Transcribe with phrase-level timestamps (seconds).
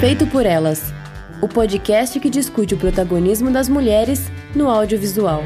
[0.00, 0.94] Feito por Elas
[1.42, 5.42] o podcast que discute o protagonismo das mulheres no audiovisual.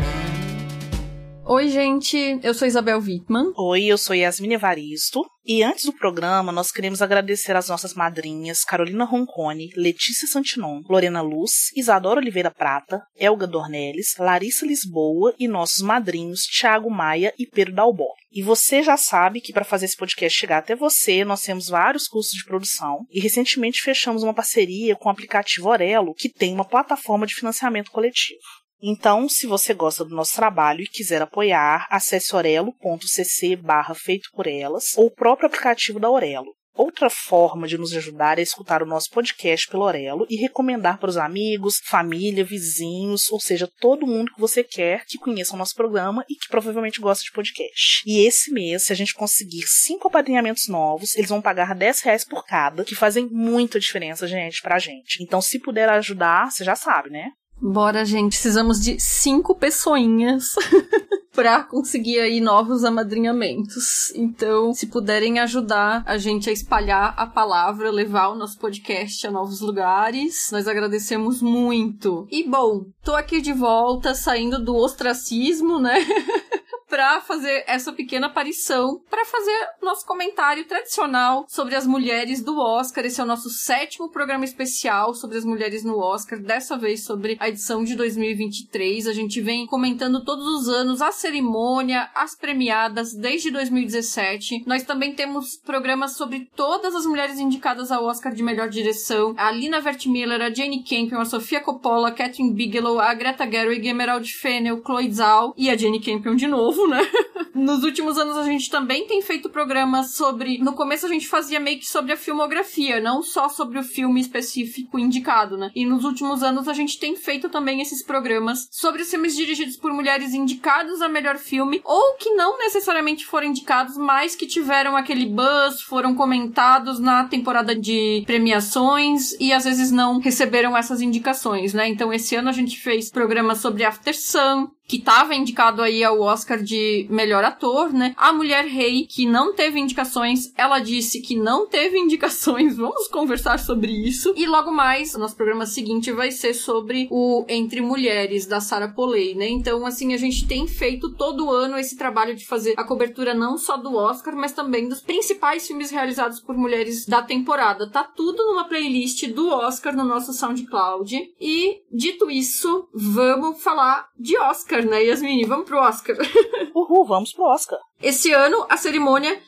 [1.55, 3.53] Oi, gente, eu sou Isabel Wittmann.
[3.59, 5.21] Oi, eu sou Yasmin Evaristo.
[5.45, 11.21] E antes do programa, nós queremos agradecer às nossas madrinhas Carolina Roncone, Letícia Santinon, Lorena
[11.21, 17.75] Luz, Isadora Oliveira Prata, Elga Dornelles, Larissa Lisboa e nossos madrinhos Tiago Maia e Pedro
[17.75, 18.09] Dalbó.
[18.33, 22.09] E você já sabe que para fazer esse podcast chegar até você, nós temos vários
[22.09, 26.65] cursos de produção e recentemente fechamos uma parceria com o aplicativo Orelo, que tem uma
[26.65, 28.41] plataforma de financiamento coletivo.
[28.83, 34.49] Então, se você gosta do nosso trabalho e quiser apoiar, acesse orelo.cc barra feito por
[34.49, 36.53] elas ou o próprio aplicativo da Orelo.
[36.75, 41.11] Outra forma de nos ajudar é escutar o nosso podcast pelo Orelo e recomendar para
[41.11, 45.75] os amigos, família, vizinhos, ou seja, todo mundo que você quer que conheça o nosso
[45.75, 48.03] programa e que provavelmente gosta de podcast.
[48.07, 52.25] E esse mês, se a gente conseguir cinco apadrinhamentos novos, eles vão pagar 10 reais
[52.25, 55.23] por cada, que fazem muita diferença, gente, pra gente.
[55.23, 57.33] Então, se puder ajudar, você já sabe, né?
[57.61, 58.33] Bora, gente.
[58.33, 60.55] Precisamos de cinco pessoinhas
[61.33, 64.11] para conseguir aí novos amadrinhamentos.
[64.15, 69.31] Então, se puderem ajudar a gente a espalhar a palavra, levar o nosso podcast a
[69.31, 72.27] novos lugares, nós agradecemos muito.
[72.31, 76.05] E bom, tô aqui de volta, saindo do ostracismo, né?
[76.93, 83.07] para fazer essa pequena aparição, para fazer nosso comentário tradicional sobre as mulheres do Oscar.
[83.07, 87.39] Esse é o nosso sétimo programa especial sobre as mulheres no Oscar, dessa vez sobre
[87.41, 89.07] a edição de 2023.
[89.07, 94.65] A gente vem comentando todos os anos a cerimônia, as premiadas desde 2017.
[94.67, 99.51] Nós também temos programas sobre todas as mulheres indicadas ao Oscar de melhor direção: a
[99.51, 103.93] Lina Vertmiller, a Jane Campion, a Sofia Coppola, a Catherine Bigelow, a Greta Gerwig, a
[103.93, 107.01] Emerald Fennel, Chloe Zhao e a Jane Campion de novo novo, né?
[107.55, 110.59] Nos últimos anos a gente também tem feito programas sobre.
[110.59, 114.21] No começo a gente fazia meio que sobre a filmografia, não só sobre o filme
[114.21, 115.71] específico indicado, né?
[115.75, 119.77] E nos últimos anos a gente tem feito também esses programas sobre os filmes dirigidos
[119.77, 124.97] por mulheres indicados a melhor filme, ou que não necessariamente foram indicados, mas que tiveram
[124.97, 131.75] aquele buzz, foram comentados na temporada de premiações e às vezes não receberam essas indicações,
[131.75, 131.89] né?
[131.89, 136.21] Então esse ano a gente fez programas sobre After Sun, que estava indicado aí ao
[136.21, 138.13] Oscar de melhor ator, né?
[138.15, 142.77] A Mulher Rei, que não teve indicações, ela disse que não teve indicações.
[142.77, 144.35] Vamos conversar sobre isso.
[144.37, 149.35] E logo mais, nosso programa seguinte vai ser sobre o Entre Mulheres da Sarah Polley,
[149.35, 149.49] né?
[149.49, 153.57] Então, assim, a gente tem feito todo ano esse trabalho de fazer a cobertura não
[153.57, 157.89] só do Oscar, mas também dos principais filmes realizados por mulheres da temporada.
[157.89, 161.17] Tá tudo numa playlist do Oscar no nosso SoundCloud.
[161.41, 165.45] E dito isso, vamos falar de Oscar Oscar, né, Yasmini?
[165.45, 166.17] Vamos pro Oscar.
[166.75, 167.79] Uhul, vamos pro Oscar.
[168.03, 169.41] Esse ano, a cerimônia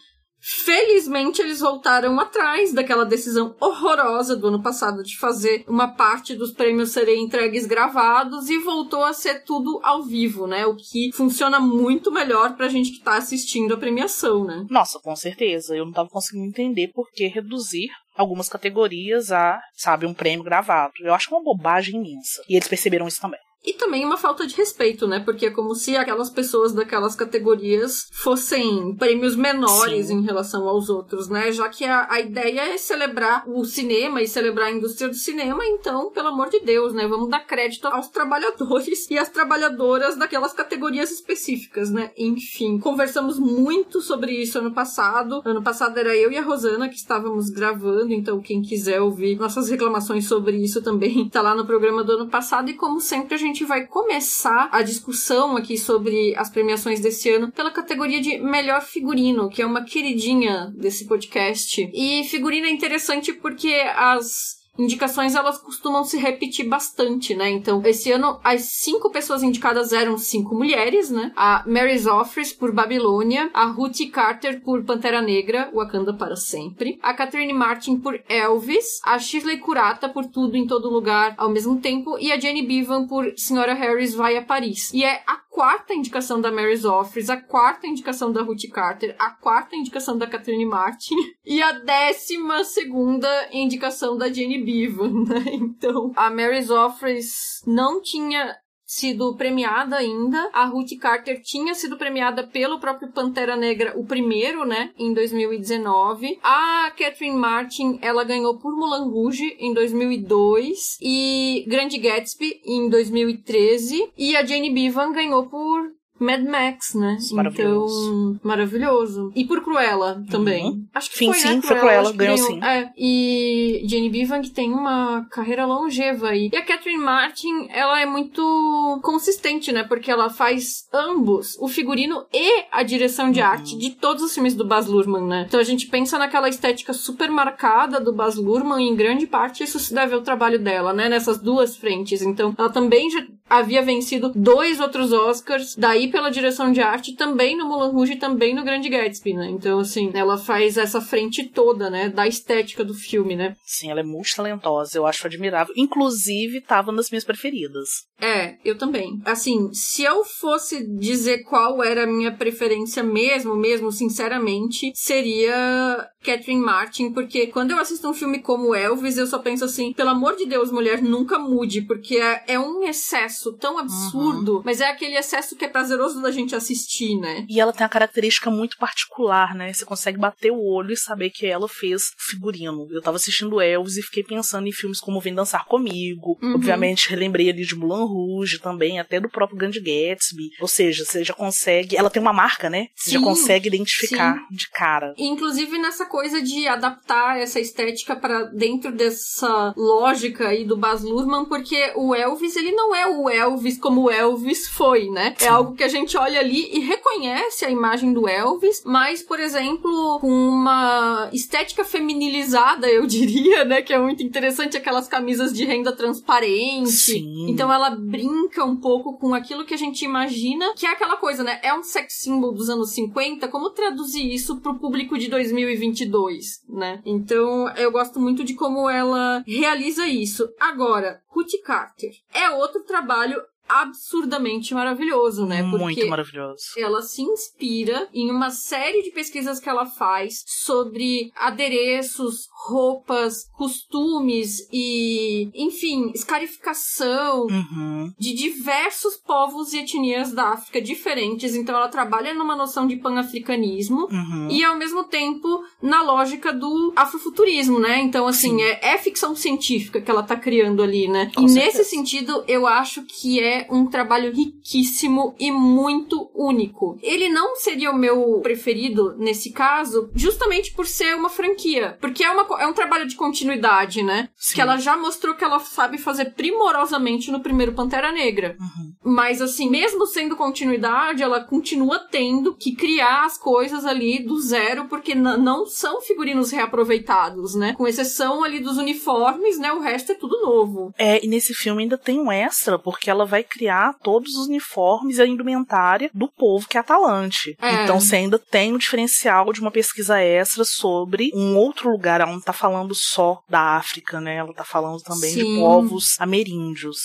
[0.47, 6.53] Felizmente, eles voltaram atrás daquela decisão horrorosa do ano passado de fazer uma parte dos
[6.53, 10.67] prêmios serem entregues gravados e voltou a ser tudo ao vivo, né?
[10.67, 14.67] O que funciona muito melhor pra gente que tá assistindo a premiação, né?
[14.69, 15.75] Nossa, com certeza.
[15.75, 20.93] Eu não tava conseguindo entender por que reduzir algumas categorias a, sabe, um prêmio gravado.
[21.01, 22.43] Eu acho uma bobagem imensa.
[22.51, 23.41] E eles perceberam isso também.
[23.65, 25.21] E também uma falta de respeito, né?
[25.21, 30.19] Porque é como se aquelas pessoas daquelas categorias fossem prêmios menores Sim.
[30.19, 31.51] em relação aos outros, né?
[31.51, 35.65] Já que a, a ideia é celebrar o cinema e celebrar a indústria do cinema,
[35.65, 37.07] então, pelo amor de Deus, né?
[37.07, 42.11] Vamos dar crédito aos trabalhadores e às trabalhadoras daquelas categorias específicas, né?
[42.19, 45.41] Enfim, conversamos muito sobre isso ano passado.
[45.45, 49.71] Ano passado era eu e a Rosana que estávamos gravando, então quem quiser ouvir nossas
[49.71, 52.69] reclamações sobre isso também tá lá no programa do ano passado.
[52.69, 57.31] E como sempre, a gente gente vai começar a discussão aqui sobre as premiações desse
[57.31, 61.89] ano pela categoria de melhor figurino, que é uma queridinha desse podcast.
[61.95, 67.51] E figurino é interessante porque as indicações elas costumam se repetir bastante, né?
[67.51, 71.33] Então, esse ano as cinco pessoas indicadas eram cinco mulheres, né?
[71.37, 77.15] A Mary Zophres por Babilônia, a Ruth Carter por Pantera Negra, Wakanda para sempre, a
[77.15, 82.19] Catherine Martin por Elvis, a Shirley Curata por Tudo em Todo Lugar ao mesmo tempo
[82.19, 84.93] e a Jenny Bevan por Senhora Harris vai a Paris.
[84.93, 89.31] E é a quarta indicação da Mary Zophres, a quarta indicação da Ruth Carter, a
[89.31, 91.15] quarta indicação da Catherine Martin
[91.47, 95.45] e a décima segunda indicação da Jenny Bevan, né?
[95.55, 98.57] Então, a Mary Zophres não tinha
[98.95, 100.51] sido premiada ainda.
[100.53, 106.39] A Ruth Carter tinha sido premiada pelo próprio Pantera Negra, o primeiro, né, em 2019.
[106.43, 114.13] A Catherine Martin, ela ganhou por Mulan Rouge em 2002 e Grande Gatsby em 2013
[114.17, 117.19] e a Jane Bevan ganhou por Mad Max, né?
[117.33, 118.35] Maravilhoso.
[118.37, 119.33] Então, maravilhoso.
[119.35, 120.65] E por Cruella também.
[120.65, 120.87] Uhum.
[120.95, 121.63] Acho que Sim, foi, sim, né?
[121.63, 122.63] foi Cruella, que ganhou sim.
[122.63, 126.51] É, e Jane Bivang tem uma carreira longeva aí.
[126.53, 129.83] E a Catherine Martin, ela é muito consistente, né?
[129.85, 133.47] Porque ela faz ambos, o figurino e a direção de Uhum.
[133.47, 135.45] arte de todos os filmes do Baz Luhrmann, né?
[135.49, 139.65] Então a gente pensa naquela estética super marcada do Baz Luhrmann e em grande parte
[139.65, 141.09] isso se deve ao trabalho dela, né?
[141.09, 142.23] Nessas duas frentes.
[142.23, 147.57] Então ela também já havia vencido dois outros Oscars, daí pela direção de arte, também
[147.57, 149.49] no Moulin Rouge e também no Grande Gatsby, né?
[149.51, 152.09] Então, assim, ela faz essa frente toda, né?
[152.09, 153.55] Da estética do filme, né?
[153.65, 155.75] Sim, ela é muito talentosa, eu acho admirável.
[155.77, 157.89] Inclusive, tava nas minhas preferidas.
[158.21, 159.21] É, eu também.
[159.25, 166.61] Assim, se eu fosse dizer qual era a minha preferência mesmo, mesmo, sinceramente, seria Catherine
[166.61, 170.37] Martin, porque quando eu assisto um filme como Elvis, eu só penso assim, pelo amor
[170.37, 175.17] de Deus, mulher, nunca mude, porque é, é um excesso tão absurdo, mas é aquele
[175.17, 177.47] excesso que é prazeroso da gente assistir, né?
[177.49, 179.73] E ela tem uma característica muito particular, né?
[179.73, 182.87] Você consegue bater o olho e saber que ela fez figurino.
[182.91, 186.39] Eu tava assistindo Elvis e fiquei pensando em filmes como Vem Dançar Comigo.
[186.43, 186.55] Uhum.
[186.55, 190.51] Obviamente, relembrei ali de Moulin Rouge também, até do próprio Grande Gatsby.
[190.61, 191.97] Ou seja, você já consegue.
[191.97, 192.89] Ela tem uma marca, né?
[192.95, 195.15] Você já Sim, consegue identificar de cara.
[195.19, 201.47] Inclusive nessa coisa de adaptar essa estética para dentro dessa lógica aí do Baz Luhrmann,
[201.47, 205.35] porque o Elvis, ele não é o Elvis como o Elvis foi, né?
[205.37, 205.47] Sim.
[205.47, 209.41] É algo que a gente olha ali e reconhece a imagem do Elvis, mas, por
[209.41, 213.83] exemplo, com uma estética feminilizada, eu diria, né?
[213.83, 216.91] Que é muito interessante, aquelas camisas de renda transparente.
[216.91, 217.47] Sim.
[217.49, 221.43] Então ela brinca um pouco com aquilo que a gente imagina, que é aquela coisa,
[221.43, 221.61] né?
[221.63, 227.01] É um sex symbol dos anos 50, como traduzir isso pro público de 2022, né?
[227.05, 230.49] Então eu gosto muito de como ela realiza isso.
[230.59, 235.63] Agora, Ruth Carter é outro trabalho trabalho absurdamente maravilhoso, né?
[235.63, 236.65] Muito maravilhoso.
[236.77, 244.69] ela se inspira em uma série de pesquisas que ela faz sobre adereços, roupas, costumes
[244.73, 248.13] e, enfim, escarificação Uhum.
[248.19, 251.55] de diversos povos e etnias da África diferentes.
[251.55, 254.49] Então ela trabalha numa noção de pan-africanismo Uhum.
[254.51, 258.01] e ao mesmo tempo na lógica do afrofuturismo, né?
[258.01, 258.63] Então, assim, Sim.
[258.63, 261.31] é, é ficção científica que ela tá criando ali, né?
[261.35, 261.79] Com e certeza.
[261.79, 266.99] nesse sentido, eu acho que é um trabalho riquíssimo e muito único.
[267.03, 271.97] Ele não seria o meu preferido nesse caso, justamente por ser uma franquia.
[272.01, 274.29] Porque é, uma, é um trabalho de continuidade, né?
[274.37, 274.55] Sim.
[274.55, 278.57] Que ela já mostrou que ela sabe fazer primorosamente no primeiro Pantera Negra.
[278.59, 278.93] Uhum.
[279.13, 284.87] Mas, assim, mesmo sendo continuidade, ela continua tendo que criar as coisas ali do zero,
[284.87, 287.75] porque não são figurinos reaproveitados, né?
[287.75, 289.73] Com exceção ali dos uniformes, né?
[289.73, 290.93] O resto é tudo novo.
[290.99, 295.19] É, e nesse filme ainda tem um extra, porque ela vai criar todos os uniformes
[295.19, 297.57] e a indumentária do povo que é atalante.
[297.61, 297.85] É.
[297.85, 302.21] Então você ainda tem um diferencial de uma pesquisa extra sobre um outro lugar.
[302.21, 304.37] Ela não tá falando só da África, né?
[304.37, 305.61] Ela tá falando também de Sim.
[305.61, 306.99] povos ameríndios.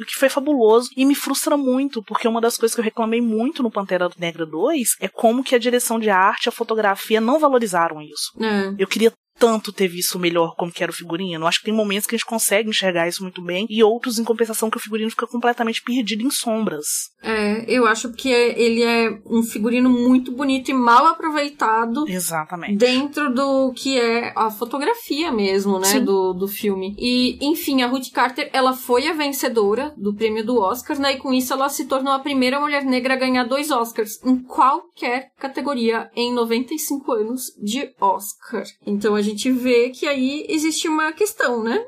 [0.00, 3.20] O que foi fabuloso e me frustra muito, porque uma das coisas que eu reclamei
[3.20, 7.20] muito no Pantera Negra 2 é como que a direção de arte e a fotografia
[7.20, 8.32] não valorizaram isso.
[8.40, 8.74] É.
[8.78, 11.46] Eu queria tanto ter visto melhor como que era o figurino.
[11.46, 14.24] Acho que tem momentos que a gente consegue enxergar isso muito bem e outros, em
[14.24, 16.86] compensação, que o figurino fica completamente perdido em sombras.
[17.22, 22.76] É, eu acho que é- ele é um figurino muito bonito e mal aproveitado Exatamente.
[22.76, 26.04] dentro do que é a fotografia mesmo, né, Sim.
[26.04, 26.94] do, do filme.
[26.98, 31.18] E, enfim, a Ruth Carter, ela foi a vencedora do prêmio do Oscar, né, e
[31.18, 35.30] com isso ela se tornou a primeira mulher negra a ganhar dois Oscars em qualquer
[35.38, 38.64] categoria em 95 anos de Oscar.
[38.86, 41.84] Então a gente vê que aí existe uma questão, né?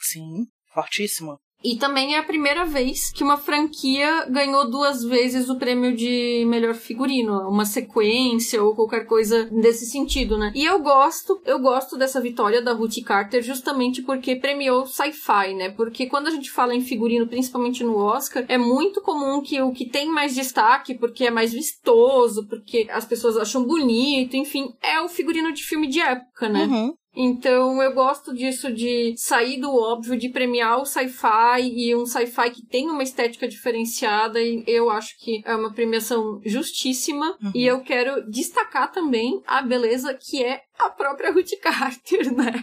[0.00, 1.38] Sim, fortíssima.
[1.64, 6.44] E também é a primeira vez que uma franquia ganhou duas vezes o prêmio de
[6.46, 10.52] melhor figurino, uma sequência ou qualquer coisa desse sentido, né?
[10.54, 15.70] E eu gosto, eu gosto dessa vitória da Ruth Carter justamente porque premiou sci-fi, né?
[15.70, 19.72] Porque quando a gente fala em figurino, principalmente no Oscar, é muito comum que o
[19.72, 25.00] que tem mais destaque, porque é mais vistoso, porque as pessoas acham bonito, enfim, é
[25.00, 26.66] o figurino de filme de época, né?
[26.66, 26.94] Uhum.
[27.16, 32.50] Então eu gosto disso de sair do óbvio, de premiar o sci-fi e um sci-fi
[32.50, 37.52] que tem uma estética diferenciada e eu acho que é uma premiação justíssima Uhum.
[37.54, 42.62] e eu quero destacar também a beleza que é a própria Ruth Carter, né?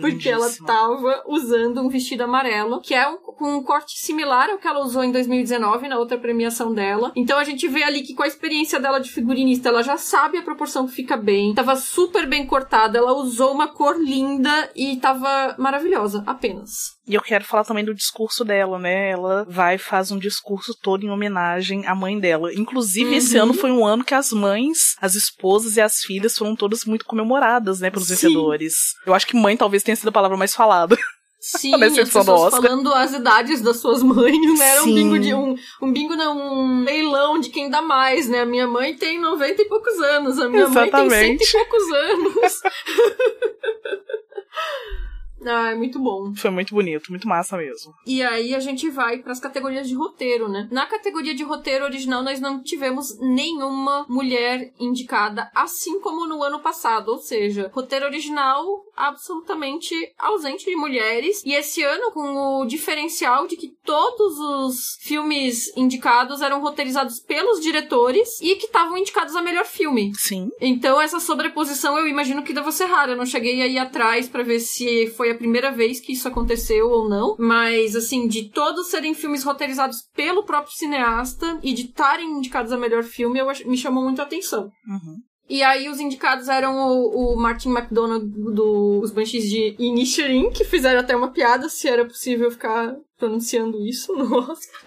[0.00, 0.66] Porque ela Lindíssima.
[0.66, 4.80] tava usando um vestido amarelo, que é um, com um corte similar ao que ela
[4.80, 7.12] usou em 2019, na outra premiação dela.
[7.14, 10.38] Então a gente vê ali que com a experiência dela de figurinista, ela já sabe
[10.38, 11.54] a proporção que fica bem.
[11.54, 17.00] Tava super bem cortada, ela usou uma cor linda e tava maravilhosa, apenas.
[17.06, 19.10] E eu quero falar também do discurso dela, né?
[19.10, 22.54] Ela vai faz um discurso todo em homenagem à mãe dela.
[22.54, 23.16] Inclusive, uhum.
[23.16, 26.84] esse ano foi um ano que as mães, as esposas e as filhas foram todas
[26.84, 28.14] muito comemoradas, né, pelos Sim.
[28.14, 28.74] vencedores.
[29.04, 30.96] Eu acho que mãe talvez tenha sido a palavra mais falada.
[31.40, 34.68] Sim, as pessoas falando as idades das suas mães, né?
[34.68, 38.42] Era um bingo de um, um bingo não, um leilão de quem dá mais, né?
[38.42, 41.10] A minha mãe tem 90 e poucos anos, a minha Exatamente.
[41.10, 42.60] mãe tem cento e poucos anos.
[45.46, 46.34] Ah, é muito bom.
[46.34, 47.92] Foi muito bonito, muito massa mesmo.
[48.06, 50.68] E aí a gente vai para as categorias de roteiro, né?
[50.70, 56.60] Na categoria de roteiro original nós não tivemos nenhuma mulher indicada, assim como no ano
[56.60, 58.64] passado, ou seja, roteiro original
[58.96, 61.42] absolutamente ausente de mulheres.
[61.44, 67.60] E esse ano com o diferencial de que todos os filmes indicados eram roteirizados pelos
[67.60, 70.12] diretores e que estavam indicados a melhor filme.
[70.14, 70.50] Sim.
[70.60, 73.12] Então essa sobreposição eu imagino que deva ser rara.
[73.12, 76.88] Eu não cheguei aí atrás para ver se foi a primeira vez que isso aconteceu
[76.88, 82.30] ou não, mas assim, de todos serem filmes roteirizados pelo próprio cineasta e de estarem
[82.30, 84.70] indicados a melhor filme, eu, me chamou muito a atenção.
[84.86, 85.16] Uhum.
[85.48, 91.00] E aí os indicados eram o, o Martin McDonagh dos Banshees de Inisherin, que fizeram
[91.00, 94.82] até uma piada se era possível ficar pronunciando isso no Oscar.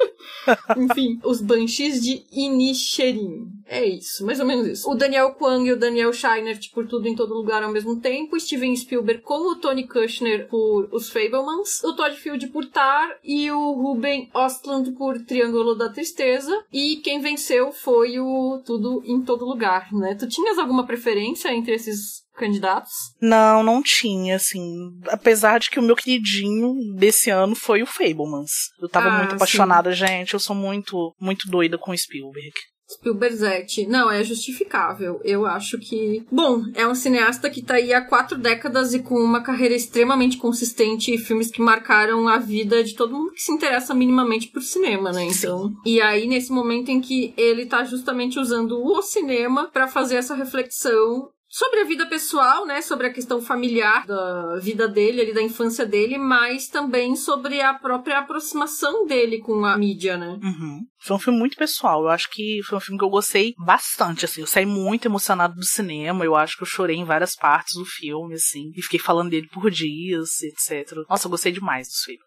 [0.78, 3.48] Enfim, os Banshees de Inisherin.
[3.66, 4.92] É isso, mais ou menos isso.
[4.92, 8.02] O Daniel Kwang e o Daniel Scheinert tipo, por Tudo em Todo Lugar ao mesmo
[8.02, 8.38] tempo.
[8.38, 11.82] Steven Spielberg com o Tony Kushner por Os Fablemans.
[11.82, 16.66] O Todd Field por Tar e o Ruben Ostland por Triângulo da Tristeza.
[16.74, 20.14] E quem venceu foi o Tudo em Todo Lugar, né?
[20.16, 22.92] Tu tinhas alguma preferência entre esses candidatos?
[23.22, 24.92] Não, não tinha, assim.
[25.08, 28.52] Apesar de que o meu queridinho desse ano foi o Fablemans.
[28.80, 29.98] Eu tava ah, muito apaixonada, sim.
[29.98, 30.34] gente.
[30.34, 32.54] Eu sou muito, muito doida com Spielberg.
[32.90, 33.88] Spielberg.
[33.88, 35.20] Não, é justificável.
[35.24, 36.24] Eu acho que.
[36.32, 40.38] Bom, é um cineasta que tá aí há quatro décadas e com uma carreira extremamente
[40.38, 44.62] consistente e filmes que marcaram a vida de todo mundo que se interessa minimamente por
[44.62, 45.24] cinema, né?
[45.24, 45.70] Então.
[45.70, 45.76] Sim.
[45.86, 50.36] E aí, nesse momento em que ele tá justamente usando o cinema para fazer essa
[50.36, 55.42] reflexão sobre a vida pessoal, né, sobre a questão familiar da vida dele, ali da
[55.42, 60.38] infância dele, mas também sobre a própria aproximação dele com a mídia, né?
[60.44, 60.82] Uhum.
[61.00, 62.02] Foi um filme muito pessoal.
[62.02, 64.42] Eu acho que foi um filme que eu gostei bastante, assim.
[64.42, 66.26] Eu saí muito emocionado do cinema.
[66.26, 68.72] Eu acho que eu chorei em várias partes do filme, assim.
[68.76, 70.98] E fiquei falando dele por dias, etc.
[71.08, 72.26] Nossa, eu gostei demais dos filmes.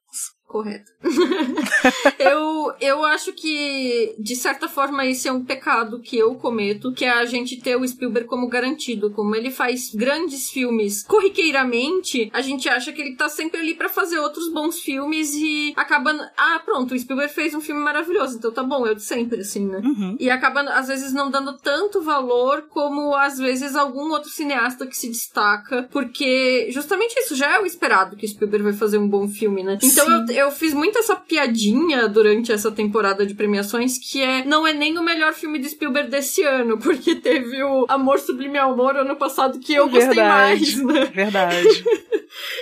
[0.49, 0.91] Correto.
[2.19, 7.05] eu, eu acho que, de certa forma, esse é um pecado que eu cometo, que
[7.05, 9.11] é a gente ter o Spielberg como garantido.
[9.11, 13.91] Como ele faz grandes filmes corriqueiramente, a gente acha que ele tá sempre ali para
[13.91, 16.13] fazer outros bons filmes e acaba.
[16.35, 19.67] Ah, pronto, o Spielberg fez um filme maravilhoso, então tá bom, eu de sempre, assim,
[19.67, 19.83] né?
[19.85, 20.17] Uhum.
[20.19, 24.97] E acaba, às vezes, não dando tanto valor como, às vezes, algum outro cineasta que
[24.97, 29.09] se destaca, porque justamente isso já é o esperado que o Spielberg vai fazer um
[29.09, 29.79] bom filme, né?
[29.83, 34.67] Então eu, eu fiz muito essa piadinha durante essa temporada de premiações que é não
[34.67, 38.97] é nem o melhor filme de Spielberg desse ano, porque teve o Amor Sublime Amor
[38.97, 41.05] ano passado que eu gostei mais, né?
[41.07, 41.69] Verdade.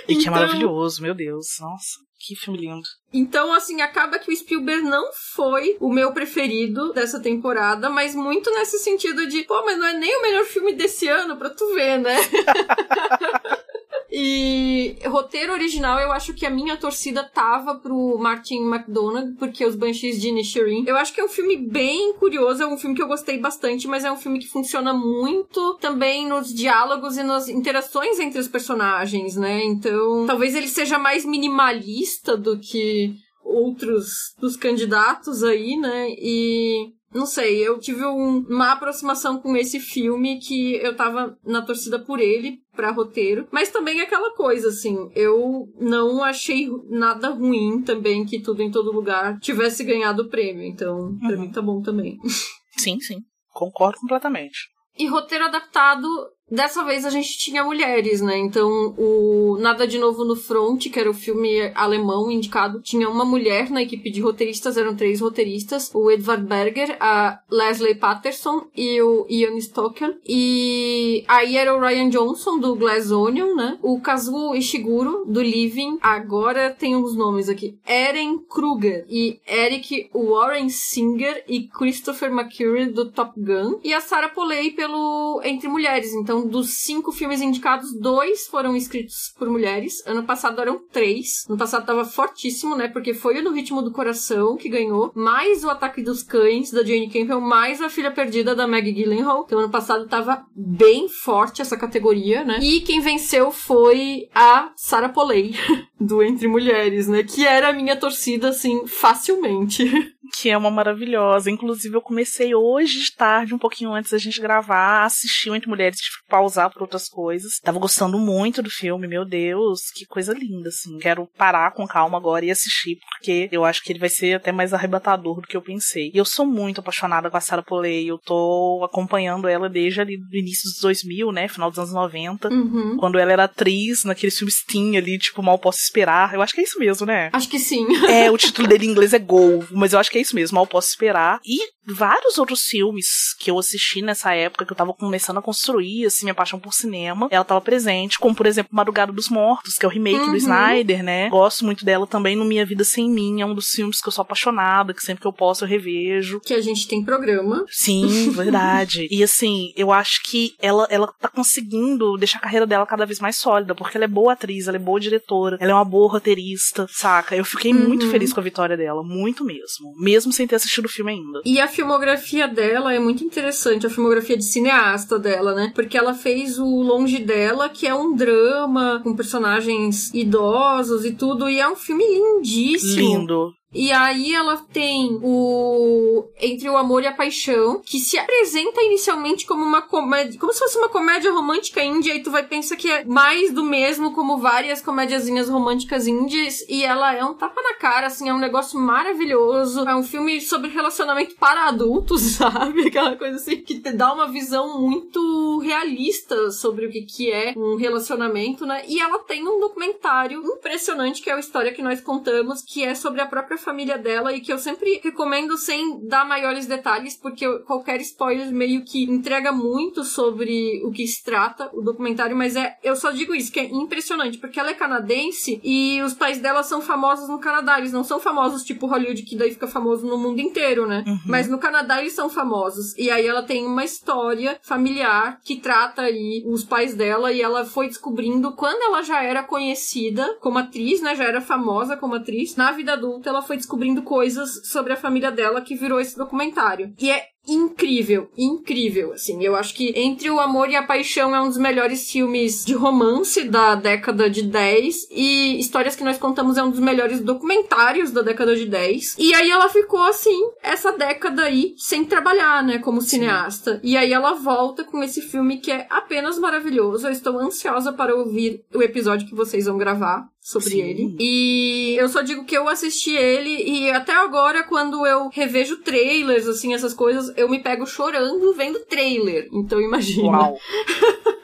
[0.07, 0.23] E então...
[0.23, 1.45] que é então maravilhoso, meu Deus.
[1.59, 2.07] Nossa.
[2.19, 2.87] Que filme lindo.
[3.13, 8.49] Então, assim, acaba que o Spielberg não foi o meu preferido dessa temporada, mas muito
[8.51, 11.73] nesse sentido de, pô, mas não é nem o melhor filme desse ano pra tu
[11.75, 12.15] ver, né?
[14.11, 19.75] E roteiro original, eu acho que a minha torcida tava pro Martin McDonagh, porque os
[19.75, 20.85] Banshees de Inisherin.
[20.87, 23.87] Eu acho que é um filme bem curioso, é um filme que eu gostei bastante,
[23.87, 28.47] mas é um filme que funciona muito também nos diálogos e nas interações entre os
[28.47, 29.63] personagens, né?
[29.63, 36.09] Então, talvez ele seja mais minimalista do que outros dos candidatos aí, né?
[36.11, 41.63] E não sei, eu tive um, uma aproximação com esse filme que eu tava na
[41.63, 43.47] torcida por ele, pra roteiro.
[43.51, 48.69] Mas também é aquela coisa, assim, eu não achei nada ruim também que tudo em
[48.69, 50.63] todo lugar tivesse ganhado o prêmio.
[50.63, 51.41] Então, pra uhum.
[51.41, 52.17] mim tá bom também.
[52.77, 53.21] Sim, sim.
[53.51, 54.69] Concordo completamente.
[54.95, 56.07] E roteiro adaptado,
[56.49, 58.37] Dessa vez a gente tinha mulheres, né?
[58.37, 63.25] Então, o Nada de Novo no Front, que era o filme alemão indicado, tinha uma
[63.25, 69.01] mulher na equipe de roteiristas, eram três roteiristas: o Edvard Berger, a Leslie Patterson e
[69.01, 70.17] o Ian Stoker.
[70.25, 73.77] E aí era o Ryan Johnson, do Glass Onion, né?
[73.81, 75.97] O Kazuo Ishiguro, do Living.
[76.01, 83.11] Agora tem uns nomes aqui: Eren Kruger e Eric Warren Singer e Christopher McCurry, do
[83.11, 83.79] Top Gun.
[83.83, 86.13] E a Sarah Polley pelo Entre Mulheres.
[86.13, 90.05] Então, Então, dos cinco filmes indicados, dois foram escritos por mulheres.
[90.05, 91.45] Ano passado eram três.
[91.49, 92.87] No passado tava fortíssimo, né?
[92.87, 96.83] Porque foi o No Ritmo do Coração que ganhou, mais o Ataque dos Cães, da
[96.83, 99.45] Jane Campbell, mais a Filha Perdida, da Maggie Gyllenhaal.
[99.45, 102.59] Então, ano passado tava bem forte essa categoria, né?
[102.61, 105.55] E quem venceu foi a Sarah Polley,
[105.99, 107.23] do Entre Mulheres, né?
[107.23, 109.83] Que era a minha torcida, assim, facilmente.
[110.33, 111.49] que é uma maravilhosa.
[111.49, 115.69] Inclusive, eu comecei hoje de tarde, um pouquinho antes da gente gravar, a assistir Entre
[115.69, 117.59] Mulheres, tive que pausar por outras coisas.
[117.59, 120.97] Tava gostando muito do filme, meu Deus, que coisa linda, assim.
[120.99, 124.51] Quero parar com calma agora e assistir, porque eu acho que ele vai ser até
[124.51, 126.11] mais arrebatador do que eu pensei.
[126.13, 130.17] E eu sou muito apaixonada com a Sarah Polley, eu tô acompanhando ela desde ali
[130.17, 132.97] do início dos 2000, né, final dos anos 90, uhum.
[132.97, 136.33] quando ela era atriz naqueles filmes teen ali, tipo, Mal Posso Esperar.
[136.33, 137.29] Eu acho que é isso mesmo, né?
[137.33, 137.87] Acho que sim.
[138.07, 140.55] É, o título dele em inglês é Go, mas eu acho que é isso mesmo,
[140.55, 141.39] Mal Posso Esperar.
[141.45, 141.59] E
[141.95, 143.07] vários outros filmes
[143.39, 146.73] que eu assisti nessa época, que eu tava começando a construir, assim, minha paixão por
[146.73, 150.31] cinema, ela tava presente, como, por exemplo, Madrugada dos Mortos, que é o remake Uhum.
[150.31, 151.29] do Snyder, né?
[151.29, 154.11] Gosto muito dela também no Minha Vida Sem Mim, é um dos filmes que eu
[154.11, 156.39] sou apaixonada, que sempre que eu posso eu revejo.
[156.41, 157.65] Que a gente tem programa.
[157.69, 159.07] Sim, verdade.
[159.11, 163.19] e assim, eu acho que ela, ela tá conseguindo deixar a carreira dela cada vez
[163.19, 166.11] mais sólida, porque ela é boa atriz, ela é boa diretora, ela é uma boa
[166.11, 167.35] roteirista, saca?
[167.35, 168.11] Eu fiquei muito Uhum.
[168.11, 169.93] feliz com a vitória dela, muito mesmo.
[169.99, 171.41] Mesmo sem ter assistido o filme ainda.
[171.45, 175.71] E a filmografia dela é muito interessante, a filmografia de cineasta dela, né?
[175.75, 181.47] Porque ela fez o Longe dela, que é um drama com personagens idosos e tudo,
[181.47, 183.19] e é um filme lindíssimo.
[183.19, 183.53] Lindo.
[183.73, 189.45] E aí ela tem o Entre o Amor e a Paixão, que se apresenta inicialmente
[189.45, 192.89] como uma comédia, como se fosse uma comédia romântica índia, e tu vai pensar que
[192.89, 197.73] é mais do mesmo, como várias comédiazinhas românticas índias, e ela é um tapa na
[197.75, 199.87] cara, assim, é um negócio maravilhoso.
[199.87, 202.87] É um filme sobre relacionamento para adultos, sabe?
[202.87, 207.53] Aquela coisa assim que te dá uma visão muito realista sobre o que, que é
[207.57, 208.83] um relacionamento, né?
[208.87, 212.95] E ela tem um documentário impressionante que é a história que nós contamos, que é
[212.95, 217.47] sobre a própria família dela e que eu sempre recomendo sem dar maiores detalhes, porque
[217.59, 222.77] qualquer spoiler meio que entrega muito sobre o que se trata o documentário, mas é,
[222.83, 226.63] eu só digo isso, que é impressionante, porque ela é canadense e os pais dela
[226.63, 230.17] são famosos no Canadá, eles não são famosos tipo Hollywood, que daí fica famoso no
[230.17, 231.03] mundo inteiro, né?
[231.07, 231.19] Uhum.
[231.25, 232.95] Mas no Canadá eles são famosos.
[232.97, 237.65] E aí ela tem uma história familiar que trata aí os pais dela e ela
[237.65, 241.15] foi descobrindo quando ela já era conhecida como atriz, né?
[241.15, 242.55] Já era famosa como atriz.
[242.55, 246.93] Na vida adulta ela foi descobrindo coisas sobre a família dela que virou esse documentário.
[246.99, 249.41] E é incrível, incrível, assim.
[249.41, 252.73] Eu acho que Entre o Amor e a Paixão é um dos melhores filmes de
[252.73, 258.11] romance da década de 10 e Histórias que nós contamos é um dos melhores documentários
[258.11, 259.15] da década de 10.
[259.17, 263.79] E aí ela ficou assim, essa década aí sem trabalhar, né, como cineasta.
[263.81, 267.07] E aí ela volta com esse filme que é apenas maravilhoso.
[267.07, 270.81] Eu estou ansiosa para ouvir o episódio que vocês vão gravar sobre Sim.
[270.81, 271.15] ele.
[271.19, 276.47] E eu só digo que eu assisti ele e até agora, quando eu revejo trailers,
[276.47, 279.49] assim, essas coisas, eu me pego chorando vendo trailer.
[279.51, 280.29] Então imagina.
[280.29, 280.57] Uau.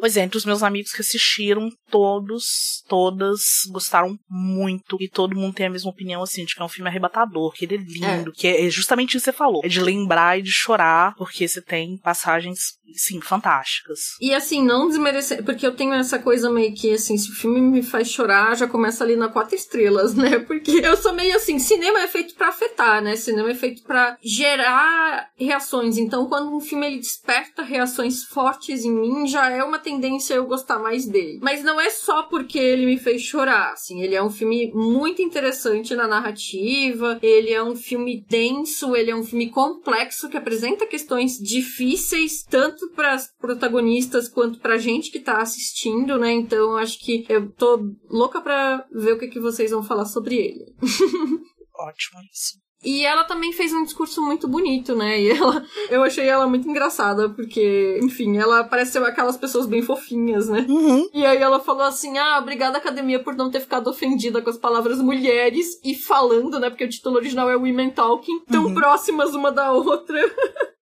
[0.00, 4.96] Pois é, entre os meus amigos que assistiram, todos, todas gostaram muito.
[4.98, 7.66] E todo mundo tem a mesma opinião, assim, de que é um filme arrebatador, que
[7.66, 9.60] ele é lindo, que é justamente isso que você falou.
[9.62, 14.00] É de lembrar e de chorar, porque você tem passagens, sim, fantásticas.
[14.20, 17.60] E assim, não desmerecer, porque eu tenho essa coisa meio que assim, se o filme
[17.60, 20.38] me faz chorar, já começa ali na quatro estrelas, né?
[20.38, 23.16] Porque eu sou meio assim, cinema é feito pra afetar, né?
[23.16, 25.98] Cinema é feito pra gerar reações.
[25.98, 30.46] Então, quando um filme ele desperta reações fortes em mim, já é uma tendência eu
[30.46, 31.38] gostar mais dele.
[31.42, 35.22] Mas não é só porque ele me fez chorar, assim, ele é um filme muito
[35.22, 40.86] interessante na narrativa, ele é um filme denso, ele é um filme complexo que apresenta
[40.86, 46.32] questões difíceis tanto para as protagonistas quanto pra gente que tá assistindo, né?
[46.32, 50.06] Então, eu acho que eu tô louca pra ver o que, que vocês vão falar
[50.06, 50.74] sobre ele.
[51.78, 52.58] Ótimo isso.
[52.82, 55.20] E ela também fez um discurso muito bonito, né?
[55.20, 60.48] E ela, eu achei ela muito engraçada, porque, enfim, ela pareceu aquelas pessoas bem fofinhas,
[60.48, 60.64] né?
[60.66, 61.06] Uhum.
[61.12, 64.56] E aí ela falou assim: Ah, obrigada, academia, por não ter ficado ofendida com as
[64.56, 66.70] palavras mulheres e falando, né?
[66.70, 68.74] Porque o título original é Women Talking, tão Uhum.
[68.74, 70.18] próximas uma da outra.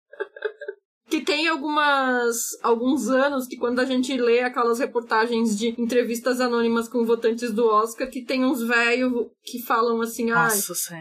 [1.09, 2.37] Que tem algumas.
[2.63, 7.67] alguns anos que quando a gente lê aquelas reportagens de entrevistas anônimas com votantes do
[7.67, 10.49] Oscar, que tem uns velhos que falam assim, ah,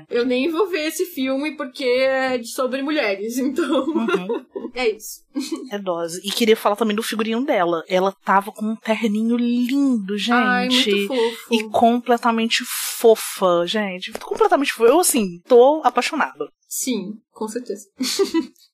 [0.10, 3.86] eu nem vou ver esse filme porque é sobre mulheres, então.
[3.88, 4.46] Uhum.
[4.76, 5.26] é isso.
[5.72, 6.22] É dose.
[6.24, 7.84] E queria falar também do figurino dela.
[7.88, 10.34] Ela tava com um terninho lindo, gente.
[10.34, 11.54] Ai, muito fofo.
[11.54, 14.12] E completamente fofa, gente.
[14.14, 14.90] Completamente fofa.
[14.90, 16.48] Eu, assim, tô apaixonada.
[16.68, 17.86] Sim, com certeza.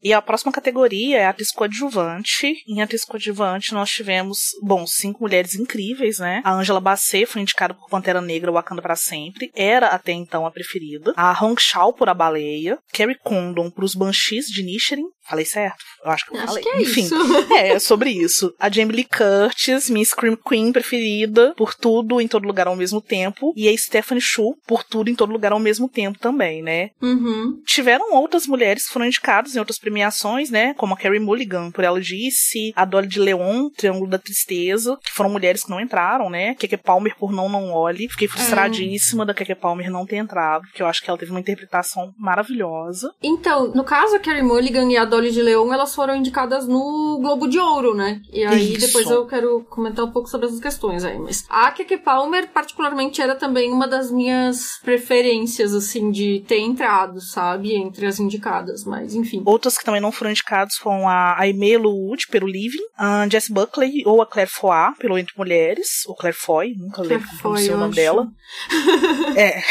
[0.02, 2.54] e a próxima categoria é atriz coadjuvante.
[2.68, 6.42] Em atriz coadjuvante nós tivemos, bom, cinco mulheres incríveis, né?
[6.44, 10.52] A Angela Bassett foi indicada por Pantera Negra Wakanda para sempre, era até então a
[10.52, 11.14] preferida.
[11.16, 15.78] A Hong Shao por A Baleia, Carrie Condon por Os Banshees de Nichiren, Falei certo?
[16.04, 16.64] Eu acho que eu acho falei.
[16.64, 17.16] Que é Enfim, isso.
[17.56, 18.54] é sobre isso.
[18.60, 23.00] A Jamie Lee Curtis, minha Scream Queen preferida, por tudo em todo lugar ao mesmo
[23.00, 23.54] tempo.
[23.56, 26.90] E a Stephanie Shu, por tudo em todo lugar ao mesmo tempo também, né?
[27.02, 27.62] Uhum.
[27.66, 30.74] Tiveram outras mulheres que foram indicadas em outras premiações, né?
[30.74, 35.14] Como a Carrie Mulligan, por ela disse, a Dolly de Leon, Triângulo da Tristeza, que
[35.14, 36.56] foram mulheres que não entraram, né?
[36.56, 38.10] Keke Palmer por Não Não Olhe.
[38.10, 41.40] Fiquei frustradíssima da Keke Palmer não ter entrado, porque eu acho que ela teve uma
[41.40, 43.14] interpretação maravilhosa.
[43.24, 47.20] Então, no caso, a Carrie Mulligan e a Dolly de Leon, elas foram indicadas no
[47.22, 48.22] Globo de Ouro, né?
[48.32, 48.88] E aí Isso.
[48.88, 51.20] depois eu quero comentar um pouco sobre essas questões aí.
[51.20, 57.20] Mas a Keke Palmer, particularmente, era também uma das minhas preferências, assim, de ter entrado,
[57.22, 57.76] sabe?
[57.76, 59.44] Entre as indicadas, mas enfim.
[59.46, 64.04] Outras que também não foram indicadas foram a Aimee Wood, pelo Living, a Jess Buckley
[64.06, 67.78] ou a Claire Foy, pelo Entre Mulheres, ou Claire Foy, nunca lembro como o eu
[67.78, 67.96] nome acho.
[67.96, 68.28] dela.
[69.36, 69.62] é.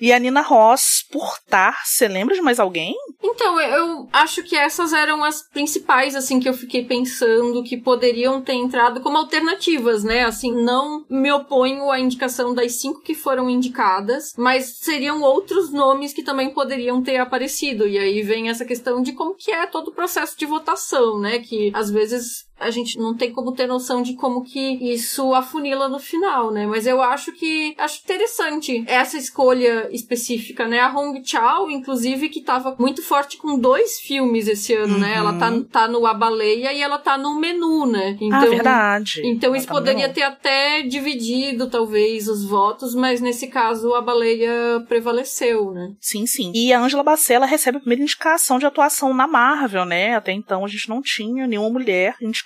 [0.00, 2.94] E a Nina Ross, por Tar, você lembra de mais alguém?
[3.22, 8.40] Então, eu acho que essas eram as principais, assim, que eu fiquei pensando que poderiam
[8.40, 10.24] ter entrado como alternativas, né?
[10.24, 16.12] Assim, não me oponho à indicação das cinco que foram indicadas, mas seriam outros nomes
[16.12, 17.86] que também poderiam ter aparecido.
[17.86, 21.38] E aí vem essa questão de como que é todo o processo de votação, né?
[21.40, 24.58] Que às vezes a gente não tem como ter noção de como que
[24.92, 26.66] isso afunila no final, né?
[26.66, 30.80] Mas eu acho que acho interessante essa escolha específica, né?
[30.80, 35.14] A Hong Chao, inclusive, que tava muito forte com dois filmes esse ano, né?
[35.14, 38.16] Ela tá, tá no A Baleia e ela tá no Menu, né?
[38.32, 39.20] ah, verdade.
[39.24, 44.00] Então Ela isso tá poderia ter até dividido, talvez, os votos, mas nesse caso a
[44.00, 45.92] baleia prevaleceu, né?
[46.00, 46.52] Sim, sim.
[46.54, 50.16] E a Angela Bassett, ela recebe a primeira indicação de atuação na Marvel, né?
[50.16, 52.45] Até então a gente não tinha nenhuma mulher indicada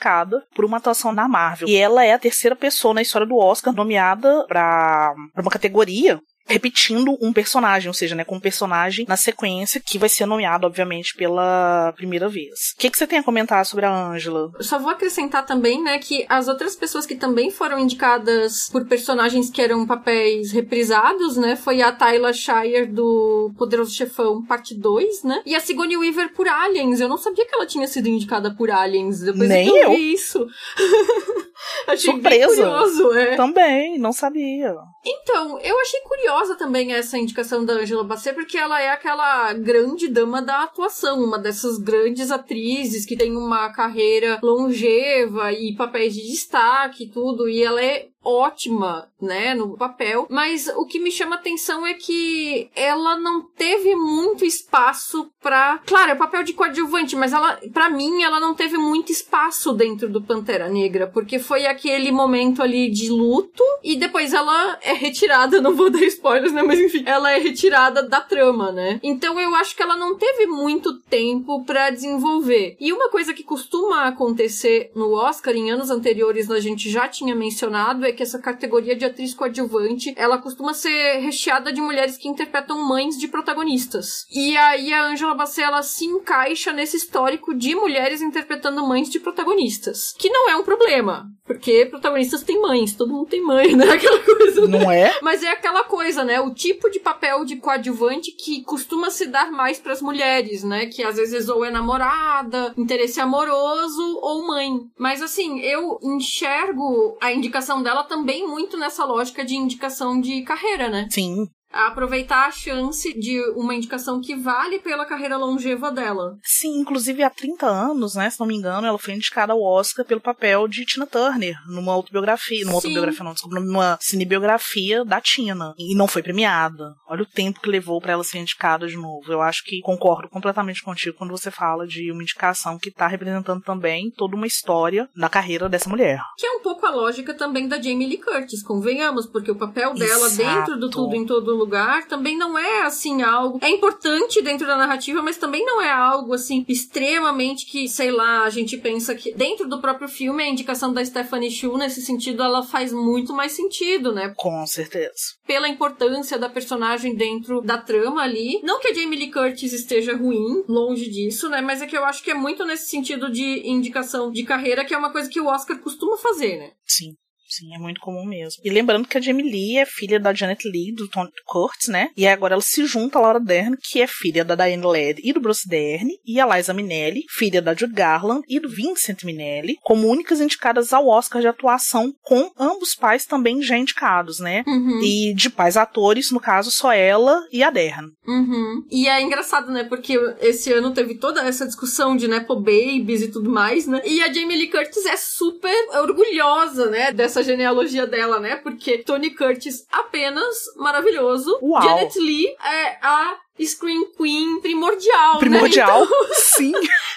[0.55, 1.69] por uma atuação na Marvel.
[1.69, 7.17] E ela é a terceira pessoa na história do Oscar nomeada pra uma categoria repetindo
[7.21, 11.15] um personagem, ou seja, né, com um personagem na sequência que vai ser nomeado, obviamente,
[11.15, 12.73] pela primeira vez.
[12.77, 14.51] O que, que você tem a comentar sobre a Angela?
[14.57, 18.85] Eu só vou acrescentar também, né, que as outras pessoas que também foram indicadas por
[18.87, 25.23] personagens que eram papéis reprisados, né, foi a Tyler Shire do Poderoso Chefão, parte 2,
[25.25, 27.01] né, e a Sigourney Weaver por Aliens.
[27.01, 29.91] Eu não sabia que ela tinha sido indicada por Aliens, depois Nem que eu, eu.
[29.91, 30.47] vi isso.
[31.87, 32.49] achei Surpresa.
[32.49, 33.37] curioso, é.
[33.37, 34.75] Também, não sabia.
[35.05, 36.01] Então, eu achei
[36.31, 41.25] curiosa também essa indicação da Angela Bassett, porque ela é aquela grande dama da atuação,
[41.25, 47.49] uma dessas grandes atrizes que tem uma carreira longeva e papéis de destaque e tudo,
[47.49, 52.71] e ela é ótima, né, no papel, mas o que me chama atenção é que
[52.75, 55.81] ela não teve muito espaço pra...
[55.87, 59.73] Claro, é o papel de coadjuvante, mas ela, para mim, ela não teve muito espaço
[59.73, 64.93] dentro do Pantera Negra, porque foi aquele momento ali de luto e depois ela é
[64.93, 69.01] retirada, não vou dar spoilers, né, mas enfim, ela é retirada da trama, né?
[69.03, 72.77] Então eu acho que ela não teve muito tempo pra desenvolver.
[72.79, 77.35] E uma coisa que costuma acontecer no Oscar, em anos anteriores a gente já tinha
[77.35, 82.29] mencionado, é que essa categoria de atriz coadjuvante, ela costuma ser recheada de mulheres que
[82.29, 84.27] interpretam mães de protagonistas.
[84.31, 89.21] E aí a Angela Bassett, ela se encaixa nesse histórico de mulheres interpretando mães de
[89.21, 90.13] protagonistas.
[90.19, 93.91] Que não é um problema, porque protagonistas têm mães, todo mundo tem mãe, né?
[93.91, 94.79] Aquela coisa, né?
[94.79, 95.19] Não é?
[95.23, 96.41] Mas é aquela coisa, né?
[96.41, 100.87] O tipo de papel de coadjuvante que costuma se dar mais pras mulheres, né?
[100.87, 104.71] Que às vezes ou é namorada, interesse amoroso ou mãe.
[104.99, 110.89] Mas assim, eu enxergo a indicação dela também muito nessa lógica de indicação de carreira,
[110.89, 111.09] né?
[111.11, 111.47] Sim.
[111.73, 116.37] Aproveitar a chance de uma indicação que vale pela carreira longeva dela.
[116.43, 120.05] Sim, inclusive há 30 anos, né, se não me engano, ela foi indicada ao Oscar
[120.05, 122.89] pelo papel de Tina Turner, numa autobiografia, numa Sim.
[122.89, 126.95] autobiografia não, desculpa, numa cinebiografia da Tina, e não foi premiada.
[127.09, 129.33] Olha o tempo que levou pra ela ser indicada de novo.
[129.33, 133.63] Eu acho que concordo completamente contigo quando você fala de uma indicação que tá representando
[133.63, 136.21] também toda uma história da carreira dessa mulher.
[136.37, 139.95] Que é um pouco a lógica também da Jamie Lee Curtis, convenhamos, porque o papel
[139.95, 140.37] dela Exato.
[140.37, 143.59] dentro do tudo em todo lugar também não é assim algo.
[143.63, 148.45] É importante dentro da narrativa, mas também não é algo assim extremamente que, sei lá,
[148.45, 152.43] a gente pensa que dentro do próprio filme a indicação da Stephanie Shu nesse sentido
[152.43, 154.33] ela faz muito mais sentido, né?
[154.37, 155.35] Com certeza.
[155.47, 158.61] Pela importância da personagem dentro da trama ali.
[158.63, 161.61] Não que a Jamie Lee Curtis esteja ruim, longe disso, né?
[161.61, 164.95] Mas é que eu acho que é muito nesse sentido de indicação de carreira, que
[164.95, 166.71] é uma coisa que o Oscar costuma fazer, né?
[166.87, 167.15] Sim.
[167.51, 168.63] Sim, é muito comum mesmo.
[168.65, 172.11] E lembrando que a Jamie Lee é filha da Janet Lee, do Tony Curtis, né?
[172.17, 175.33] E agora ela se junta a Laura Dern, que é filha da Diane Ladd e
[175.33, 179.77] do Bruce Dern, e a Liza Minnelli, filha da Jude Garland e do Vincent Minnelli,
[179.83, 184.63] como únicas indicadas ao Oscar de atuação, com ambos pais também já indicados, né?
[184.67, 185.01] Uhum.
[185.03, 188.09] E de pais atores, no caso, só ela e a Dern.
[188.27, 188.85] Uhum.
[188.91, 189.85] E é engraçado, né?
[189.85, 194.01] Porque esse ano teve toda essa discussão de Nepo Babies e tudo mais, né?
[194.05, 197.13] E a Jamie Lee Curtis é super orgulhosa, né?
[197.13, 198.57] Dessa genealogia dela, né?
[198.57, 201.59] Porque Tony Curtis apenas maravilhoso.
[201.63, 201.83] Uau.
[201.83, 206.01] Janet Lee é a Scream Queen primordial, Primordial?
[206.01, 206.07] né?
[206.35, 206.73] Sim.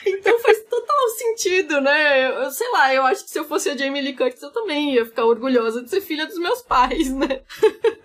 [0.06, 2.46] Então, então faz total sentido, né?
[2.46, 4.96] Eu, sei lá, eu acho que se eu fosse a Jamie Lee Curtis, eu também
[4.96, 7.42] ia ficar orgulhosa de ser filha dos meus pais, né?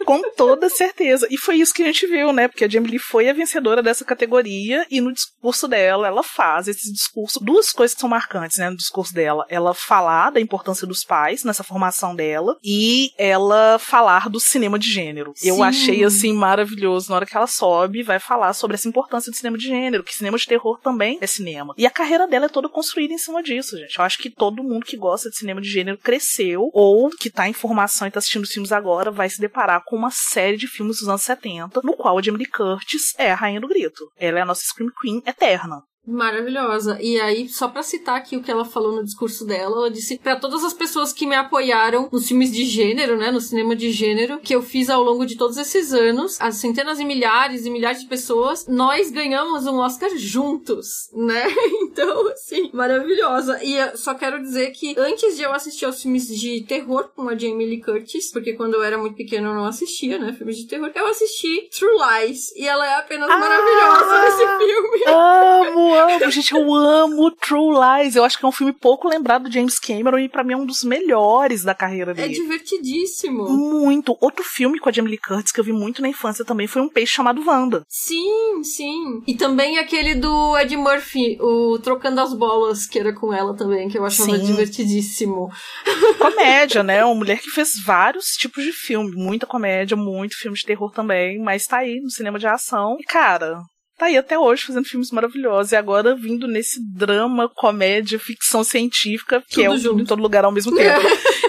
[0.05, 1.27] Com toda certeza.
[1.31, 2.49] E foi isso que a gente viu, né?
[2.49, 6.69] Porque a Jamie Lee foi a vencedora dessa categoria e no discurso dela, ela faz
[6.69, 7.41] esse discurso.
[7.43, 8.71] Duas coisas que são marcantes, né?
[8.71, 9.45] No discurso dela.
[9.49, 14.91] Ela falar da importância dos pais nessa formação dela e ela falar do cinema de
[14.91, 15.35] gênero.
[15.43, 15.63] Eu Sim.
[15.63, 17.11] achei, assim, maravilhoso.
[17.11, 20.15] Na hora que ela sobe, vai falar sobre essa importância do cinema de gênero, que
[20.15, 21.75] cinema de terror também é cinema.
[21.79, 23.99] E a carreira dela é toda construída em cima disso, gente.
[23.99, 27.49] Eu acho que todo mundo que gosta de cinema de gênero cresceu ou que tá
[27.49, 30.67] em formação e tá assistindo os filmes agora vai se deparar com uma série de
[30.67, 34.11] filmes dos anos 70, no qual a Jamie Curtis é a rainha do grito.
[34.19, 35.83] Ela é a nossa Scream Queen eterna.
[36.09, 36.99] Maravilhosa.
[37.01, 40.19] E aí, só pra citar aqui o que ela falou no discurso dela, ela disse
[40.19, 43.91] pra todas as pessoas que me apoiaram nos filmes de gênero, né, no cinema de
[43.93, 47.71] gênero, que eu fiz ao longo de todos esses anos, as centenas e milhares e
[47.71, 51.45] milhares de pessoas, nós ganhamos um Oscar juntos, né?
[51.99, 53.59] Então, assim, maravilhosa.
[53.65, 57.37] E só quero dizer que antes de eu assistir aos filmes de terror com a
[57.37, 60.67] Jamie Lee Curtis, porque quando eu era muito pequena eu não assistia, né, filmes de
[60.69, 63.37] terror, eu assisti True Lies, e ela é apenas Ah!
[63.39, 65.05] maravilhosa nesse filme.
[65.09, 68.17] Amo, amo, gente, eu amo True Lies.
[68.17, 70.57] Eu acho que é um filme pouco lembrado do James Cameron e pra mim é
[70.57, 72.35] um dos melhores da carreira É dele.
[72.35, 73.49] divertidíssimo.
[73.49, 74.17] Muito.
[74.21, 76.83] Outro filme com a Jamie Lee Curtis que eu vi muito na infância também foi
[76.83, 77.83] um peixe chamado Wanda.
[77.89, 79.23] Sim, sim.
[79.27, 83.89] E também aquele do Ed Murphy, o Trocando as Bolas, que era com ela também,
[83.89, 84.45] que eu achava Sim.
[84.45, 85.51] divertidíssimo.
[86.19, 87.05] Comédia, né?
[87.05, 89.13] Uma mulher que fez vários tipos de filme.
[89.15, 92.97] Muita comédia, muito filme de terror também, mas tá aí no cinema de ação.
[92.99, 93.61] E, cara,
[93.99, 95.73] tá aí até hoje fazendo filmes maravilhosos.
[95.73, 99.89] E agora vindo nesse drama, comédia, ficção científica, que Tudo é o junto.
[99.91, 101.01] tudo em todo lugar ao mesmo tempo.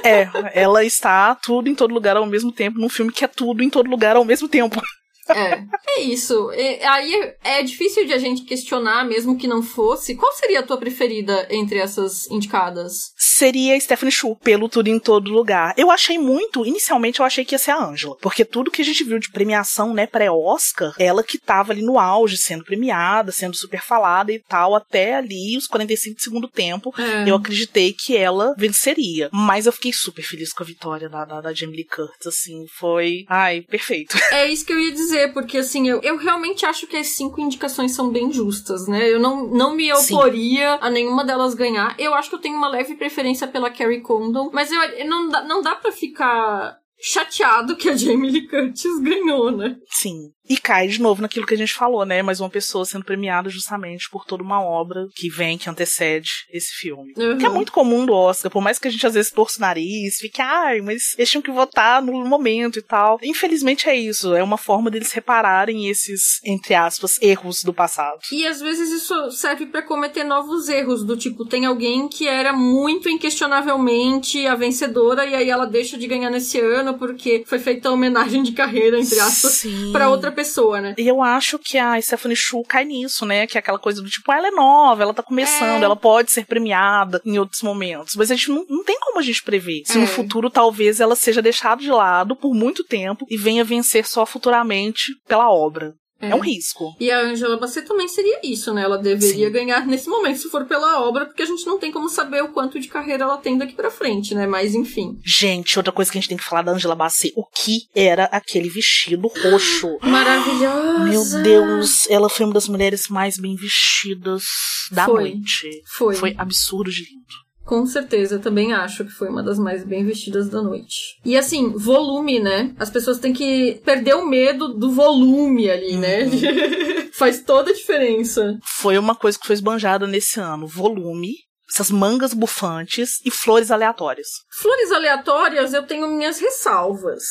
[0.03, 3.63] é, ela está tudo em todo lugar ao mesmo tempo, num filme que é tudo
[3.63, 4.81] em todo lugar ao mesmo tempo.
[5.29, 5.63] É,
[5.97, 6.51] é isso.
[6.53, 10.15] E aí é difícil de a gente questionar, mesmo que não fosse.
[10.15, 13.13] Qual seria a tua preferida entre essas indicadas?
[13.39, 15.73] seria Stephanie Shu, pelo Tudo em Todo Lugar.
[15.77, 18.85] Eu achei muito, inicialmente eu achei que ia ser a Angela, porque tudo que a
[18.85, 23.55] gente viu de premiação, né, pré-Oscar, ela que tava ali no auge, sendo premiada, sendo
[23.55, 27.29] super falada e tal, até ali os 45 de segundo tempo, É.
[27.29, 29.29] eu acreditei que ela venceria.
[29.31, 32.65] Mas eu fiquei super feliz com a vitória da, da, da Jamie Lee Curtis, assim,
[32.77, 34.17] foi, ai, perfeito.
[34.31, 37.41] É isso que eu ia dizer, porque assim, eu, eu realmente acho que as cinco
[37.41, 39.09] indicações são bem justas, né?
[39.09, 40.15] Eu não, não me Sim.
[40.15, 41.95] oporia a nenhuma delas ganhar.
[41.99, 45.29] Eu acho que eu tenho uma leve preferência pela Carrie Condon, mas eu, eu não,
[45.29, 49.77] dá, não dá pra ficar chateado que a Jamie Lee Curtis ganhou, né?
[49.89, 50.31] Sim.
[50.49, 52.23] E cai de novo naquilo que a gente falou, né?
[52.23, 56.71] Mais uma pessoa sendo premiada justamente por toda uma obra que vem, que antecede esse
[56.73, 57.13] filme.
[57.15, 57.37] Uhum.
[57.37, 59.61] Que é muito comum do Oscar, por mais que a gente às vezes torça o
[59.61, 63.19] nariz, fique, ai, mas eles tinham que votar no momento e tal.
[63.21, 68.19] Infelizmente é isso, é uma forma deles repararem esses, entre aspas, erros do passado.
[68.31, 72.53] E às vezes isso serve pra cometer novos erros, do tipo, tem alguém que era
[72.53, 77.89] muito inquestionavelmente a vencedora e aí ela deixa de ganhar nesse ano porque foi feita
[77.89, 80.38] a homenagem de carreira, entre aspas, pra outra pessoa,
[80.81, 80.95] né?
[80.97, 83.45] E eu acho que a Stephanie Shu cai nisso, né?
[83.47, 85.85] Que é aquela coisa do tipo, ah, ela é nova, ela tá começando, É.
[85.85, 88.15] ela pode ser premiada em outros momentos.
[88.15, 89.81] Mas a gente não, não tem como a gente prever.
[89.85, 90.01] Se É.
[90.01, 94.25] no futuro talvez ela seja deixada de lado por muito tempo e venha vencer só
[94.25, 95.93] futuramente pela obra.
[96.21, 96.95] É, um risco.
[96.99, 98.83] E a Angela Bassett também seria isso, né?
[98.83, 99.53] Ela deveria Sim.
[99.53, 102.49] ganhar nesse momento, se for pela obra, porque a gente não tem como saber o
[102.49, 104.45] quanto de carreira ela tem daqui pra frente, né?
[104.45, 105.17] Mas enfim.
[105.23, 108.25] Gente, outra coisa que a gente tem que falar da Angela Bassett, o que era
[108.25, 109.97] aquele vestido roxo?
[110.03, 110.99] Maravilhosa!
[111.05, 114.43] Meu Deus, ela foi uma das mulheres mais bem vestidas
[114.91, 115.31] da Foi.
[115.31, 115.69] noite.
[115.85, 116.15] Foi.
[116.15, 117.48] Foi absurdo de lindo.
[117.69, 121.19] Com certeza, eu também acho que foi uma das mais bem vestidas da noite.
[121.23, 122.73] E assim, volume, né?
[122.79, 126.21] As pessoas têm que perder o medo do volume ali, né?
[127.13, 128.57] Faz toda a diferença.
[128.63, 130.65] Foi uma coisa que foi esbanjada nesse ano.
[130.65, 131.35] Volume,
[131.71, 134.29] essas mangas bufantes e flores aleatórias.
[134.51, 137.23] Flores aleatórias, eu tenho minhas ressalvas.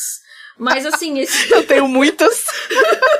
[0.59, 1.49] Mas assim, esse...
[1.51, 2.45] eu tenho muitas.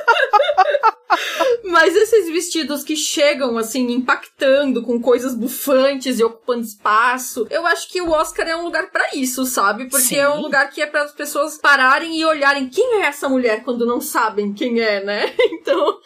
[1.64, 7.88] Mas esses vestidos que chegam, assim, impactando com coisas bufantes e ocupando espaço, eu acho
[7.88, 9.88] que o Oscar é um lugar para isso, sabe?
[9.88, 10.18] Porque Sim.
[10.18, 13.62] é um lugar que é para as pessoas pararem e olharem quem é essa mulher
[13.62, 15.32] quando não sabem quem é, né?
[15.60, 15.98] Então.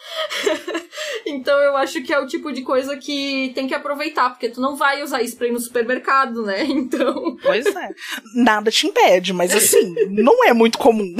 [1.25, 4.59] então eu acho que é o tipo de coisa que tem que aproveitar, porque tu
[4.59, 6.65] não vai usar isso pra ir no supermercado, né?
[6.65, 7.37] Então.
[7.41, 7.89] Pois é.
[8.35, 11.15] Nada te impede, mas assim, não é muito comum.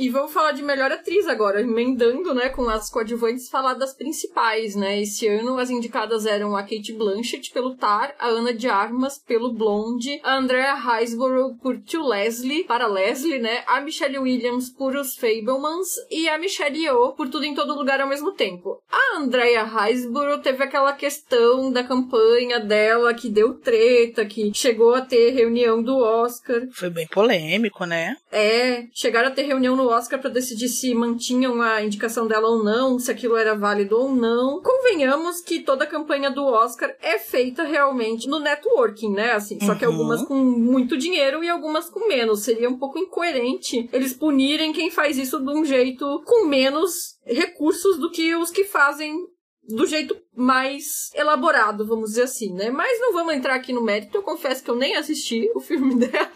[0.00, 4.74] E vamos falar de melhor atriz agora, emendando, né, com as coadjuvantes, falar das principais,
[4.74, 5.02] né?
[5.02, 9.52] Esse ano as indicadas eram a Kate Blanchett pelo Tar, a Ana de Armas pelo
[9.52, 13.62] Blonde, a Andrea Riseborough por Tio Leslie, para Leslie, né?
[13.66, 18.00] A Michelle Williams por Os Fablemans e a Michelle Yeoh por Tudo em Todo Lugar
[18.00, 18.80] ao mesmo tempo.
[18.90, 25.02] A Andrea Riseborough teve aquela questão da campanha dela que deu treta, que chegou a
[25.02, 26.62] ter reunião do Oscar.
[26.72, 28.16] Foi bem polêmico, né?
[28.32, 32.62] É, chegaram a ter reunião no Oscar para decidir se mantinham a indicação dela ou
[32.62, 34.60] não, se aquilo era válido ou não.
[34.62, 39.32] Convenhamos que toda a campanha do Oscar é feita realmente no networking, né?
[39.32, 39.92] Assim, só que uhum.
[39.92, 42.42] algumas com muito dinheiro e algumas com menos.
[42.42, 47.98] Seria um pouco incoerente eles punirem quem faz isso de um jeito com menos recursos
[47.98, 49.14] do que os que fazem
[49.62, 52.70] do jeito mais elaborado, vamos dizer assim, né?
[52.70, 54.16] Mas não vamos entrar aqui no mérito.
[54.16, 56.32] Eu confesso que eu nem assisti o filme dela.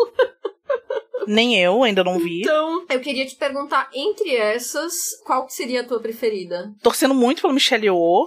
[1.26, 2.42] Nem eu, ainda não vi.
[2.42, 6.72] Então, eu queria te perguntar, entre essas, qual que seria a tua preferida?
[6.82, 8.26] Torcendo muito pelo Michelle Yeoh.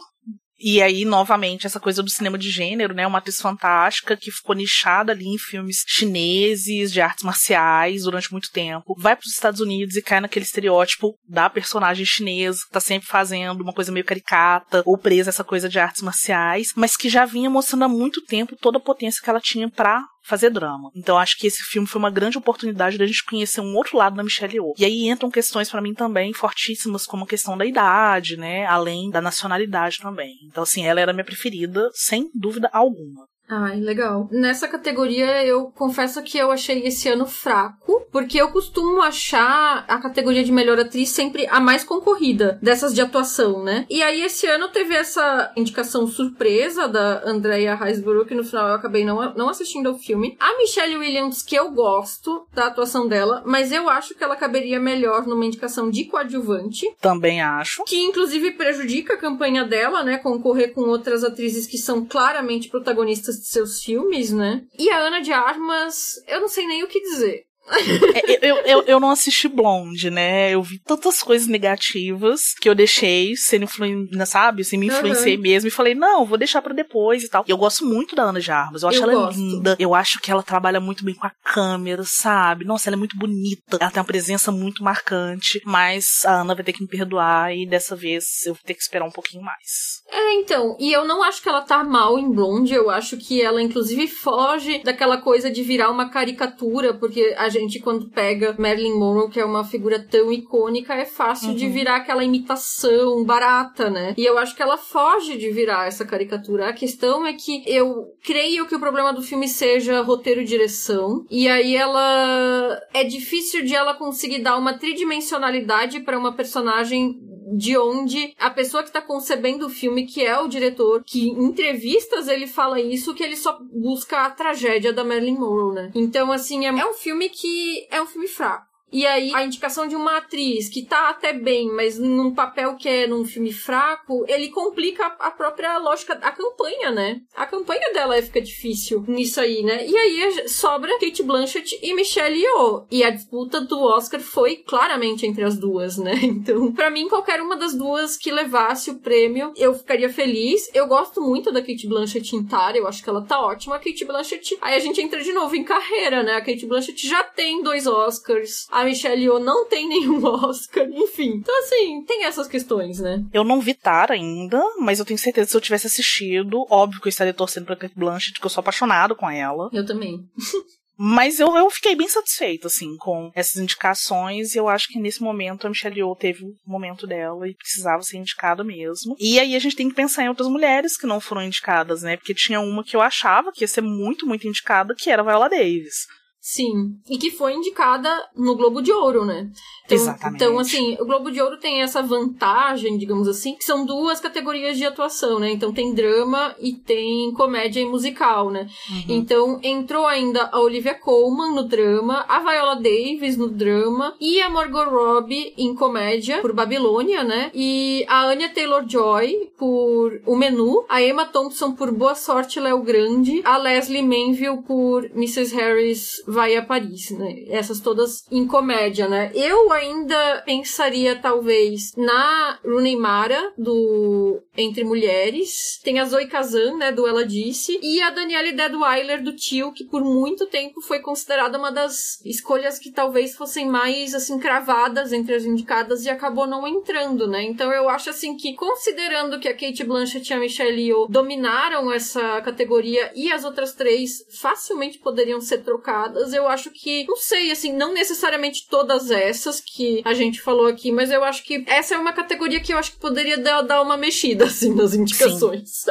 [0.60, 3.06] E aí, novamente, essa coisa do cinema de gênero, né?
[3.06, 8.50] Uma atriz fantástica que ficou nichada ali em filmes chineses, de artes marciais, durante muito
[8.52, 8.96] tempo.
[8.98, 13.08] Vai para os Estados Unidos e cai naquele estereótipo da personagem chinesa, que tá sempre
[13.08, 17.08] fazendo uma coisa meio caricata, ou presa a essa coisa de artes marciais, mas que
[17.08, 20.92] já vinha mostrando há muito tempo toda a potência que ela tinha para fazer drama.
[20.94, 24.16] Então acho que esse filme foi uma grande oportunidade da gente conhecer um outro lado
[24.16, 24.74] da Michelle Yeoh.
[24.78, 29.10] E aí entram questões para mim também fortíssimas, como a questão da idade, né, além
[29.10, 30.36] da nacionalidade também.
[30.44, 33.26] Então assim, ela era minha preferida sem dúvida alguma.
[33.50, 34.28] Ai, legal.
[34.30, 39.98] Nessa categoria, eu confesso que eu achei esse ano fraco, porque eu costumo achar a
[40.00, 43.86] categoria de melhor atriz sempre a mais concorrida dessas de atuação, né?
[43.90, 48.76] E aí, esse ano teve essa indicação surpresa da Andrea Riseborough, que no final eu
[48.76, 50.36] acabei não, não assistindo ao filme.
[50.40, 54.80] A Michelle Williams, que eu gosto da atuação dela, mas eu acho que ela caberia
[54.80, 56.86] melhor numa indicação de coadjuvante.
[57.00, 57.84] Também acho.
[57.86, 60.18] Que, inclusive, prejudica a campanha dela, né?
[60.18, 64.64] Concorrer com outras atrizes que são claramente protagonistas de seus filmes, né?
[64.78, 67.48] E a Ana de Armas, eu não sei nem o que dizer.
[67.70, 70.52] É, eu, eu, eu não assisti Blonde, né?
[70.52, 74.62] Eu vi tantas coisas negativas que eu deixei sendo influenciada, sabe?
[74.62, 75.42] Assim, me influenciei uhum.
[75.42, 77.44] mesmo e falei, não, vou deixar para depois e tal.
[77.48, 78.84] E eu gosto muito da Ana de Armas.
[78.84, 79.38] Eu acho eu ela gosto.
[79.38, 79.76] linda.
[79.80, 82.66] Eu acho que ela trabalha muito bem com a câmera, sabe?
[82.66, 83.78] Nossa, ela é muito bonita.
[83.80, 85.62] Ela tem uma presença muito marcante.
[85.66, 88.82] Mas a Ana vai ter que me perdoar e dessa vez eu vou ter que
[88.82, 90.02] esperar um pouquinho mais.
[90.10, 90.76] É, então.
[90.80, 92.74] E eu não acho que ela tá mal em Blonde.
[92.74, 97.80] Eu acho que ela, inclusive, foge daquela coisa de virar uma caricatura, porque a gente,
[97.80, 101.56] quando pega Marilyn Monroe, que é uma figura tão icônica, é fácil uhum.
[101.56, 104.14] de virar aquela imitação barata, né?
[104.18, 106.70] E eu acho que ela foge de virar essa caricatura.
[106.70, 111.26] A questão é que eu creio que o problema do filme seja roteiro e direção.
[111.30, 112.80] E aí ela.
[112.94, 117.20] É difícil de ela conseguir dar uma tridimensionalidade para uma personagem
[117.56, 121.46] de onde a pessoa que está concebendo o filme, que é o diretor, que em
[121.46, 125.92] entrevistas ele fala isso, que ele só busca a tragédia da Marilyn Monroe, né?
[125.96, 128.77] Então, assim, é, é um filme que é um filme fraco.
[128.92, 132.88] E aí, a indicação de uma atriz que tá até bem, mas num papel que
[132.88, 137.22] é num filme fraco, ele complica a própria lógica, a campanha, né?
[137.36, 139.86] A campanha dela fica difícil nisso aí, né?
[139.86, 142.86] E aí sobra Kate Blanchett e Michelle Yeoh.
[142.90, 146.14] E a disputa do Oscar foi claramente entre as duas, né?
[146.38, 150.70] Então, para mim, qualquer uma das duas que levasse o prêmio, eu ficaria feliz.
[150.74, 153.76] Eu gosto muito da Kate Blanchett em Tar, eu acho que ela tá ótima.
[153.76, 156.36] A Kate Blanchett, aí a gente entra de novo em carreira, né?
[156.36, 161.38] A Kate Blanchett já tem dois Oscars a Michelle Yeoh não tem nenhum Oscar, enfim.
[161.38, 163.26] Então, assim, tem essas questões, né?
[163.34, 167.02] Eu não vi Tar ainda, mas eu tenho certeza que se eu tivesse assistido, óbvio
[167.02, 169.68] que eu estaria torcendo pra Kate Blanchett, que eu sou apaixonado com ela.
[169.74, 170.20] Eu também.
[171.00, 174.56] Mas eu, eu fiquei bem satisfeita, assim, com essas indicações.
[174.56, 178.02] E eu acho que nesse momento a Michelle Yeoh teve o momento dela e precisava
[178.02, 179.16] ser indicada mesmo.
[179.20, 182.18] E aí a gente tem que pensar em outras mulheres que não foram indicadas, né?
[182.18, 185.26] Porque tinha uma que eu achava que ia ser muito, muito indicada, que era a
[185.26, 186.08] Viola Davis.
[186.48, 186.98] Sim.
[187.10, 189.50] E que foi indicada no Globo de Ouro, né?
[189.84, 190.36] Então, Exatamente.
[190.36, 194.78] Então, assim, o Globo de Ouro tem essa vantagem, digamos assim, que são duas categorias
[194.78, 195.52] de atuação, né?
[195.52, 198.70] Então tem drama e tem comédia e musical, né?
[198.90, 199.04] Uhum.
[199.10, 204.50] Então entrou ainda a Olivia Colman no drama, a Viola Davis no drama e a
[204.50, 207.52] Margot Robbie em comédia por Babilônia, né?
[207.54, 213.42] E a Anya Taylor-Joy por O Menu, a Emma Thompson por Boa Sorte Léo Grande,
[213.44, 215.54] a Leslie Manville por Mrs.
[215.54, 217.46] Harris Vai a Paris, né?
[217.48, 219.32] Essas todas em comédia, né?
[219.34, 226.92] Eu ainda pensaria talvez na Rooney Mara do Entre Mulheres, tem a Zoe Kazan, né,
[226.92, 231.58] do Ela Disse, e a Danielle Deadweiler do Tio, que por muito tempo foi considerada
[231.58, 236.68] uma das escolhas que talvez fossem mais assim cravadas entre as indicadas e acabou não
[236.68, 237.42] entrando, né?
[237.46, 241.92] Então eu acho assim que considerando que a Kate Blanchett e a Michelle Yeoh dominaram
[241.92, 247.52] essa categoria e as outras três facilmente poderiam ser trocadas, eu acho que não sei
[247.52, 251.96] assim, não necessariamente todas essas que a gente falou aqui, mas eu acho que essa
[251.96, 255.86] é uma categoria que eu acho que poderia dar, uma mexida assim nas indicações.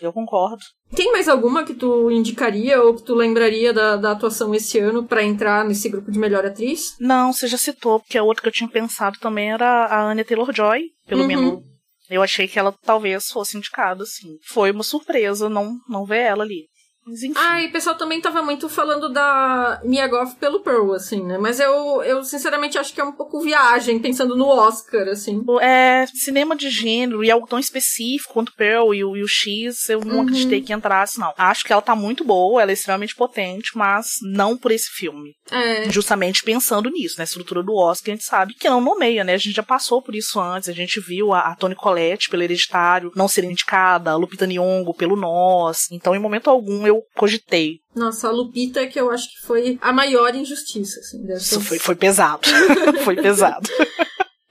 [0.00, 0.62] Eu concordo.
[0.94, 5.04] Tem mais alguma que tu indicaria ou que tu lembraria da, da atuação esse ano
[5.04, 6.94] pra entrar nesse grupo de melhor atriz?
[7.00, 10.24] Não, você já citou, porque a outra que eu tinha pensado também era a Anya
[10.24, 11.26] Taylor-Joy, pelo Uhum.
[11.26, 11.62] menu.
[12.08, 14.38] Eu achei que ela talvez fosse indicada, assim.
[14.44, 16.66] Foi uma surpresa não, não ver ela ali.
[17.06, 17.34] Mas enfim.
[17.38, 21.38] Ah, e o pessoal também tava muito falando da Mia Goth pelo Pearl, assim, né?
[21.38, 25.40] Mas eu, eu sinceramente acho que é um pouco viagem, pensando no Oscar, assim.
[25.60, 29.88] É cinema de gênero e algo tão específico quanto Pearl e o, e o X,
[29.88, 30.22] eu não Uhum.
[30.22, 31.32] acreditei que entrasse, não.
[31.38, 35.34] Acho que ela tá muito boa, ela é extremamente potente, mas não por esse filme.
[35.50, 35.88] É.
[35.90, 39.34] Justamente pensando nisso, na estrutura do Oscar, a gente sabe que não nomeia, né?
[39.34, 42.42] A gente já passou por isso antes, a gente viu a, a Toni Collette pelo
[42.42, 45.86] Hereditário não ser indicada, a Lupita Nyong'o pelo Nós.
[45.92, 47.80] Então, em momento algum, eu cogitei.
[47.94, 51.24] Nossa, a Lupita é que eu acho que foi a maior injustiça, assim.
[51.32, 52.48] Isso foi, foi pesado.
[53.04, 53.68] foi pesado.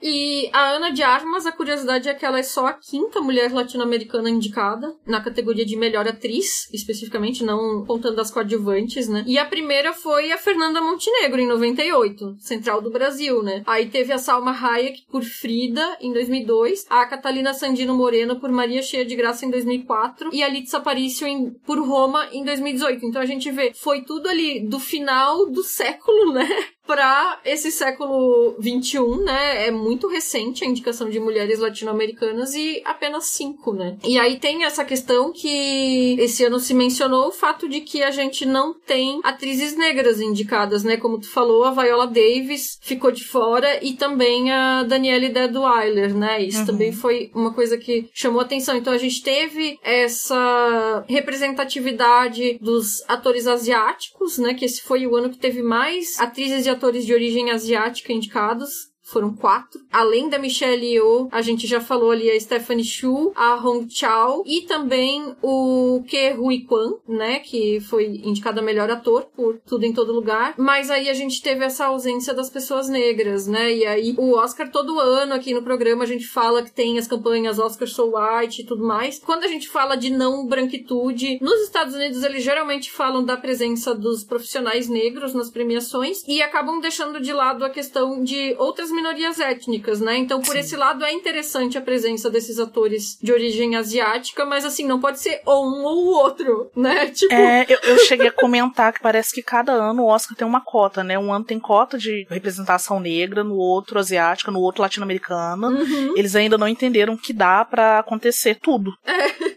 [0.08, 3.52] E a Ana de Armas, a curiosidade é que ela é só a quinta mulher
[3.52, 9.24] latino-americana indicada na categoria de melhor atriz, especificamente, não contando as coadjuvantes, né?
[9.26, 13.64] E a primeira foi a Fernanda Montenegro, em 98, Central do Brasil, né?
[13.66, 18.82] Aí teve a Salma Hayek por Frida, em 2002, a Catalina Sandino Moreno por Maria
[18.82, 23.04] Cheia de Graça, em 2004, e a Litsa Aparicio em, por Roma, em 2018.
[23.04, 26.48] Então a gente vê, foi tudo ali do final do século, né?
[26.86, 29.66] Pra esse século 21, né?
[29.66, 33.96] É muito recente a indicação de mulheres latino-americanas e apenas cinco, né?
[34.04, 38.10] E aí tem essa questão que esse ano se mencionou o fato de que a
[38.10, 40.96] gente não tem atrizes negras indicadas, né?
[40.96, 46.42] Como tu falou, a Viola Davis ficou de fora e também a Danielle Deadweiler, né?
[46.42, 46.66] Isso Uhum.
[46.66, 48.76] também foi uma coisa que chamou atenção.
[48.76, 54.54] Então a gente teve essa representatividade dos atores asiáticos, né?
[54.54, 58.95] Que esse foi o ano que teve mais atrizes e atores de origem asiática indicados.
[59.06, 59.80] Foram quatro.
[59.92, 64.42] Além da Michelle Yeoh, a gente já falou ali a Stephanie Shu, a Hong Chao
[64.44, 67.38] e também o Ke Hui Kwan, né?
[67.38, 70.54] Que foi indicado a melhor ator por Tudo em Todo Lugar.
[70.58, 73.72] Mas aí a gente teve essa ausência das pessoas negras, né?
[73.72, 77.06] E aí o Oscar todo ano aqui no programa a gente fala que tem as
[77.06, 79.20] campanhas Oscar So White e tudo mais.
[79.20, 83.94] Quando a gente fala de não branquitude, nos Estados Unidos eles geralmente falam da presença
[83.94, 89.38] dos profissionais negros nas premiações e acabam deixando de lado a questão de outras minorias
[89.38, 90.16] étnicas, né?
[90.16, 90.58] Então, por Sim.
[90.58, 95.20] esse lado, é interessante a presença desses atores de origem asiática, mas assim, não pode
[95.20, 97.06] ser ou um ou o outro, né?
[97.14, 97.32] Tipo.
[97.32, 100.60] É, eu, eu cheguei a comentar que parece que cada ano o Oscar tem uma
[100.60, 101.18] cota, né?
[101.18, 105.68] Um ano tem cota de representação negra, no outro asiática, no outro latino-americana.
[105.68, 106.14] Uhum.
[106.16, 108.92] Eles ainda não entenderam que dá pra acontecer tudo.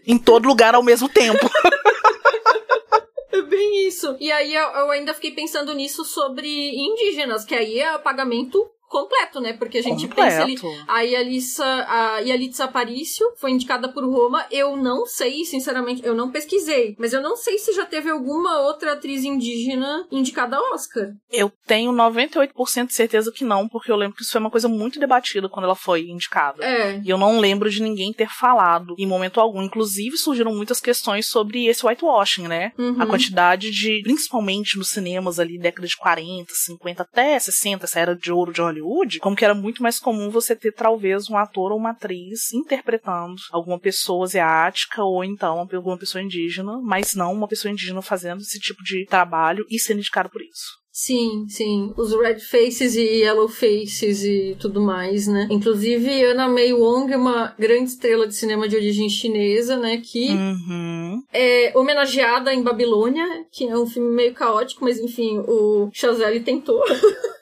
[0.06, 1.50] Em todo lugar ao mesmo tempo.
[3.32, 4.16] É bem isso.
[4.20, 9.40] E aí eu, eu ainda fiquei pensando nisso sobre indígenas, que aí é pagamento completo,
[9.40, 9.52] né?
[9.52, 10.58] Porque a gente pensa ali.
[10.58, 10.84] Completo.
[10.88, 14.44] A Yalissa, a Yalitza Aparicio foi indicada por Roma.
[14.50, 18.60] Eu não sei, sinceramente, eu não pesquisei, mas eu não sei se já teve alguma
[18.62, 21.12] outra atriz indígena indicada ao Oscar.
[21.30, 24.68] Eu tenho 98% de certeza que não, porque eu lembro que isso foi uma coisa
[24.68, 26.64] muito debatida quando ela foi indicada.
[26.64, 27.00] É.
[27.04, 29.62] E eu não lembro de ninguém ter falado em momento algum.
[29.62, 32.72] Inclusive, surgiram muitas questões sobre esse whitewashing, né?
[32.76, 33.00] Uhum.
[33.00, 38.16] A quantidade de, principalmente nos cinemas ali, década de 40, 50, até 60, essa era
[38.16, 38.79] de ouro de Hollywood,
[39.20, 43.36] como que era muito mais comum você ter talvez um ator ou uma atriz interpretando
[43.52, 48.58] alguma pessoa asiática ou então alguma pessoa indígena, mas não uma pessoa indígena fazendo esse
[48.58, 50.80] tipo de trabalho e sendo indicado por isso.
[50.92, 51.94] Sim, sim.
[51.96, 55.46] Os red faces e yellow faces e tudo mais, né?
[55.50, 59.98] Inclusive, Anna May Wong é uma grande estrela de cinema de origem chinesa, né?
[60.04, 61.22] Que Uhum.
[61.32, 66.82] é homenageada em Babilônia, que é um filme meio caótico, mas enfim, o Chazelle tentou.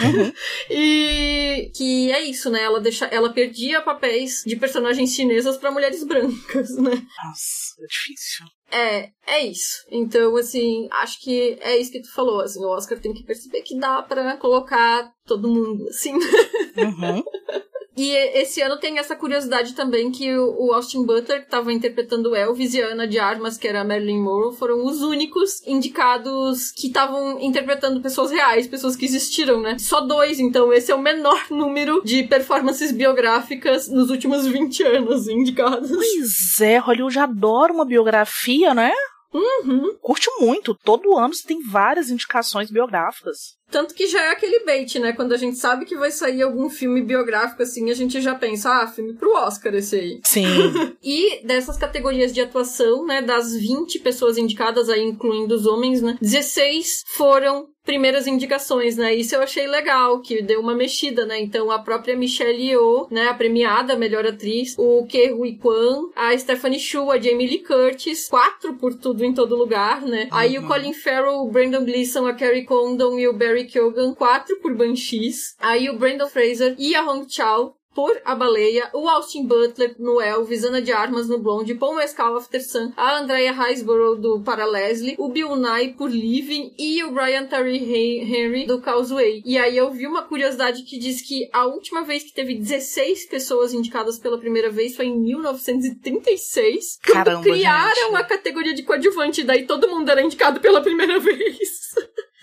[0.00, 0.32] Uhum.
[0.70, 2.62] E que é isso, né?
[2.62, 6.90] Ela deixa, ela perdia papéis de personagens chinesas pra mulheres brancas, né?
[6.90, 8.46] Nossa, é difícil.
[8.72, 9.84] É, é isso.
[9.90, 13.62] Então, assim, acho que é isso que tu falou, assim, o Oscar tem que perceber
[13.62, 16.14] que dá pra colocar todo mundo, assim.
[16.14, 17.22] Uhum.
[18.00, 22.72] E esse ano tem essa curiosidade também que o Austin Butler, que estava interpretando Elvis,
[22.72, 26.86] e a Ana de Armas, que era a Marilyn Monroe, foram os únicos indicados que
[26.86, 29.76] estavam interpretando pessoas reais, pessoas que existiram, né?
[29.78, 35.28] Só dois, então esse é o menor número de performances biográficas nos últimos 20 anos
[35.28, 35.90] indicados.
[35.90, 38.94] Pois é, Hollywood adora uma biografia, né?
[39.32, 39.96] Uhum.
[40.00, 40.74] Curte muito.
[40.74, 43.58] Todo ano você tem várias indicações biográficas.
[43.70, 45.12] Tanto que já é aquele bait, né?
[45.12, 48.68] Quando a gente sabe que vai sair algum filme biográfico assim, a gente já pensa,
[48.68, 50.20] ah, filme pro Oscar esse aí.
[50.24, 50.46] Sim.
[51.02, 56.18] E dessas categorias de atuação, né, das 20 pessoas indicadas aí, incluindo os homens, né,
[56.20, 59.12] 16 foram primeiras indicações, né?
[59.12, 61.40] Isso eu achei legal, que deu uma mexida, né?
[61.40, 66.38] Então a própria Michelle Yeoh, né, a premiada melhor atriz, o Ke Huy Kwan, a
[66.38, 70.28] Stephanie Shu, a Jamie Lee Curtis, quatro por tudo em todo lugar, né?
[70.30, 74.56] Aí o Colin Farrell, o Brandon Gleeson, a Carrie Condon e o Barry Keoghan, quatro
[74.60, 75.56] por Banshees.
[75.58, 80.20] Aí o Brandon Fraser e a Hong Chao por A Baleia, o Austin Butler no
[80.20, 84.64] Elvis, Ana de Armas no Blonde, Paul Mescal After Sun, a Andrea Riseborough do Para
[84.64, 87.78] Leslie, o Bill Nye por Living e o Brian Terry
[88.22, 89.42] Henry do Causeway.
[89.44, 93.26] E aí eu vi uma curiosidade que diz que a última vez que teve 16
[93.28, 98.16] pessoas indicadas pela primeira vez foi em 1936, quando Caramba, criaram gente.
[98.16, 101.68] a categoria de coadjuvante, daí todo mundo era indicado pela primeira vez.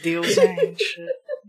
[0.03, 0.95] Deus, gente.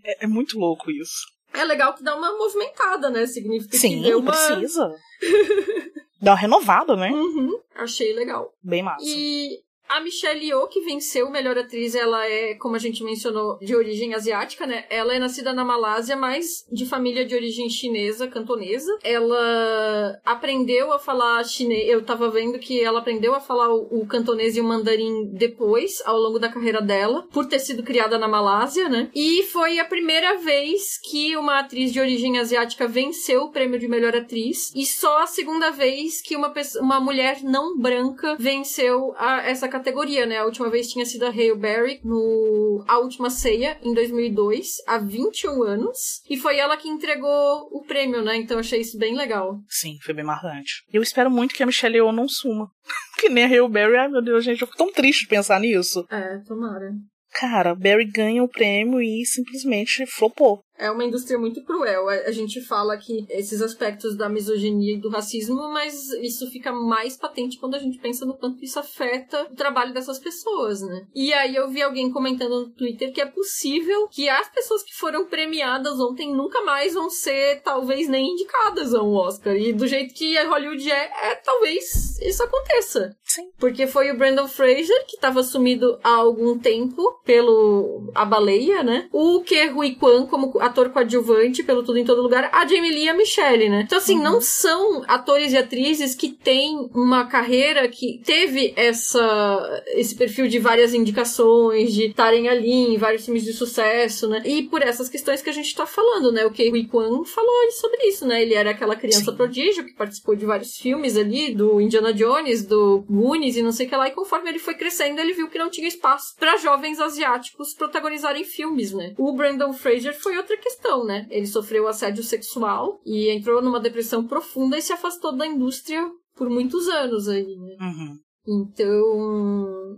[0.05, 1.38] É, é muito louco isso.
[1.53, 3.26] É legal que dá uma movimentada, né?
[3.26, 4.32] Significa que Sim, deu uma...
[4.32, 4.94] precisa.
[6.20, 7.12] Dá uma renovada, né?
[7.12, 8.53] Uhum, achei legal.
[8.61, 9.05] Bem massa.
[9.07, 13.74] E a Michelle Yeoh, que venceu melhor atriz, ela é, como a gente mencionou, de
[13.74, 14.84] origem asiática, né?
[14.91, 18.97] Ela é nascida na Malásia, mas de família de origem chinesa, cantonesa.
[19.03, 21.89] Ela aprendeu a falar chinês.
[21.89, 26.03] Eu tava vendo que ela aprendeu a falar o, o cantonês e o mandarim depois,
[26.05, 29.11] ao longo da carreira dela, por ter sido criada na Malásia, né?
[29.14, 33.89] E foi a primeira vez que uma atriz de origem asiática venceu o prêmio de
[33.89, 34.72] melhor atriz.
[34.74, 39.78] E só a segunda vez que uma, uma mulher não branca venceu a, essa categoria,
[40.26, 40.39] né?
[40.39, 44.99] A última vez tinha sido a Hale Berry no A Última Ceia, em 2002, há
[44.99, 46.22] 21 anos.
[46.29, 48.37] E foi ela que entregou o prêmio, né?
[48.37, 49.59] Então achei isso bem legal.
[49.68, 50.85] Sim, foi bem marcante.
[50.93, 52.70] Eu espero muito que a Michelle Yeoh não suma.
[53.18, 53.97] que nem a Hale Berry.
[53.97, 56.05] Ai, meu Deus, gente, eu fico tão triste de pensar nisso.
[56.11, 56.93] É, tomara.
[57.33, 60.61] Cara, Barry ganha o prêmio e simplesmente flopou.
[60.79, 62.09] É uma indústria muito cruel.
[62.09, 67.16] A gente fala aqui esses aspectos da misoginia e do racismo, mas isso fica mais
[67.16, 71.07] patente quando a gente pensa no quanto isso afeta o trabalho dessas pessoas, né?
[71.14, 74.95] E aí eu vi alguém comentando no Twitter que é possível que as pessoas que
[74.95, 79.57] foram premiadas ontem nunca mais vão ser, talvez, nem indicadas a um Oscar.
[79.57, 83.16] E do jeito que a Hollywood é, é talvez isso aconteça.
[83.24, 83.51] Sim.
[83.59, 89.09] Porque foi o Brandon Fraser, que estava sumido há algum tempo pelo A Baleia, né?
[89.12, 93.05] O Ke Huy Kwan como ator coadjuvante pelo Tudo em Todo Lugar, a Jamie Lee
[93.05, 93.83] e a Michelle, né?
[93.83, 100.14] Então, assim, não são atores e atrizes que têm uma carreira que teve essa esse
[100.14, 104.43] perfil de várias indicações, de estarem ali em vários filmes de sucesso, né?
[104.45, 106.45] E por essas questões que a gente tá falando, né?
[106.47, 108.43] O Ke Huy Kwan falou sobre isso, né?
[108.43, 109.37] Ele era aquela criança Sim.
[109.37, 113.87] prodígio que participou de vários filmes ali, do Indiana Jones, do Goonies e não sei
[113.87, 116.57] o que lá, e conforme ele foi crescendo, ele viu que não tinha espaço para
[116.57, 119.14] jovens asiáticos protagonizarem filmes, né?
[119.16, 121.27] O Brandon Fraser foi outra questão, né?
[121.31, 126.49] Ele sofreu assédio sexual e entrou numa depressão profunda e se afastou da indústria por
[126.49, 127.77] muitos anos aí, né?
[127.81, 128.19] Uhum.
[128.47, 129.97] Então.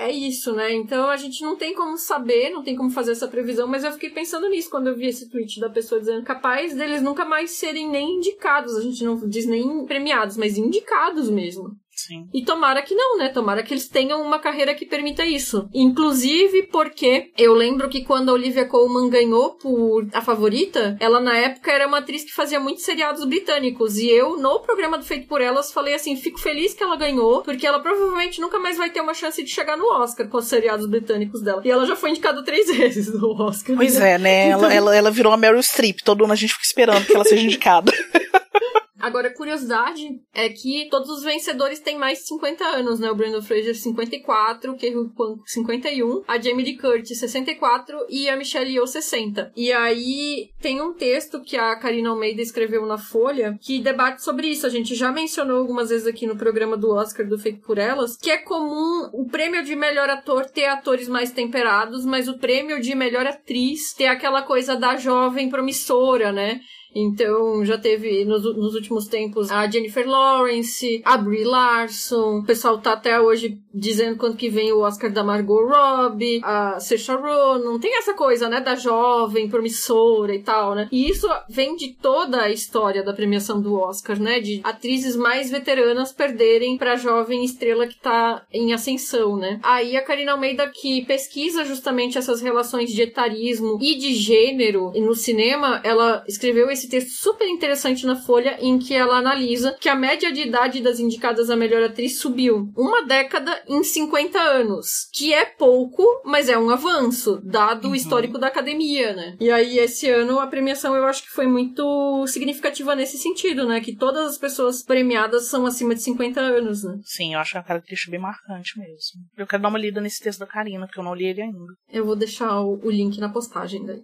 [0.00, 0.72] É isso, né?
[0.72, 3.90] Então a gente não tem como saber, não tem como fazer essa previsão, mas eu
[3.90, 7.50] fiquei pensando nisso quando eu vi esse tweet da pessoa dizendo capaz deles nunca mais
[7.50, 8.76] serem nem indicados.
[8.76, 11.72] A gente não diz nem premiados, mas indicados mesmo.
[11.98, 12.28] Sim.
[12.32, 13.28] E tomara que não, né?
[13.28, 15.68] Tomara que eles tenham uma carreira que permita isso.
[15.74, 21.36] Inclusive porque eu lembro que quando a Olivia Colman ganhou por A Favorita, ela na
[21.36, 23.98] época era uma atriz que fazia muitos seriados britânicos.
[23.98, 27.42] E eu, no programa do Feito por Elas, falei assim: fico feliz que ela ganhou,
[27.42, 30.46] porque ela provavelmente nunca mais vai ter uma chance de chegar no Oscar com os
[30.46, 31.62] seriados britânicos dela.
[31.64, 33.74] E ela já foi indicada três vezes no Oscar.
[33.74, 34.50] Pois é, né?
[34.50, 35.98] Ela, ela, ela virou a Meryl Streep.
[36.04, 37.92] Todo ano a gente fica esperando que ela seja indicada.
[39.00, 43.10] Agora, curiosidade é que todos os vencedores têm mais de 50 anos, né?
[43.10, 48.70] O Brandon Fraser, 54, o Kwan, 51, a Jamie Lee Curtis, 64 e a Michelle
[48.70, 49.52] Yeoh, 60.
[49.56, 54.48] E aí tem um texto que a Karina Almeida escreveu na Folha que debate sobre
[54.48, 54.66] isso.
[54.66, 58.16] A gente já mencionou algumas vezes aqui no programa do Oscar do Feito por Elas,
[58.16, 62.80] que é comum o prêmio de melhor ator ter atores mais temperados, mas o prêmio
[62.80, 66.60] de melhor atriz ter aquela coisa da jovem promissora, né?
[66.94, 72.38] Então, já teve nos, nos, últimos tempos a Jennifer Lawrence, a Brie Larson.
[72.38, 76.80] O pessoal tá até hoje dizendo quando que vem o Oscar da Margot Robbie, a
[76.80, 77.78] Saoirse Ronan.
[77.78, 80.88] Tem essa coisa, né, da jovem, promissora e tal, né?
[80.90, 84.40] E isso vem de toda a história da premiação do Oscar, né?
[84.40, 89.60] De atrizes mais veteranas perderem pra jovem estrela que tá em ascensão, né?
[89.62, 95.14] Aí a Karina Almeida, que pesquisa justamente essas relações de etarismo e de gênero no
[95.14, 99.94] cinema, ela escreveu esse texto super interessante na Folha em que ela analisa que a
[99.94, 105.32] média de idade das indicadas a melhor atriz subiu uma década em 50 anos, que
[105.32, 107.92] é pouco, mas é um avanço, dado uhum.
[107.92, 109.36] o histórico da academia, né?
[109.40, 113.80] E aí, esse ano, a premiação eu acho que foi muito significativa nesse sentido, né?
[113.80, 116.98] Que todas as pessoas premiadas são acima de 50 anos, né?
[117.04, 119.22] Sim, eu acho que é uma característica bem marcante mesmo.
[119.36, 121.72] Eu quero dar uma lida nesse texto da Karina, porque eu não li ele ainda.
[121.90, 124.02] Eu vou deixar o, o link na postagem daí.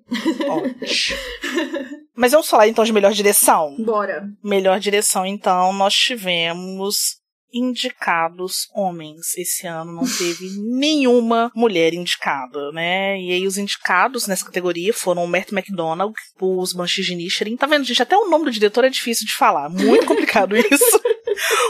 [0.48, 1.18] Ótimo.
[2.16, 3.74] Mas vamos falar então de melhor direção?
[3.78, 4.28] Bora.
[4.42, 7.22] Melhor direção, então, nós tivemos
[7.54, 9.36] indicados homens.
[9.38, 13.18] Esse ano não teve nenhuma mulher indicada, né?
[13.20, 17.56] E aí os indicados nessa categoria foram o Mert McDonald, os Banshees de Nishirin.
[17.56, 18.02] Tá vendo, gente?
[18.02, 19.68] Até o nome do diretor é difícil de falar.
[19.68, 21.00] Muito complicado isso.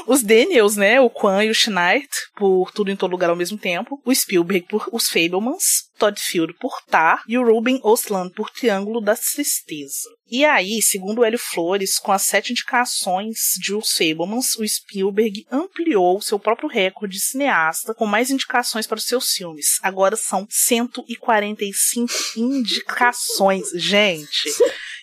[0.06, 1.00] Os Daniels, né?
[1.00, 4.00] O Kwan e o Schneid por Tudo em Todo Lugar ao mesmo tempo.
[4.04, 5.84] O Spielberg por Os Fablemans.
[5.98, 7.22] Todd Field por Tar.
[7.28, 10.08] E o Ruben Osland por Triângulo da Tristeza.
[10.30, 15.46] E aí, segundo o Hélio Flores, com as sete indicações de Os Fablemans, o Spielberg
[15.50, 19.78] ampliou seu próprio recorde de cineasta com mais indicações para os seus filmes.
[19.82, 23.68] Agora são 145 indicações.
[23.74, 24.50] Gente,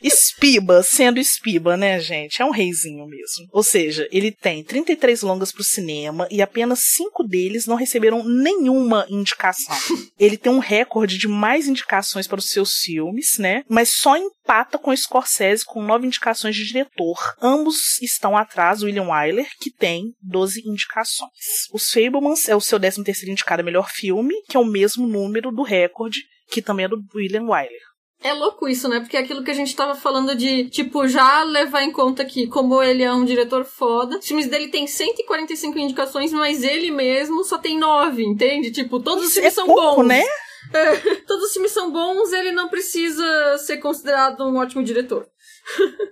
[0.02, 2.42] Espiba, sendo Espiba, né, gente?
[2.42, 3.48] É um reizinho mesmo.
[3.52, 9.06] Ou seja, ele tem 33 longas pro cinema e apenas 5 deles não receberam nenhuma
[9.10, 9.78] indicação.
[10.20, 10.81] Ele tem um recorde
[11.18, 13.64] de mais indicações para os seus filmes, né?
[13.68, 17.18] Mas só empata com Scorsese com 9 indicações de diretor.
[17.42, 21.32] Ambos estão atrás do William Wyler, que tem 12 indicações.
[21.74, 25.08] Os Fablemans é o seu 13 terceiro indicado a melhor filme, que é o mesmo
[25.08, 26.22] número do recorde
[26.52, 27.82] que também é do William Wyler.
[28.24, 29.00] É louco isso, né?
[29.00, 32.46] Porque é aquilo que a gente tava falando de, tipo, já levar em conta que,
[32.48, 37.44] como ele é um diretor foda, os filmes dele tem 145 indicações, mas ele mesmo
[37.44, 38.70] só tem 9, entende?
[38.70, 40.08] Tipo, todos os filmes é são pouco, bons.
[40.08, 40.24] né?
[40.74, 40.96] É,
[41.28, 45.28] todos os filmes são bons, ele não precisa ser considerado um ótimo diretor.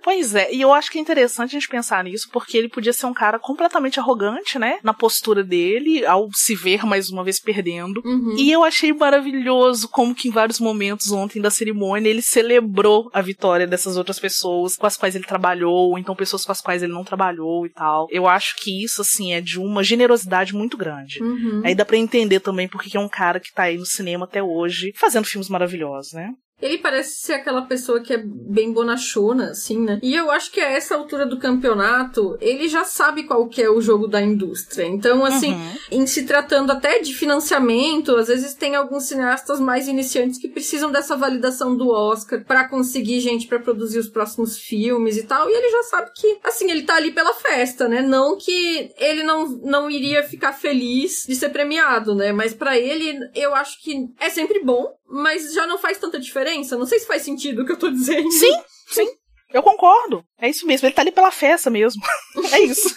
[0.02, 2.92] Pois é, e eu acho que é interessante a gente pensar nisso, porque ele podia
[2.92, 4.78] ser um cara completamente arrogante, né?
[4.82, 8.00] Na postura dele, ao se ver mais uma vez perdendo.
[8.04, 8.34] Uhum.
[8.38, 13.20] E eu achei maravilhoso como que em vários momentos ontem da cerimônia ele celebrou a
[13.20, 16.82] vitória dessas outras pessoas com as quais ele trabalhou, ou então pessoas com as quais
[16.82, 18.06] ele não trabalhou e tal.
[18.10, 21.22] Eu acho que isso, assim, é de uma generosidade muito grande.
[21.22, 21.62] Uhum.
[21.64, 24.42] Aí dá pra entender também porque é um cara que tá aí no cinema até
[24.42, 26.30] hoje, fazendo filmes maravilhosos, né?
[26.60, 29.98] Ele parece ser aquela pessoa que é bem bonachona, assim, né?
[30.02, 33.70] E eu acho que a essa altura do campeonato, ele já sabe qual que é
[33.70, 34.84] o jogo da indústria.
[34.86, 35.72] Então, assim, Uhum.
[35.92, 40.90] em se tratando até de financiamento, às vezes tem alguns cineastas mais iniciantes que precisam
[40.90, 45.48] dessa validação do Oscar pra conseguir gente pra produzir os próximos filmes e tal.
[45.48, 48.02] E ele já sabe que, assim, ele tá ali pela festa, né?
[48.02, 52.32] Não que ele não, não iria ficar feliz de ser premiado, né?
[52.32, 56.76] Mas pra ele, eu acho que é sempre bom, mas já não faz tanta diferença.
[56.78, 58.30] Não sei se faz sentido o que eu tô dizendo.
[58.30, 59.08] Sim, sim.
[59.52, 60.22] Eu concordo.
[60.40, 60.86] É isso mesmo.
[60.86, 62.00] Ele tá ali pela festa mesmo.
[62.52, 62.94] é isso.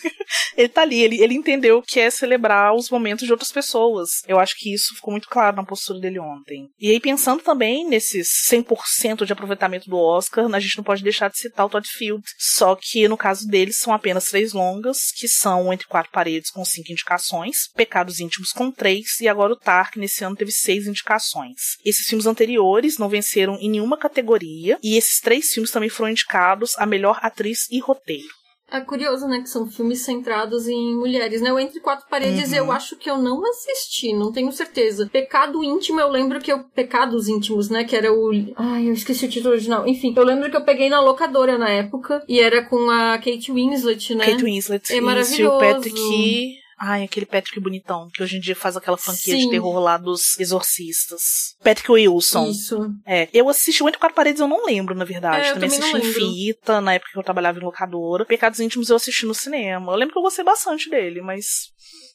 [0.56, 1.02] Ele tá ali.
[1.02, 4.10] Ele, ele entendeu que é celebrar os momentos de outras pessoas.
[4.28, 6.68] Eu acho que isso ficou muito claro na postura dele ontem.
[6.80, 11.30] E aí, pensando também nesses 100% de aproveitamento do Oscar, a gente não pode deixar
[11.30, 12.24] de citar o Todd Field.
[12.38, 16.64] Só que, no caso deles, são apenas três longas, que são Entre Quatro Paredes com
[16.64, 20.88] cinco indicações, Pecados Íntimos com três, e agora o Tar, que nesse ano teve seis
[20.88, 21.78] indicações.
[21.84, 26.43] Esses filmes anteriores não venceram em nenhuma categoria, e esses três filmes também foram indicados
[26.78, 28.28] a melhor atriz e roteiro.
[28.72, 29.40] É curioso, né?
[29.42, 31.54] Que são filmes centrados em mulheres, né?
[31.54, 32.58] O Entre Quatro Paredes Uhum.
[32.58, 35.08] eu acho que eu não assisti, não tenho certeza.
[35.12, 36.64] Pecado Íntimo, eu lembro que eu.
[36.74, 37.84] Pecados Íntimos, né?
[37.84, 38.32] Que era o.
[38.56, 39.88] Ai, eu esqueci o título original.
[39.88, 43.52] Enfim, eu lembro que eu peguei na locadora na época e era com a Kate
[43.52, 44.26] Winslet, né?
[44.26, 45.60] Kate Winslet É isso, e o maravilhoso.
[45.60, 46.63] Patrick...
[46.86, 49.46] Ai, aquele Patrick bonitão, que hoje em dia faz aquela franquia Sim.
[49.46, 51.56] de terror lá dos exorcistas.
[51.64, 52.50] Patrick Wilson.
[52.50, 52.78] Isso.
[53.08, 55.48] É, eu assisti muito Quatro Paredes, eu não lembro, na verdade.
[55.48, 58.26] É, também, também assisti em fita, na época que eu trabalhava em locadora.
[58.26, 59.94] Pecados Íntimos eu assisti no cinema.
[59.94, 61.46] Eu lembro que eu gostei bastante dele, mas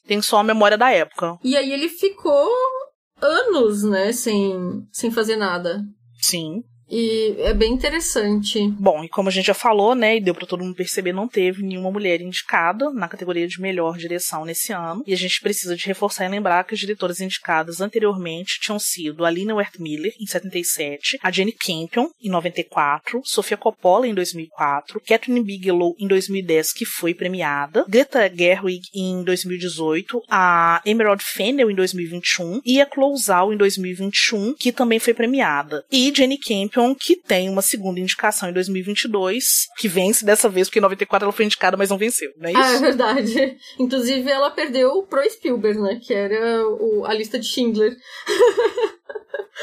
[0.07, 1.39] tenho só a memória da época.
[1.43, 2.47] E aí ele ficou
[3.23, 4.55] anos, né, sem,
[4.93, 5.81] sem fazer nada.
[6.21, 6.63] Sim.
[6.91, 8.69] E é bem interessante.
[8.79, 11.29] Bom, e como a gente já falou, né, e deu para todo mundo perceber, não
[11.29, 15.03] teve nenhuma mulher indicada na categoria de melhor direção nesse ano.
[15.07, 19.25] E a gente precisa de reforçar e lembrar que as diretoras indicadas anteriormente tinham sido
[19.25, 25.43] a Lina Wertmiller, em 77, a Jenny Campion, em 94, Sofia Coppola, em 2004, Catherine
[25.43, 32.61] Bigelow, em 2010, que foi premiada, Greta Gerwig, em 2018, a Emerald Fennell, em 2021,
[32.65, 35.85] e a Chloe Zhao, em 2021, que também foi premiada.
[35.91, 40.79] E Jenny Campion que tem uma segunda indicação em 2022, que vence dessa vez, porque
[40.79, 42.61] em 94 ela foi indicada, mas não venceu, não é isso?
[42.63, 43.57] Ah, é verdade.
[43.79, 46.01] Inclusive, ela perdeu pro Spielberg, né?
[46.03, 47.97] Que era o, a lista de Schindler.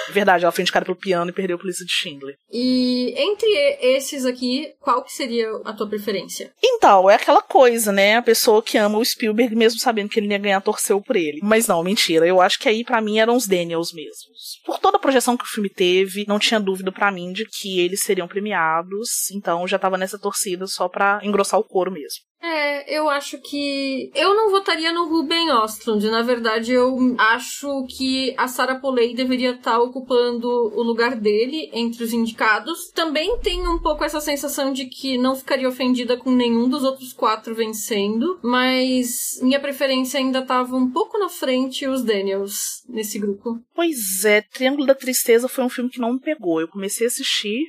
[0.10, 2.36] Verdade, ela foi indicada pelo piano e perdeu por lista de Schindler.
[2.52, 3.48] E entre
[3.82, 6.52] esses aqui, qual que seria a tua preferência?
[6.64, 8.18] Então, é aquela coisa, né?
[8.18, 11.39] A pessoa que ama o Spielberg, mesmo sabendo que ele ia ganhar, torceu por ele.
[11.41, 12.28] Mas não, mentira.
[12.28, 14.60] Eu acho que aí para mim eram os Daniels mesmos.
[14.66, 17.80] Por toda a projeção que o filme teve, não tinha dúvida para mim de que
[17.80, 19.30] eles seriam premiados.
[19.32, 22.20] Então já tava nessa torcida só pra engrossar o coro mesmo.
[22.42, 24.12] É, eu acho que.
[24.14, 26.06] Eu não votaria no Ruben Ostlund.
[26.10, 31.70] Na verdade, eu acho que a Sarah Polley deveria estar tá ocupando o lugar dele
[31.74, 32.92] entre os indicados.
[32.92, 37.14] Também tenho um pouco essa sensação de que não ficaria ofendida com nenhum dos outros
[37.14, 43.60] quatro vencendo, mas minha preferência ainda estava um pouco na frente os Daniels nesse grupo.
[43.74, 46.62] Pois é, Triângulo da Tristeza foi um filme que não me pegou.
[46.62, 47.66] Eu comecei a assistir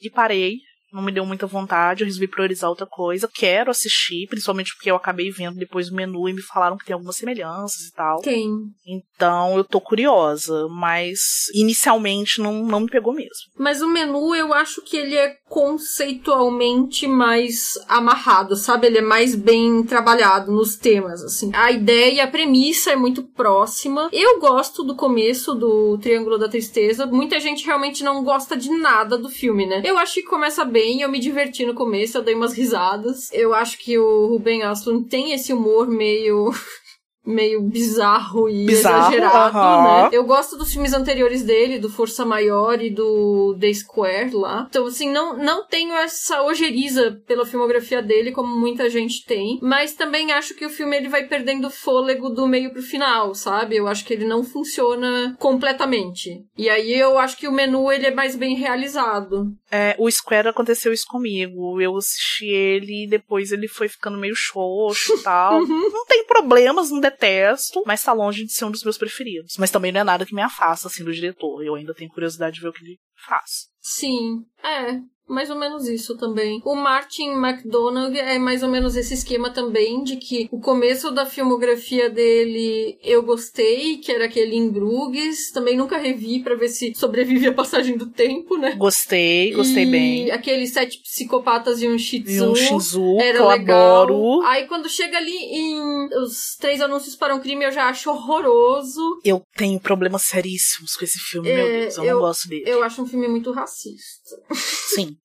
[0.00, 0.58] e parei
[0.92, 3.28] não me deu muita vontade, eu resolvi priorizar outra coisa.
[3.32, 6.94] Quero assistir, principalmente porque eu acabei vendo depois o menu e me falaram que tem
[6.94, 8.20] algumas semelhanças e tal.
[8.20, 8.50] Tem.
[8.86, 13.30] Então eu tô curiosa, mas inicialmente não, não me pegou mesmo.
[13.56, 18.86] Mas o menu eu acho que ele é conceitualmente mais amarrado, sabe?
[18.86, 21.50] Ele é mais bem trabalhado nos temas, assim.
[21.54, 24.08] A ideia e a premissa é muito próxima.
[24.12, 27.06] Eu gosto do começo do Triângulo da Tristeza.
[27.06, 29.82] Muita gente realmente não gosta de nada do filme, né?
[29.84, 33.30] Eu acho que começa bem bem, eu me diverti no começo, eu dei umas risadas.
[33.32, 36.50] Eu acho que o Ruben Östlund tem esse humor meio
[37.24, 40.02] meio bizarro e bizarro, exagerado, uh -huh.
[40.02, 40.10] né?
[40.12, 44.66] Eu gosto dos filmes anteriores dele, do Força Maior e do The Square lá.
[44.68, 49.94] Então, assim, não, não tenho essa ojeriza pela filmografia dele, como muita gente tem, mas
[49.94, 53.76] também acho que o filme ele vai perdendo fôlego do meio pro final, sabe?
[53.76, 56.44] Eu acho que ele não funciona completamente.
[56.58, 59.46] E aí eu acho que o menu ele é mais bem realizado.
[59.74, 61.80] É, o Square aconteceu isso comigo.
[61.80, 65.62] Eu assisti ele e depois ele foi ficando meio xoxo e tal.
[65.62, 65.90] Uhum.
[65.90, 69.54] Não tem problemas, não detesto, mas tá longe de ser um dos meus preferidos.
[69.58, 71.64] Mas também não é nada que me afasta, assim, do diretor.
[71.64, 73.68] Eu ainda tenho curiosidade de ver o que ele faz.
[73.80, 74.98] Sim, é
[75.32, 76.60] mais ou menos isso também.
[76.64, 81.26] O Martin McDonagh é mais ou menos esse esquema também, de que o começo da
[81.26, 86.94] filmografia dele eu gostei, que era aquele em Bruges, também nunca revi para ver se
[86.94, 88.72] sobrevive a passagem do tempo, né?
[88.76, 90.30] Gostei, gostei e bem.
[90.30, 92.32] Aqueles Sete Psicopatas e um Shih Tzu.
[92.32, 94.02] E um Shih Tzu, era legal.
[94.02, 94.42] adoro.
[94.42, 99.20] Aí quando chega ali em Os Três Anúncios para um Crime, eu já acho horroroso.
[99.24, 102.64] Eu tenho problemas seríssimos com esse filme, é, meu Deus, eu, eu não gosto dele.
[102.66, 104.36] Eu acho um filme muito racista.
[104.52, 105.16] Sim.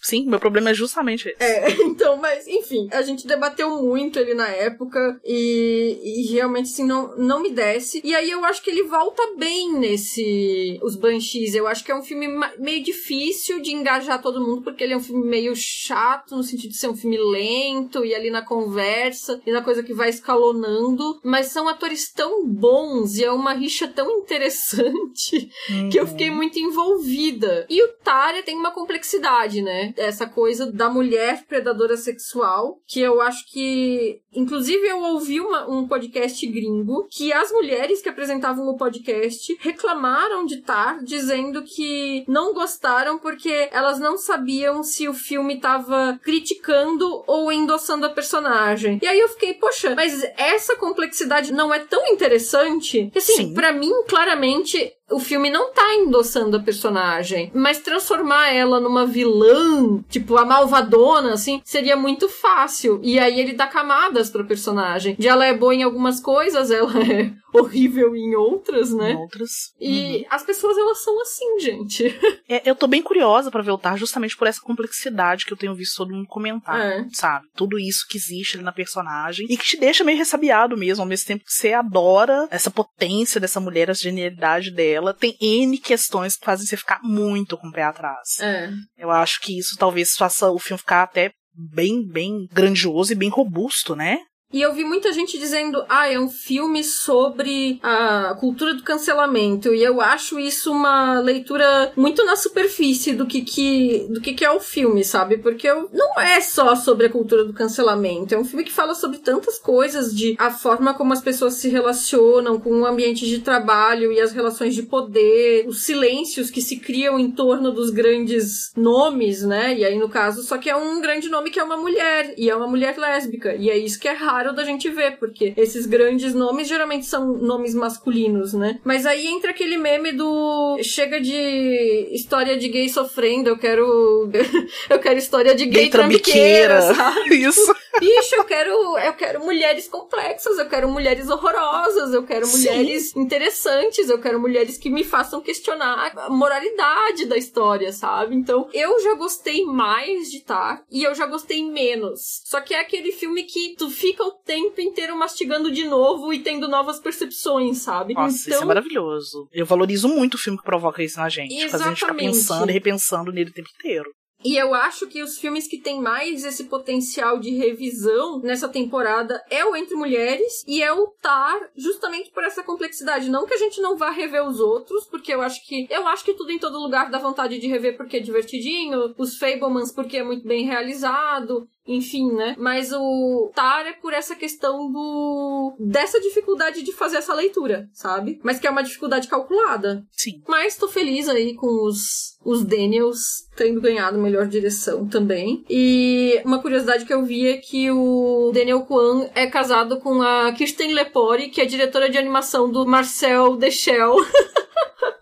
[0.00, 1.42] Sim, meu problema é justamente esse.
[1.42, 6.84] É, então, mas enfim, a gente debateu muito ele na época e, e realmente assim
[6.84, 8.00] não, não me desce.
[8.04, 11.54] E aí eu acho que ele volta bem nesse Os Banshees.
[11.54, 12.28] Eu acho que é um filme
[12.58, 16.70] meio difícil de engajar todo mundo porque ele é um filme meio chato no sentido
[16.70, 21.20] de ser um filme lento e ali na conversa e na coisa que vai escalonando,
[21.24, 25.88] mas são atores tão bons e é uma rixa tão interessante uhum.
[25.90, 27.66] que eu fiquei muito envolvida.
[27.68, 29.87] E o Tária tem uma complexidade, né?
[29.96, 34.20] Essa coisa da mulher predadora sexual, que eu acho que.
[34.32, 40.44] Inclusive, eu ouvi uma, um podcast gringo que as mulheres que apresentavam o podcast reclamaram
[40.44, 47.24] de estar dizendo que não gostaram porque elas não sabiam se o filme estava criticando
[47.26, 48.98] ou endossando a personagem.
[49.02, 53.10] E aí eu fiquei, poxa, mas essa complexidade não é tão interessante?
[53.16, 59.06] Assim, para mim, claramente, o filme não tá endossando a personagem, mas transformar ela numa
[59.06, 63.00] vilã, tipo a malvadona, assim, seria muito fácil.
[63.02, 65.16] E aí ele dá camadas pra personagem.
[65.18, 69.12] De ela é boa em algumas coisas, ela é horrível em outras, né?
[69.12, 69.50] Em outras.
[69.80, 70.24] E uhum.
[70.30, 72.18] as pessoas, elas são assim, gente.
[72.48, 75.56] É, eu tô bem curiosa para ver o Tar justamente por essa complexidade que eu
[75.56, 77.06] tenho visto todo mundo comentar, é.
[77.12, 77.46] sabe?
[77.54, 81.08] Tudo isso que existe ali na personagem e que te deixa meio ressabiado mesmo, ao
[81.08, 85.12] mesmo tempo que você adora essa potência dessa mulher, a genialidade dela.
[85.12, 88.40] Tem N questões que fazem você ficar muito com o pé atrás.
[88.40, 88.70] É.
[88.96, 93.28] Eu acho que isso talvez faça o filme ficar até bem, bem grandioso e bem
[93.28, 94.18] robusto, né?
[94.50, 99.74] E eu vi muita gente dizendo, ah, é um filme sobre a cultura do cancelamento.
[99.74, 104.44] E eu acho isso uma leitura muito na superfície do que, que, do que, que
[104.44, 105.36] é o filme, sabe?
[105.36, 108.34] Porque eu, não é só sobre a cultura do cancelamento.
[108.34, 111.68] É um filme que fala sobre tantas coisas, de a forma como as pessoas se
[111.68, 116.78] relacionam com o ambiente de trabalho e as relações de poder, os silêncios que se
[116.78, 119.76] criam em torno dos grandes nomes, né?
[119.76, 122.48] E aí, no caso, só que é um grande nome que é uma mulher, e
[122.48, 123.54] é uma mulher lésbica.
[123.54, 127.36] E é isso que é raro da gente ver, porque esses grandes nomes geralmente são
[127.36, 128.78] nomes masculinos, né?
[128.84, 134.30] Mas aí entra aquele meme do chega de história de gay sofrendo, eu quero
[134.88, 137.34] eu quero história de gay, gay trambiqueira, sabe?
[137.48, 137.74] Isso.
[137.98, 142.58] Bicho, eu quero eu quero mulheres complexas, eu quero mulheres horrorosas, eu quero Sim.
[142.58, 148.34] mulheres interessantes, eu quero mulheres que me façam questionar a moralidade da história, sabe?
[148.34, 152.42] Então, eu já gostei mais de Tar e eu já gostei menos.
[152.44, 156.40] Só que é aquele filme que tu fica o tempo inteiro mastigando de novo e
[156.40, 158.14] tendo novas percepções, sabe?
[158.14, 158.36] Nossa, então...
[158.36, 159.48] isso é então maravilhoso.
[159.52, 161.54] Eu valorizo muito o filme que provoca isso na gente.
[161.54, 161.70] Exatamente.
[161.70, 164.10] Fazer a gente ficar pensando e repensando nele o tempo inteiro.
[164.44, 169.42] E eu acho que os filmes que têm mais esse potencial de revisão nessa temporada
[169.50, 173.28] é o Entre Mulheres e é o Tar, justamente por essa complexidade.
[173.28, 176.24] Não que a gente não vá rever os outros, porque eu acho que eu acho
[176.24, 180.18] que tudo em todo lugar dá vontade de rever porque é divertidinho, os Fablemans porque
[180.18, 182.54] é muito bem realizado, enfim, né?
[182.58, 188.38] Mas o Tar é por essa questão do dessa dificuldade de fazer essa leitura, sabe?
[188.44, 190.04] Mas que é uma dificuldade calculada.
[190.12, 190.42] Sim.
[190.46, 195.64] Mas tô feliz aí com os os Daniels tendo ganhado melhor direção também.
[195.68, 200.52] E uma curiosidade que eu vi é que o Daniel Kwan é casado com a
[200.52, 204.16] Kirsten Lepore, que é diretora de animação do Marcel Deschel.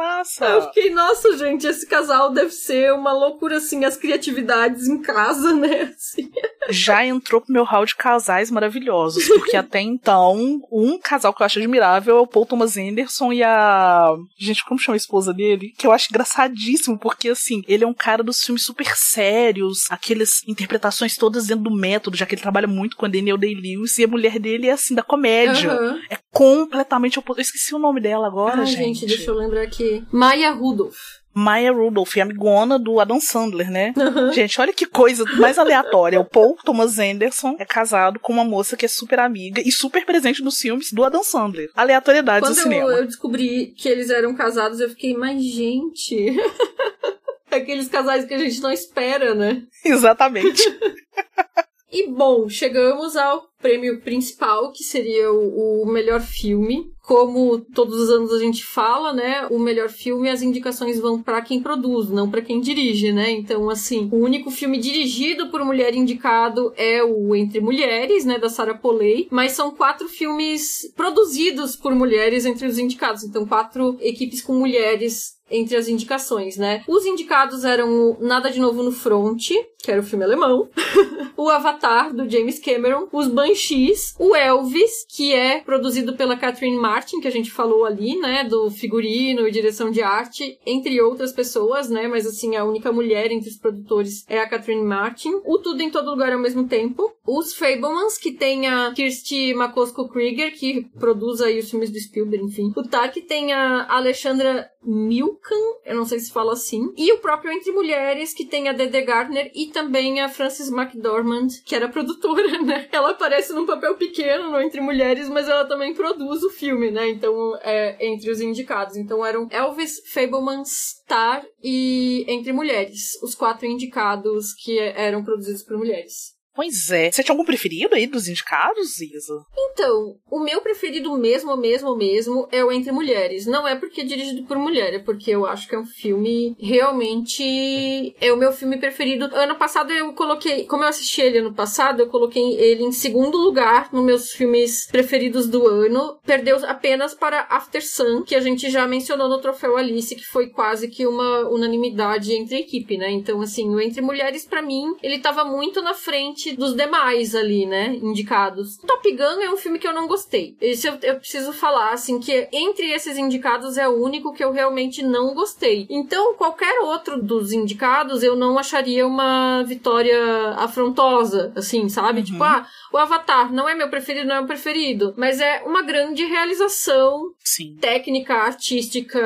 [0.00, 0.46] massa!
[0.46, 5.52] Eu fiquei, nossa, gente, esse casal deve ser uma loucura, assim, as criatividades em casa,
[5.54, 5.94] né?
[5.94, 6.30] Assim.
[6.70, 11.46] Já entrou pro meu hall de casais maravilhosos, porque até então, um casal que eu
[11.46, 14.14] acho admirável é o Paul Thomas Anderson e a.
[14.38, 15.74] Gente, como chama a esposa dele?
[15.76, 20.42] Que eu acho engraçadíssimo, porque assim, ele é um cara dos filmes super sérios, aquelas
[20.46, 24.04] interpretações todas dentro do método, já que ele trabalha muito com a Daniel Day-Lewis, e
[24.04, 25.72] a mulher dele é assim, da comédia.
[25.72, 26.00] Uhum.
[26.08, 27.40] É completamente oposto.
[27.40, 29.00] Eu esqueci o nome dela agora, Ai, gente.
[29.00, 29.89] gente, deixa eu lembrar aqui.
[30.12, 31.20] Maya Rudolph.
[31.32, 33.94] Maya Rudolph, amigona do Adam Sandler, né?
[33.96, 34.32] Uhum.
[34.32, 36.20] Gente, olha que coisa mais aleatória.
[36.20, 40.04] O Paul Thomas Anderson é casado com uma moça que é super amiga e super
[40.04, 41.70] presente nos filmes do Adam Sandler.
[41.74, 42.86] Aleatoriedades Quando do cinema.
[42.86, 46.36] Quando eu descobri que eles eram casados, eu fiquei, mas gente...
[47.50, 49.62] Aqueles casais que a gente não espera, né?
[49.84, 50.62] Exatamente.
[51.92, 58.08] e bom, chegamos ao prêmio principal, que seria o, o melhor filme como todos os
[58.08, 59.44] anos a gente fala, né?
[59.50, 63.32] O melhor filme, as indicações vão para quem produz, não para quem dirige, né?
[63.32, 68.38] Então, assim, o único filme dirigido por mulher indicado é o Entre Mulheres, né?
[68.38, 73.24] Da Sarah Polley, mas são quatro filmes produzidos por mulheres entre os indicados.
[73.24, 76.82] Então, quatro equipes com mulheres entre as indicações, né?
[76.86, 79.50] Os indicados eram Nada de Novo no Front,
[79.82, 80.68] que era o filme alemão,
[81.36, 87.20] o Avatar, do James Cameron, os Banshees, o Elvis, que é produzido pela Catherine Martin,
[87.20, 91.88] que a gente falou ali, né, do figurino e direção de arte, entre outras pessoas,
[91.88, 95.40] né, mas assim, a única mulher entre os produtores é a Catherine Martin.
[95.44, 97.10] O Tudo em Todo Lugar ao mesmo tempo.
[97.26, 102.72] Os Fablemans, que tem a Kirsty McCoskey-Krieger, que produz aí os filmes do Spielberg, enfim.
[102.76, 105.54] O que tem a Alexandra Milkan,
[105.84, 106.92] eu não sei se fala assim.
[106.96, 111.48] E o próprio Entre Mulheres, que tem a Dede Gardner e também a Frances McDormand,
[111.64, 112.88] que era produtora, né?
[112.90, 117.08] Ela aparece num papel pequeno no Entre Mulheres, mas ela também produz o filme, né?
[117.08, 118.96] Então, é entre os indicados.
[118.96, 125.76] Então, eram Elvis, Fableman, Star e Entre Mulheres, os quatro indicados que eram produzidos por
[125.76, 126.39] mulheres.
[126.60, 127.10] Pois é.
[127.10, 129.46] Você tinha algum preferido aí dos indicados, Isa?
[129.56, 133.46] Então, o meu preferido mesmo, mesmo, mesmo é o Entre Mulheres.
[133.46, 136.54] Não é porque é dirigido por mulher, é porque eu acho que é um filme
[136.60, 138.14] realmente.
[138.20, 139.24] É o meu filme preferido.
[139.34, 140.66] Ano passado eu coloquei.
[140.66, 144.86] Como eu assisti ele ano passado, eu coloquei ele em segundo lugar nos meus filmes
[144.86, 146.18] preferidos do ano.
[146.26, 150.50] Perdeu apenas para After Sun, que a gente já mencionou no Troféu Alice, que foi
[150.50, 153.10] quase que uma unanimidade entre a equipe, né?
[153.10, 157.34] Então, assim, o Entre Mulheres, para mim, ele tava muito na frente diferente dos demais
[157.34, 157.98] ali, né?
[158.02, 158.78] Indicados.
[158.78, 160.56] Top Gun é um filme que eu não gostei.
[160.60, 164.52] Esse eu, eu preciso falar, assim, que entre esses indicados é o único que eu
[164.52, 165.86] realmente não gostei.
[165.88, 170.18] Então, qualquer outro dos indicados eu não acharia uma vitória
[170.56, 172.22] afrontosa, assim, sabe?
[172.22, 172.40] Tipo, uhum.
[172.40, 175.82] Tipo, ah, o Avatar não é meu preferido, não é meu preferido, mas é uma
[175.82, 177.76] grande realização Sim.
[177.80, 179.20] técnica, artística,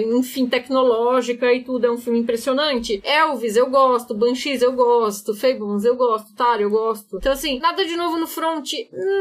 [0.00, 1.86] enfim, tecnológica e tudo.
[1.86, 3.00] É um filme impressionante.
[3.04, 4.14] Elvis, eu gosto.
[4.14, 5.34] Banshees, eu gosto.
[5.34, 6.34] Fables, eu gosto.
[6.34, 7.16] Tar, eu gosto.
[7.16, 8.72] Então, assim, nada de novo no front,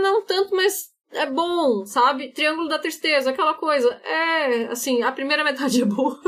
[0.02, 2.30] não tanto, mas é bom, sabe?
[2.30, 3.90] Triângulo da Tristeza, aquela coisa.
[4.04, 6.20] É, assim, a primeira metade é boa.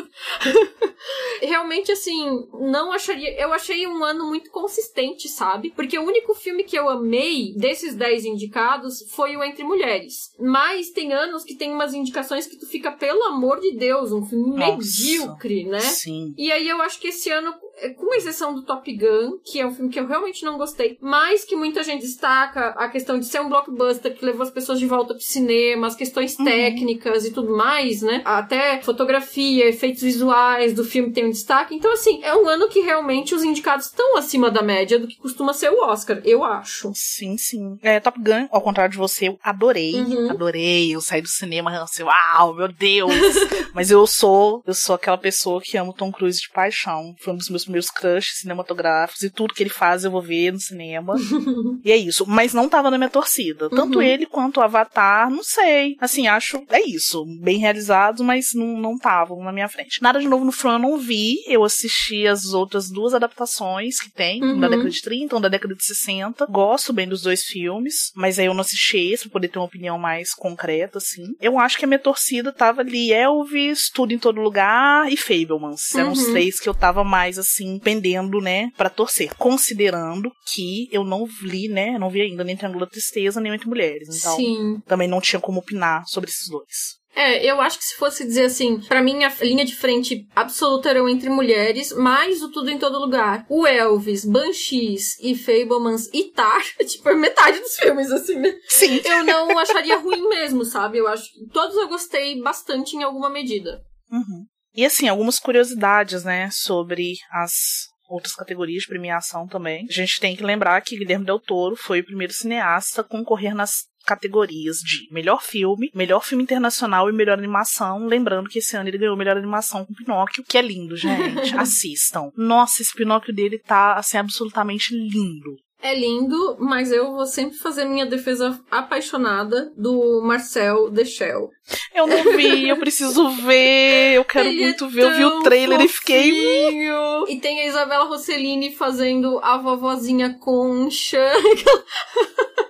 [1.41, 3.39] Realmente, assim, não acharia.
[3.39, 5.71] Eu achei um ano muito consistente, sabe?
[5.71, 10.33] Porque o único filme que eu amei desses 10 indicados foi o Entre Mulheres.
[10.39, 14.25] Mas tem anos que tem umas indicações que tu fica, pelo amor de Deus, um
[14.25, 15.79] filme Nossa, medíocre, né?
[15.79, 16.33] Sim.
[16.37, 17.53] E aí eu acho que esse ano
[17.97, 21.43] com exceção do Top Gun, que é um filme que eu realmente não gostei, mas
[21.43, 24.85] que muita gente destaca a questão de ser um blockbuster que levou as pessoas de
[24.85, 26.45] volta pro cinema, as questões uhum.
[26.45, 28.21] técnicas e tudo mais, né?
[28.25, 31.75] Até fotografia, efeitos visuais do filme tem um destaque.
[31.75, 35.17] Então, assim, é um ano que realmente os indicados estão acima da média do que
[35.17, 36.91] costuma ser o Oscar, eu acho.
[36.95, 37.77] Sim, sim.
[37.81, 39.95] É, Top Gun, ao contrário de você, eu adorei.
[39.95, 40.29] Uhum.
[40.29, 40.93] Adorei.
[40.93, 43.13] Eu saí do cinema assim, uau, meu Deus!
[43.73, 47.15] mas eu sou, eu sou aquela pessoa que ama Tom Cruise de paixão.
[47.19, 50.51] Foi um dos meus meus crushes cinematográficos e tudo que ele faz eu vou ver
[50.51, 51.15] no cinema.
[51.83, 52.25] e é isso.
[52.27, 53.69] Mas não tava na minha torcida.
[53.69, 54.03] Tanto uhum.
[54.03, 55.95] ele quanto o Avatar, não sei.
[55.99, 56.63] Assim, acho.
[56.69, 57.25] É isso.
[57.41, 60.01] Bem realizados, mas não estavam na minha frente.
[60.01, 61.37] Nada de novo no Fran eu não vi.
[61.47, 64.59] Eu assisti as outras duas adaptações que tem, uhum.
[64.59, 66.45] da década de 30, um da década de 60.
[66.47, 69.65] Gosto bem dos dois filmes, mas aí eu não assisti esse pra poder ter uma
[69.65, 71.35] opinião mais concreta, assim.
[71.39, 75.93] Eu acho que a minha torcida tava ali Elvis, Tudo em Todo Lugar e Fablemans.
[75.93, 76.13] Eram uhum.
[76.13, 79.35] os três que eu tava mais, assim, assim, pendendo, né, para torcer.
[79.35, 83.67] Considerando que eu não li, né, não vi ainda nem Triângulo da Tristeza, nem Entre
[83.67, 84.07] Mulheres.
[84.17, 84.81] Então, Sim.
[84.87, 86.99] também não tinha como opinar sobre esses dois.
[87.15, 90.89] É, eu acho que se fosse dizer assim, para mim a linha de frente absoluta
[90.89, 93.45] era o Entre Mulheres, mais o Tudo em Todo Lugar.
[93.49, 98.53] O Elvis, Banshees e Fablemans e Tar, tipo, é metade dos filmes, assim, né?
[98.67, 99.01] Sim.
[99.03, 100.99] Eu não acharia ruim mesmo, sabe?
[100.99, 103.81] Eu acho que todos eu gostei bastante em alguma medida.
[104.11, 104.45] Uhum.
[104.73, 109.85] E assim, algumas curiosidades, né, sobre as outras categorias de premiação também.
[109.87, 113.53] A gente tem que lembrar que Guilherme Del Toro foi o primeiro cineasta a concorrer
[113.53, 118.07] nas categorias de melhor filme, melhor filme internacional e melhor animação.
[118.07, 121.53] Lembrando que esse ano ele ganhou melhor animação com Pinóquio, que é lindo, gente.
[121.57, 122.31] Assistam.
[122.35, 125.55] Nossa, esse Pinóquio dele tá assim absolutamente lindo.
[125.81, 131.49] É lindo, mas eu vou sempre fazer minha defesa apaixonada do Marcel Deschel.
[131.95, 135.01] Eu não vi, eu preciso ver, eu quero Ele é muito é ver.
[135.03, 135.89] Eu vi o trailer fofinho.
[135.89, 136.89] e fiquei.
[137.29, 141.19] E tem a Isabela Rossellini fazendo a vovozinha concha.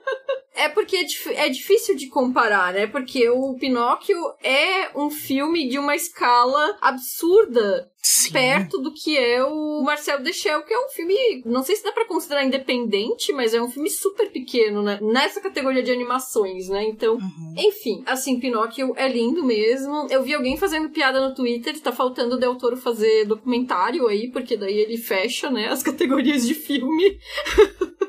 [0.60, 2.86] É porque é, é, difícil de comparar, né?
[2.86, 7.90] Porque o Pinóquio é um filme de uma escala absurda.
[8.02, 8.32] Sim.
[8.32, 11.92] Perto do que é o Marcel Deschel, que é um filme, não sei se dá
[11.92, 15.00] para considerar independente, mas é um filme super pequeno, né?
[15.02, 16.84] Nessa categoria de animações, né?
[16.84, 17.54] Então, uhum.
[17.58, 20.08] enfim, assim, Pinóquio é lindo mesmo.
[20.10, 24.30] Eu vi alguém fazendo piada no Twitter, tá faltando o Del Toro fazer documentário aí,
[24.30, 27.18] porque daí ele fecha, né, as categorias de filme.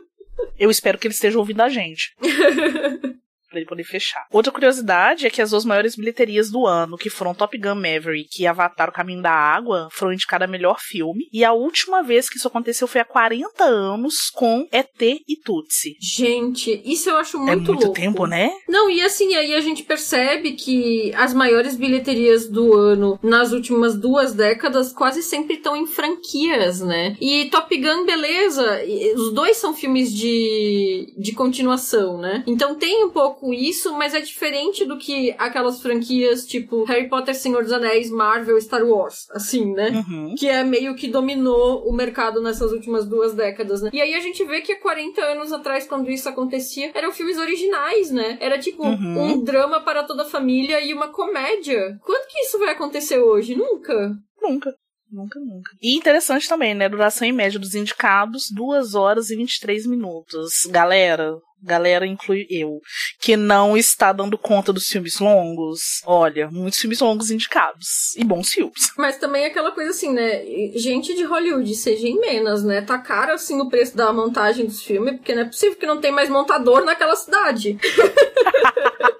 [0.58, 2.14] Eu espero que ele esteja ouvindo a gente.
[3.50, 4.24] para ele poder fechar.
[4.32, 8.40] Outra curiosidade é que as duas maiores bilheterias do ano, que foram Top Gun Maverick
[8.40, 11.24] e Avatar O Caminho da Água, foram indicadas a melhor filme.
[11.32, 15.96] E a última vez que isso aconteceu foi há 40 anos com ET e Tutsi.
[16.00, 17.92] Gente, isso eu acho muito É muito louco.
[17.92, 18.50] tempo, né?
[18.68, 23.98] Não, e assim, aí a gente percebe que as maiores bilheterias do ano nas últimas
[23.98, 27.16] duas décadas quase sempre estão em franquias, né?
[27.20, 28.80] E Top Gun, beleza,
[29.16, 32.44] os dois são filmes de, de continuação, né?
[32.46, 37.08] Então tem um pouco pouco isso, mas é diferente do que aquelas franquias tipo Harry
[37.08, 39.90] Potter, Senhor dos Anéis, Marvel, Star Wars, assim, né?
[39.90, 40.34] Uhum.
[40.36, 43.90] Que é meio que dominou o mercado nessas últimas duas décadas, né?
[43.92, 47.38] E aí a gente vê que há 40 anos atrás, quando isso acontecia, eram filmes
[47.38, 48.36] originais, né?
[48.40, 49.32] Era tipo uhum.
[49.32, 51.98] um drama para toda a família e uma comédia.
[52.04, 53.56] Quando que isso vai acontecer hoje?
[53.56, 54.14] Nunca.
[54.40, 54.74] Nunca.
[55.10, 55.72] Nunca, nunca.
[55.82, 56.88] E interessante também, né?
[56.88, 60.66] Duração em média dos indicados, 2 horas e 23 minutos.
[60.70, 62.80] Galera, galera inclui eu,
[63.18, 66.02] que não está dando conta dos filmes longos.
[66.06, 68.14] Olha, muitos filmes longos indicados.
[68.16, 68.92] E bons filmes.
[68.96, 70.44] Mas também é aquela coisa assim, né?
[70.74, 72.80] Gente de Hollywood, seja em menos, né?
[72.80, 76.00] Tá caro assim o preço da montagem dos filmes, porque não é possível que não
[76.00, 77.78] tem mais montador naquela cidade.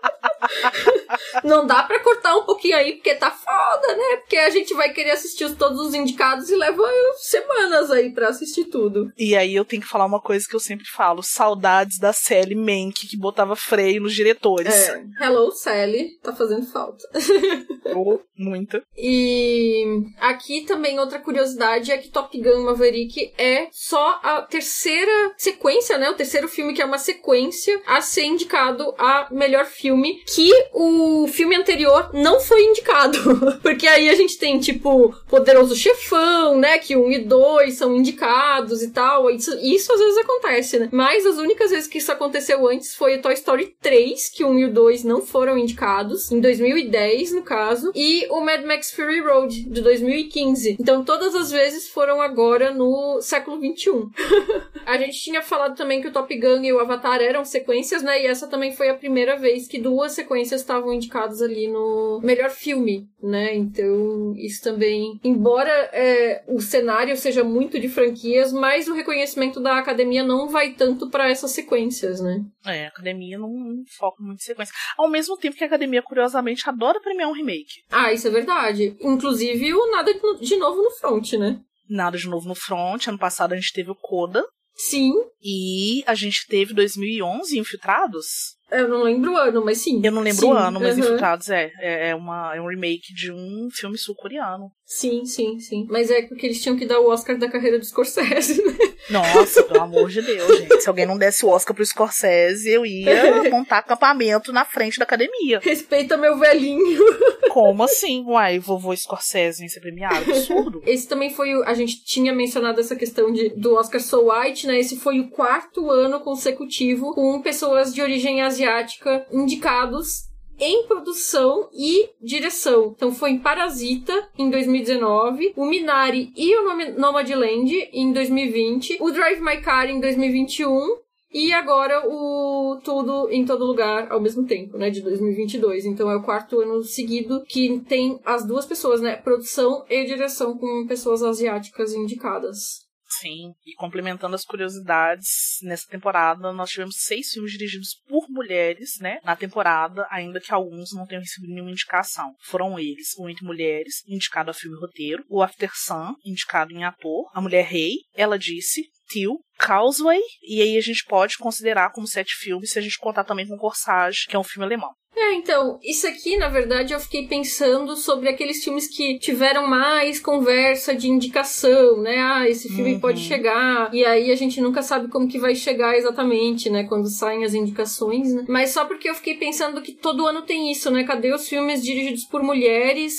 [1.45, 4.17] não dá pra cortar um pouquinho aí, porque tá foda, né?
[4.19, 6.83] Porque a gente vai querer assistir os, todos os indicados e leva
[7.19, 9.11] semanas aí pra assistir tudo.
[9.17, 12.55] E aí eu tenho que falar uma coisa que eu sempre falo: saudades da Sally
[12.55, 14.73] Menck, que botava freio nos diretores.
[14.73, 15.05] É.
[15.21, 16.19] Hello, Sally.
[16.23, 17.05] Tá fazendo falta.
[17.95, 18.83] oh, muita.
[18.97, 19.85] E
[20.19, 26.11] aqui também outra curiosidade é que Top Gun Maverick é só a terceira sequência, né?
[26.11, 30.40] O terceiro filme que é uma sequência a ser indicado a melhor filme, que
[30.73, 33.19] o filme anterior não foi indicado.
[33.63, 36.79] Porque aí a gente tem, tipo, Poderoso Chefão, né?
[36.79, 39.31] Que um e dois são indicados e tal.
[39.31, 40.89] Isso, isso às vezes acontece, né?
[40.93, 44.65] Mas as únicas vezes que isso aconteceu antes foi Toy Story 3, que um e
[44.65, 49.65] o dois não foram indicados, em 2010, no caso, e o Mad Max Fury Road,
[49.65, 50.77] de 2015.
[50.81, 54.11] Então todas as vezes foram agora no século 21.
[54.87, 58.23] a gente tinha falado também que o Top Gun e o Avatar eram sequências, né?
[58.23, 62.51] E essa também foi a primeira vez que duas sequências estavam indicadas ali no melhor
[62.51, 63.55] filme, né?
[63.55, 69.79] Então, isso também, embora é, o cenário seja muito de franquias, mas o reconhecimento da
[69.79, 72.45] academia não vai tanto para essas sequências, né?
[72.67, 74.75] É, a academia não, não foca muito em sequência.
[74.97, 77.83] Ao mesmo tempo que a academia, curiosamente, adora premiar um remake.
[77.91, 78.97] Ah, isso é verdade.
[79.01, 81.61] Inclusive o Nada de Novo no Front, né?
[81.89, 83.09] Nada de Novo no Front.
[83.09, 84.45] Ano passado a gente teve o Coda.
[84.75, 85.13] Sim.
[85.43, 88.57] E a gente teve 2011 Infiltrados.
[88.73, 90.01] Eu não lembro o ano, mas sim.
[90.05, 91.05] Eu não lembro sim, o ano, mas uhum.
[91.05, 94.71] Infiltrados é, é, uma, é um remake de um filme sul-coreano.
[94.93, 95.87] Sim, sim, sim.
[95.89, 98.77] Mas é porque eles tinham que dar o Oscar da carreira do Scorsese, né?
[99.09, 100.83] Nossa, pelo amor de Deus, gente.
[100.83, 105.05] Se alguém não desse o Oscar pro Scorsese, eu ia montar acampamento na frente da
[105.05, 105.61] academia.
[105.63, 107.05] Respeita meu velhinho.
[107.51, 108.25] Como assim?
[108.27, 110.29] Uai, vovô Scorsese em ser premiado?
[110.29, 110.83] Absurdo.
[110.85, 111.63] Esse também foi o.
[111.63, 114.81] A gente tinha mencionado essa questão de, do Oscar So White, né?
[114.81, 120.30] Esse foi o quarto ano consecutivo com pessoas de origem asiática indicados
[120.61, 122.93] em produção e direção.
[122.95, 129.41] Então foi em Parasita em 2019, o Minari e o Nomadland em 2020, o Drive
[129.41, 131.01] My Car em 2021
[131.33, 135.87] e agora o Tudo em Todo Lugar ao mesmo tempo, né, de 2022.
[135.87, 140.59] Então é o quarto ano seguido que tem as duas pessoas, né, produção e direção
[140.59, 142.90] com pessoas asiáticas indicadas.
[143.19, 149.19] Sim, e complementando as curiosidades, nessa temporada nós tivemos seis filmes dirigidos por mulheres, né?
[149.25, 152.35] Na temporada, ainda que alguns não tenham recebido nenhuma indicação.
[152.45, 157.29] Foram eles o Entre Mulheres, indicado a filme roteiro, o After Sun, indicado em ator,
[157.35, 162.35] A Mulher Rei, Ela Disse, Till, Causeway, e aí a gente pode considerar como sete
[162.37, 164.91] filmes se a gente contar também com Corsage, que é um filme alemão.
[165.17, 170.21] É, então, isso aqui, na verdade, eu fiquei pensando sobre aqueles filmes que tiveram mais
[170.21, 172.17] conversa de indicação, né?
[172.19, 173.01] Ah, esse filme Uhum.
[173.01, 173.93] pode chegar.
[173.93, 176.85] E aí a gente nunca sabe como que vai chegar exatamente, né?
[176.85, 178.45] Quando saem as indicações, né?
[178.49, 181.03] Mas só porque eu fiquei pensando que todo ano tem isso, né?
[181.03, 183.15] Cadê os filmes dirigidos por mulheres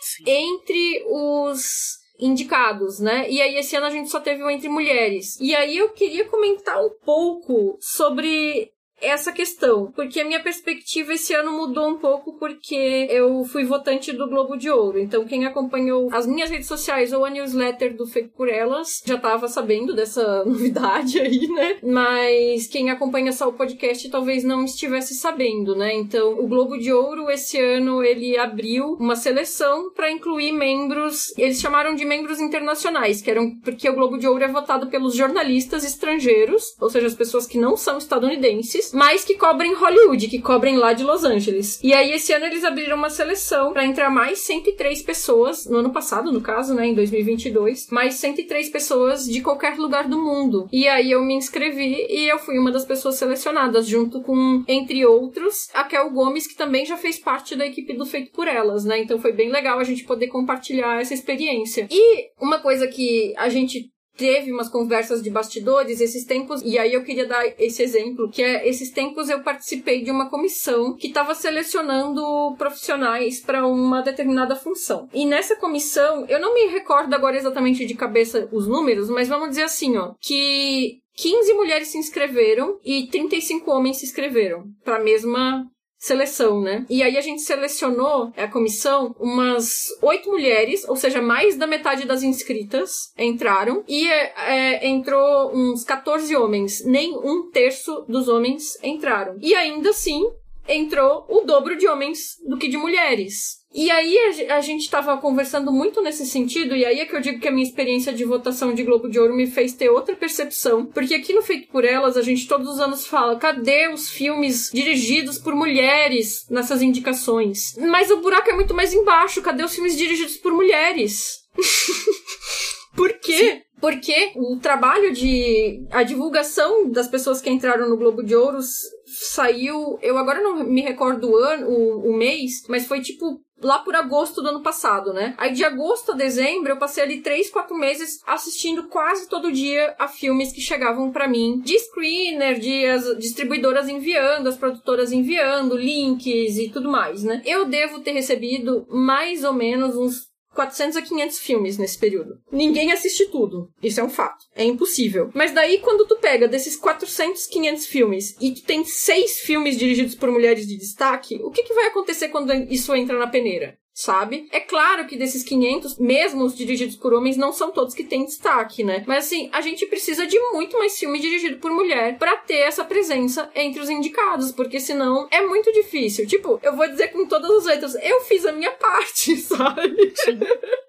[0.00, 0.24] Sim.
[0.26, 3.28] entre os indicados, né?
[3.30, 5.38] E aí esse ano a gente só teve o Entre Mulheres.
[5.40, 8.72] E aí eu queria comentar um pouco sobre
[9.06, 14.12] essa questão, porque a minha perspectiva esse ano mudou um pouco porque eu fui votante
[14.12, 14.98] do Globo de Ouro.
[14.98, 19.18] Então, quem acompanhou as minhas redes sociais ou a newsletter do Feito por Elas já
[19.18, 21.78] tava sabendo dessa novidade aí, né?
[21.82, 25.94] Mas quem acompanha só o podcast talvez não estivesse sabendo, né?
[25.94, 31.60] Então, o Globo de Ouro esse ano ele abriu uma seleção para incluir membros, eles
[31.60, 35.84] chamaram de membros internacionais, que eram porque o Globo de Ouro é votado pelos jornalistas
[35.84, 40.78] estrangeiros, ou seja, as pessoas que não são estadunidenses, mas que cobrem Hollywood, que cobrem
[40.78, 41.78] lá de Los Angeles.
[41.82, 45.92] E aí esse ano eles abriram uma seleção para entrar mais 103 pessoas, no ano
[45.92, 50.66] passado, no caso, né, em 2022, mais 103 pessoas de qualquer lugar do mundo.
[50.72, 55.04] E aí eu me inscrevi e eu fui uma das pessoas selecionadas, junto com, entre
[55.04, 58.86] outros, a Kel Gomes, que também já fez parte da equipe do Feito por Elas,
[58.86, 58.98] né?
[59.02, 61.86] Então foi bem legal a gente poder compartilhar essa experiência.
[61.90, 66.92] E uma coisa que a gente teve umas conversas de bastidores esses tempos, e aí
[66.94, 71.08] eu queria dar esse exemplo, que é esses tempos eu participei de uma comissão que
[71.08, 75.08] estava selecionando profissionais para uma determinada função.
[75.12, 79.50] E nessa comissão, eu não me recordo agora exatamente de cabeça os números, mas vamos
[79.50, 85.02] dizer assim, ó, que 15 mulheres se inscreveram e 35 homens se inscreveram para a
[85.02, 85.66] mesma
[85.98, 86.84] seleção, né?
[86.88, 92.06] E aí a gente selecionou a comissão umas oito mulheres, ou seja, mais da metade
[92.06, 99.36] das inscritas entraram e é, entrou uns 14 homens, nem um terço dos homens entraram.
[99.40, 100.22] E ainda assim
[100.68, 103.64] entrou o dobro de homens do que de mulheres.
[103.76, 104.16] E aí
[104.48, 107.50] a, gente estava conversando muito nesse sentido, e aí é que eu digo que a
[107.50, 110.86] minha experiência de votação de Globo de Ouro me fez ter outra percepção.
[110.86, 114.70] Porque aqui no Feito por Elas, a gente todos os anos fala: cadê os filmes
[114.72, 117.74] dirigidos por mulheres nessas indicações?
[117.76, 121.40] Mas o buraco é muito mais embaixo: cadê os filmes dirigidos por mulheres?
[122.96, 123.36] por quê?
[123.36, 123.60] Sim.
[123.78, 125.86] Porque o trabalho de.
[125.90, 128.58] a divulgação das pessoas que entraram no Globo de Ouro
[129.04, 129.98] saiu.
[130.00, 133.94] Eu agora não me recordo o ano, o, o mês, mas foi tipo lá por
[133.94, 135.34] agosto do ano passado, né?
[135.38, 139.94] Aí de agosto a dezembro eu passei ali três, quatro meses assistindo quase todo dia
[139.98, 145.76] a filmes que chegavam para mim de screener, de as distribuidoras enviando, as produtoras enviando
[145.76, 147.42] links e tudo mais, né?
[147.44, 152.40] Eu devo ter recebido mais ou menos uns 400 a 500 filmes nesse período.
[152.50, 153.68] Ninguém assiste tudo.
[153.82, 154.44] Isso é um fato.
[154.54, 155.30] É impossível.
[155.34, 160.14] Mas daí, quando tu pega desses 400, 500 filmes e tu tem seis filmes dirigidos
[160.14, 163.78] por mulheres de destaque, o que, que vai acontecer quando isso entra na peneira?
[163.96, 164.46] Sabe?
[164.52, 168.26] É claro que desses 500, mesmo os dirigidos por homens, não são todos que têm
[168.26, 169.02] destaque, né?
[169.06, 172.84] Mas assim, a gente precisa de muito mais filme dirigido por mulher para ter essa
[172.84, 176.26] presença entre os indicados, porque senão é muito difícil.
[176.26, 180.12] Tipo, eu vou dizer com todas as letras, eu fiz a minha parte, sabe?
[180.14, 180.40] Sim.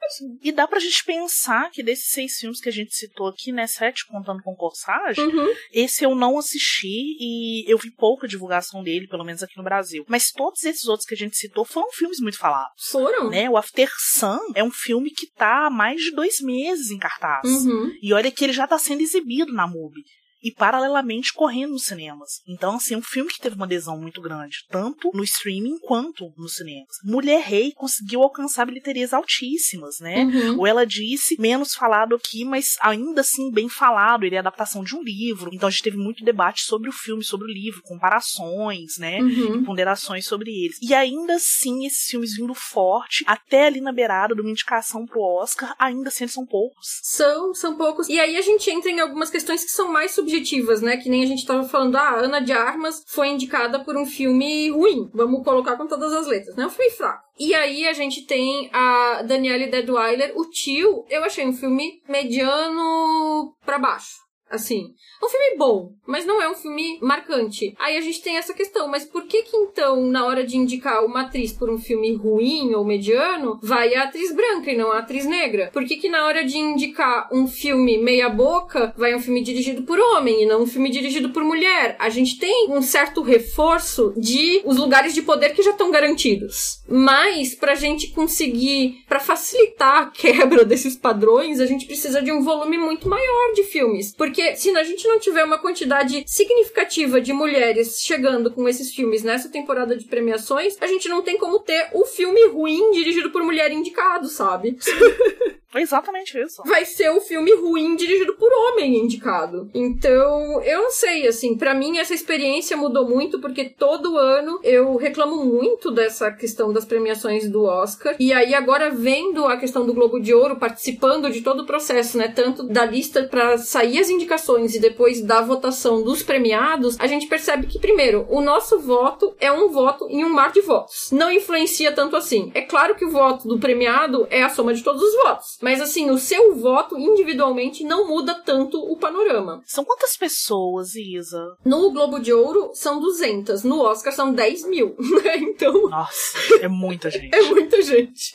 [0.09, 0.39] Sim.
[0.41, 3.67] E dá pra gente pensar que desses seis filmes que a gente citou aqui, né,
[3.67, 5.53] sete contando com Corsage, uhum.
[5.71, 10.05] esse eu não assisti e eu vi pouca divulgação dele, pelo menos aqui no Brasil.
[10.07, 13.29] Mas todos esses outros que a gente citou foram filmes muito falados foram.
[13.29, 13.49] Né?
[13.49, 17.47] O After Sun é um filme que tá há mais de dois meses em cartaz.
[17.49, 17.91] Uhum.
[18.01, 20.03] E olha que ele já tá sendo exibido na MUBI
[20.41, 22.41] e paralelamente correndo nos cinemas.
[22.47, 26.31] Então, assim, é um filme que teve uma adesão muito grande, tanto no streaming quanto
[26.37, 26.95] nos cinemas.
[27.03, 30.23] Mulher Rei conseguiu alcançar bilheterias altíssimas, né?
[30.23, 30.59] Uhum.
[30.59, 34.95] Ou ela disse, menos falado aqui, mas ainda assim bem falado, ele é adaptação de
[34.95, 35.49] um livro.
[35.53, 39.19] Então a gente teve muito debate sobre o filme, sobre o livro, comparações, né?
[39.19, 39.63] Uhum.
[39.63, 40.77] Ponderações sobre eles.
[40.81, 45.21] E ainda assim, esses filmes vindo forte, até ali na beirada de uma indicação pro
[45.21, 46.99] Oscar, ainda assim eles são poucos.
[47.03, 48.07] São, são poucos.
[48.07, 50.97] E aí a gente entra em algumas questões que são mais subjetivas subjetivas, né?
[50.97, 54.69] Que nem a gente tava falando, ah, Ana de Armas foi indicada por um filme
[54.69, 55.09] ruim.
[55.13, 56.65] Vamos colocar com todas as letras, né?
[56.65, 57.23] Um filme fraco.
[57.39, 61.05] E aí a gente tem a Danielle Deadweiler, o tio.
[61.09, 64.26] Eu achei um filme mediano para baixo.
[64.49, 67.75] Assim, é um filme bom, mas não é um filme marcante.
[67.79, 71.03] Aí a gente tem essa questão, mas por que que então, na hora de indicar
[71.03, 74.99] uma atriz por um filme ruim ou mediano, vai a atriz branca e não a
[74.99, 75.69] atriz negra?
[75.73, 79.83] Por que que na hora de indicar um filme meia boca, vai um filme dirigido
[79.83, 81.95] por homem e não um filme dirigido por mulher?
[81.99, 86.81] A gente tem um certo reforço de os lugares de poder que já estão garantidos.
[86.87, 92.43] Mas pra gente conseguir, para facilitar a quebra desses padrões, a gente precisa de um
[92.43, 94.13] volume muito maior de filmes.
[94.15, 98.93] Porque porque se a gente não tiver uma quantidade significativa de mulheres chegando com esses
[98.93, 103.31] filmes nessa temporada de premiações, a gente não tem como ter o filme ruim dirigido
[103.31, 104.77] por mulher indicado, sabe?
[105.75, 106.61] Exatamente isso.
[106.65, 109.69] Vai ser o filme ruim dirigido por homem indicado.
[109.73, 114.95] Então, eu não sei, assim, para mim essa experiência mudou muito porque todo ano eu
[114.95, 118.15] reclamo muito dessa questão das premiações do Oscar.
[118.19, 122.17] E aí agora vendo a questão do Globo de Ouro, participando de todo o processo,
[122.17, 127.07] né, tanto da lista para sair as indicações e depois da votação dos premiados, a
[127.07, 131.09] gente percebe que primeiro, o nosso voto é um voto em um mar de votos.
[131.11, 132.51] Não influencia tanto assim.
[132.53, 135.57] É claro que o voto do premiado é a soma de todos os votos.
[135.67, 139.61] Mas assim, o seu voto individualmente não muda tanto o panorama.
[139.65, 141.45] São quantas pessoas, Isa?
[141.65, 145.35] No Globo de Ouro são 200, no Oscar são 10 mil, né?
[145.57, 145.89] Então.
[145.89, 147.35] Nossa, é muita gente.
[147.35, 148.33] é muita gente.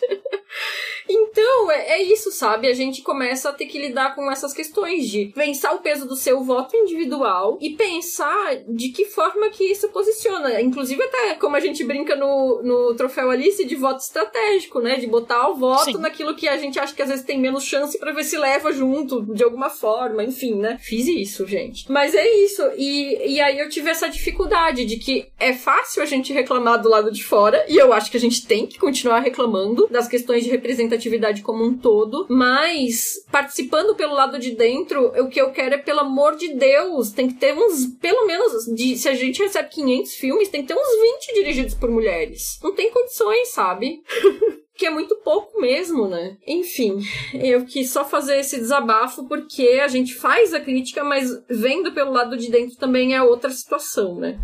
[1.08, 2.68] Então, é, é, isso, sabe?
[2.68, 6.16] A gente começa a ter que lidar com essas questões de pensar o peso do
[6.16, 10.60] seu voto individual e pensar de que forma que isso posiciona.
[10.60, 14.96] Inclusive, até como a gente brinca no, no troféu Alice de voto estratégico, né?
[14.96, 15.98] De botar o voto Sim.
[15.98, 18.72] naquilo que a gente acha que às vezes tem menos chance para ver se leva
[18.72, 20.78] junto de alguma forma, enfim, né?
[20.80, 21.90] Fiz isso, gente.
[21.90, 22.62] Mas é isso.
[22.76, 26.88] E, e aí eu tive essa dificuldade de que é fácil a gente reclamar do
[26.88, 30.41] lado de fora, e eu acho que a gente tem que continuar reclamando das questões
[30.44, 35.74] de representatividade como um todo, mas participando pelo lado de dentro, o que eu quero
[35.74, 39.42] é, pelo amor de Deus, tem que ter uns, pelo menos, de, se a gente
[39.42, 42.58] recebe 500 filmes, tem que ter uns 20 dirigidos por mulheres.
[42.62, 44.02] Não tem condições, sabe?
[44.74, 46.36] que é muito pouco mesmo, né?
[46.46, 46.98] Enfim,
[47.34, 52.12] eu quis só fazer esse desabafo porque a gente faz a crítica, mas vendo pelo
[52.12, 54.40] lado de dentro também é outra situação, né?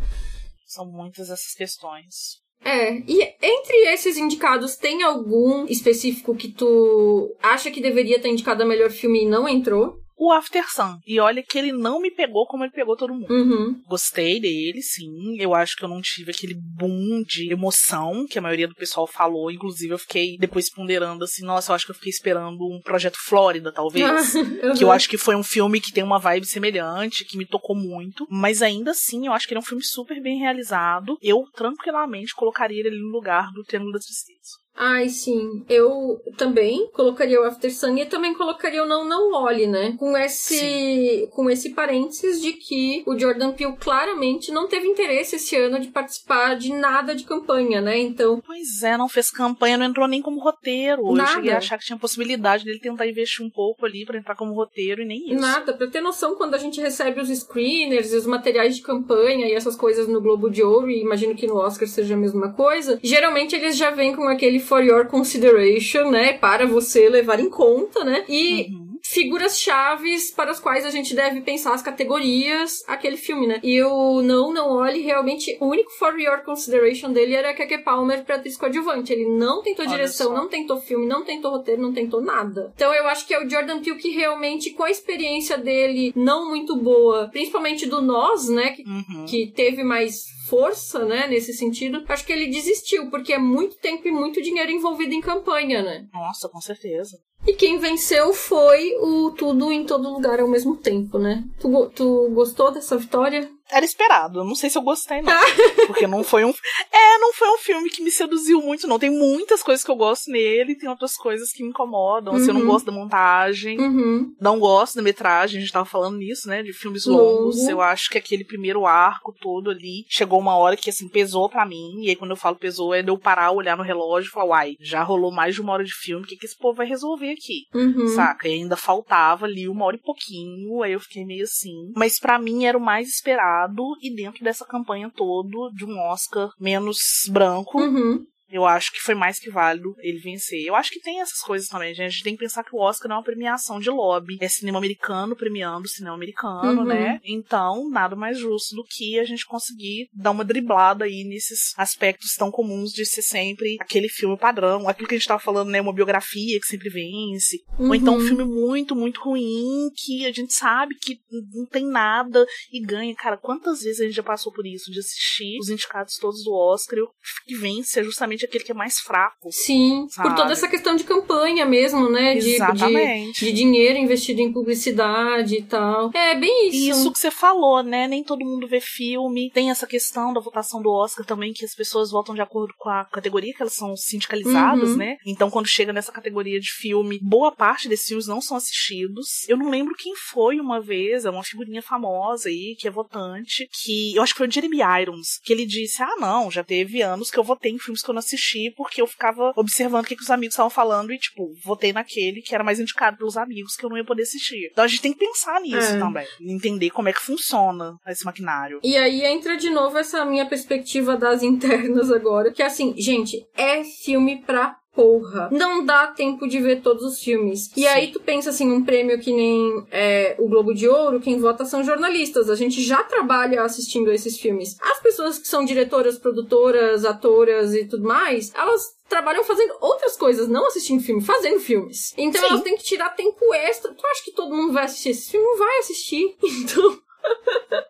[0.66, 2.36] São muitas essas questões.
[2.64, 8.62] É, e entre esses indicados, tem algum específico que tu acha que deveria ter indicado
[8.62, 9.96] a melhor filme e não entrou?
[10.18, 10.98] O After Sun.
[11.06, 13.30] E olha que ele não me pegou como ele pegou todo mundo.
[13.30, 13.80] Uhum.
[13.86, 15.36] Gostei dele, sim.
[15.38, 19.06] Eu acho que eu não tive aquele boom de emoção que a maioria do pessoal
[19.06, 19.50] falou.
[19.50, 23.18] Inclusive, eu fiquei depois ponderando assim, nossa, eu acho que eu fiquei esperando um projeto
[23.18, 24.34] Flórida, talvez.
[24.34, 24.74] uhum.
[24.74, 27.76] Que eu acho que foi um filme que tem uma vibe semelhante, que me tocou
[27.76, 28.26] muito.
[28.30, 31.16] Mas ainda assim, eu acho que ele é um filme super bem realizado.
[31.22, 34.58] Eu tranquilamente colocaria ele no lugar do Triângulo da Tristeza.
[34.78, 35.64] Ai, sim.
[35.68, 39.96] Eu também colocaria o After Sun e também colocaria o Não Não Olhe, né?
[39.98, 45.56] Com esse, com esse parênteses de que o Jordan Peele claramente não teve interesse esse
[45.56, 47.98] ano de participar de nada de campanha, né?
[47.98, 48.40] Então.
[48.46, 51.12] Pois é, não fez campanha, não entrou nem como roteiro.
[51.12, 51.30] Nada.
[51.30, 54.36] Eu cheguei a achar que tinha possibilidade dele tentar investir um pouco ali pra entrar
[54.36, 55.40] como roteiro e nem isso.
[55.40, 59.48] Nada, pra ter noção, quando a gente recebe os screeners e os materiais de campanha
[59.48, 62.52] e essas coisas no Globo de Ouro, e imagino que no Oscar seja a mesma
[62.52, 66.34] coisa, geralmente eles já vêm com aquele for your consideration, né?
[66.34, 68.24] Para você levar em conta, né?
[68.28, 68.68] E.
[68.70, 68.87] Uhum.
[69.10, 73.58] Figuras chaves para as quais a gente deve pensar as categorias aquele filme, né?
[73.62, 78.22] E o Não, Não Olhe, realmente, o único for your consideration dele era Keke Palmer
[78.22, 79.10] pra atriz coadjuvante.
[79.10, 80.34] Ele não tentou Olha direção, só.
[80.34, 82.70] não tentou filme, não tentou roteiro, não tentou nada.
[82.74, 86.46] Então eu acho que é o Jordan Peele que realmente, com a experiência dele não
[86.46, 88.72] muito boa, principalmente do Nós, né?
[88.72, 89.24] Que, Uhum.
[89.26, 94.06] que teve mais força, né, nesse sentido, acho que ele desistiu, porque é muito tempo
[94.08, 96.06] e muito dinheiro envolvido em campanha, né?
[96.12, 97.18] Nossa, com certeza.
[97.46, 101.44] E quem venceu foi o Tudo em Todo Lugar ao mesmo tempo, né?
[101.60, 103.50] Tu, tu gostou dessa vitória?
[103.70, 104.40] Era esperado.
[104.40, 105.32] Eu não sei se eu gostei, não.
[105.86, 106.52] Porque não foi um.
[106.92, 108.98] É, não foi um filme que me seduziu muito, não.
[108.98, 112.34] Tem muitas coisas que eu gosto nele, tem outras coisas que me incomodam.
[112.34, 112.66] Assim, eu não Uhum.
[112.66, 113.78] gosto da montagem.
[113.80, 114.34] Uhum.
[114.40, 116.62] Não gosto da metragem, a gente tava falando nisso, né?
[116.62, 117.22] De filmes Longo.
[117.22, 117.68] longos.
[117.68, 121.66] Eu acho que aquele primeiro arco todo ali chegou uma hora que, assim, pesou pra
[121.66, 122.00] mim.
[122.02, 124.46] E aí, quando eu falo pesou, é de eu parar, olhar no relógio e falar,
[124.46, 126.86] uai, já rolou mais de uma hora de filme, o que, que esse povo vai
[126.86, 127.64] resolver aqui?
[127.74, 128.08] Uhum.
[128.08, 128.48] Saca?
[128.48, 131.92] E ainda faltava ali uma hora e pouquinho, aí eu fiquei meio assim.
[131.96, 133.57] Mas pra mim era o mais esperado,
[134.00, 136.98] e dentro dessa campanha todo, de um Oscar menos
[137.30, 138.24] branco, Uhum.
[138.50, 140.60] Eu acho que foi mais que válido ele vencer.
[140.64, 142.06] Eu acho que tem essas coisas também, gente.
[142.06, 144.38] A gente tem que pensar que o Oscar não é uma premiação de lobby.
[144.40, 146.84] É cinema americano premiando cinema americano, Uhum.
[146.86, 147.20] né?
[147.24, 152.34] Então, nada mais justo do que a gente conseguir dar uma driblada aí nesses aspectos
[152.34, 154.88] tão comuns de ser sempre aquele filme padrão.
[154.88, 155.80] Aquilo que a gente tava falando, né?
[155.80, 157.58] Uma biografia que sempre vence.
[157.78, 158.26] Ou então um Uhum.
[158.26, 161.18] filme muito, muito ruim que a gente sabe que
[161.54, 163.14] não tem nada e ganha.
[163.14, 164.90] Cara, quantas vezes a gente já passou por isso?
[164.90, 167.10] De assistir os indicados todos do Oscar e o
[167.46, 169.50] que vence é justamente aquele que é mais fraco.
[169.50, 170.28] Sim, Sabe?
[170.28, 172.34] por toda essa questão de campanha mesmo, né?
[172.34, 173.44] De, de, Exatamente.
[173.44, 176.10] de dinheiro investido em publicidade e tal.
[176.14, 176.90] É bem isso.
[177.00, 178.06] Isso que você falou, né?
[178.08, 179.50] Nem todo mundo vê filme.
[179.52, 182.88] Tem essa questão da votação do Oscar também, que as pessoas votam de acordo com
[182.88, 184.96] a categoria que elas são sindicalizadas, Uhum.
[184.96, 185.16] né?
[185.26, 189.46] Então, quando chega nessa categoria de filme, boa parte desses filmes não são assistidos.
[189.48, 193.68] Eu não lembro quem foi uma vez, é uma figurinha famosa aí, que é votante,
[193.82, 197.02] que eu acho que foi o Jeremy Irons, que ele disse: Ah, não, já teve
[197.02, 198.27] anos que eu votei em filmes que eu não assisti,
[198.76, 202.42] porque eu ficava observando o que, que os amigos estavam falando e, tipo, votei naquele
[202.42, 204.68] que era mais indicado pelos amigos que eu não ia poder assistir.
[204.70, 205.98] Então a gente tem que pensar nisso É.
[205.98, 206.26] também.
[206.40, 208.80] Entender como é que funciona esse maquinário.
[208.82, 212.52] E aí entra de novo essa minha perspectiva das internas agora.
[212.52, 215.48] Que assim, gente, é filme pra porra.
[215.52, 217.70] Não dá tempo de ver todos os filmes.
[217.76, 217.86] E Sim.
[217.86, 221.64] aí tu pensa assim, um prêmio que nem é, o Globo de Ouro, quem vota
[221.64, 222.50] são jornalistas.
[222.50, 224.76] A gente já trabalha assistindo esses filmes.
[224.80, 230.48] As pessoas que são diretoras, produtoras, atoras e tudo mais, elas trabalham fazendo outras coisas,
[230.48, 232.12] não assistindo filme, fazendo filmes.
[232.16, 232.48] Então Sim.
[232.48, 233.94] elas têm que tirar tempo extra.
[233.94, 235.46] Tu acha que todo mundo vai assistir esse filme?
[235.46, 236.36] Não vai assistir.
[236.68, 236.98] Então,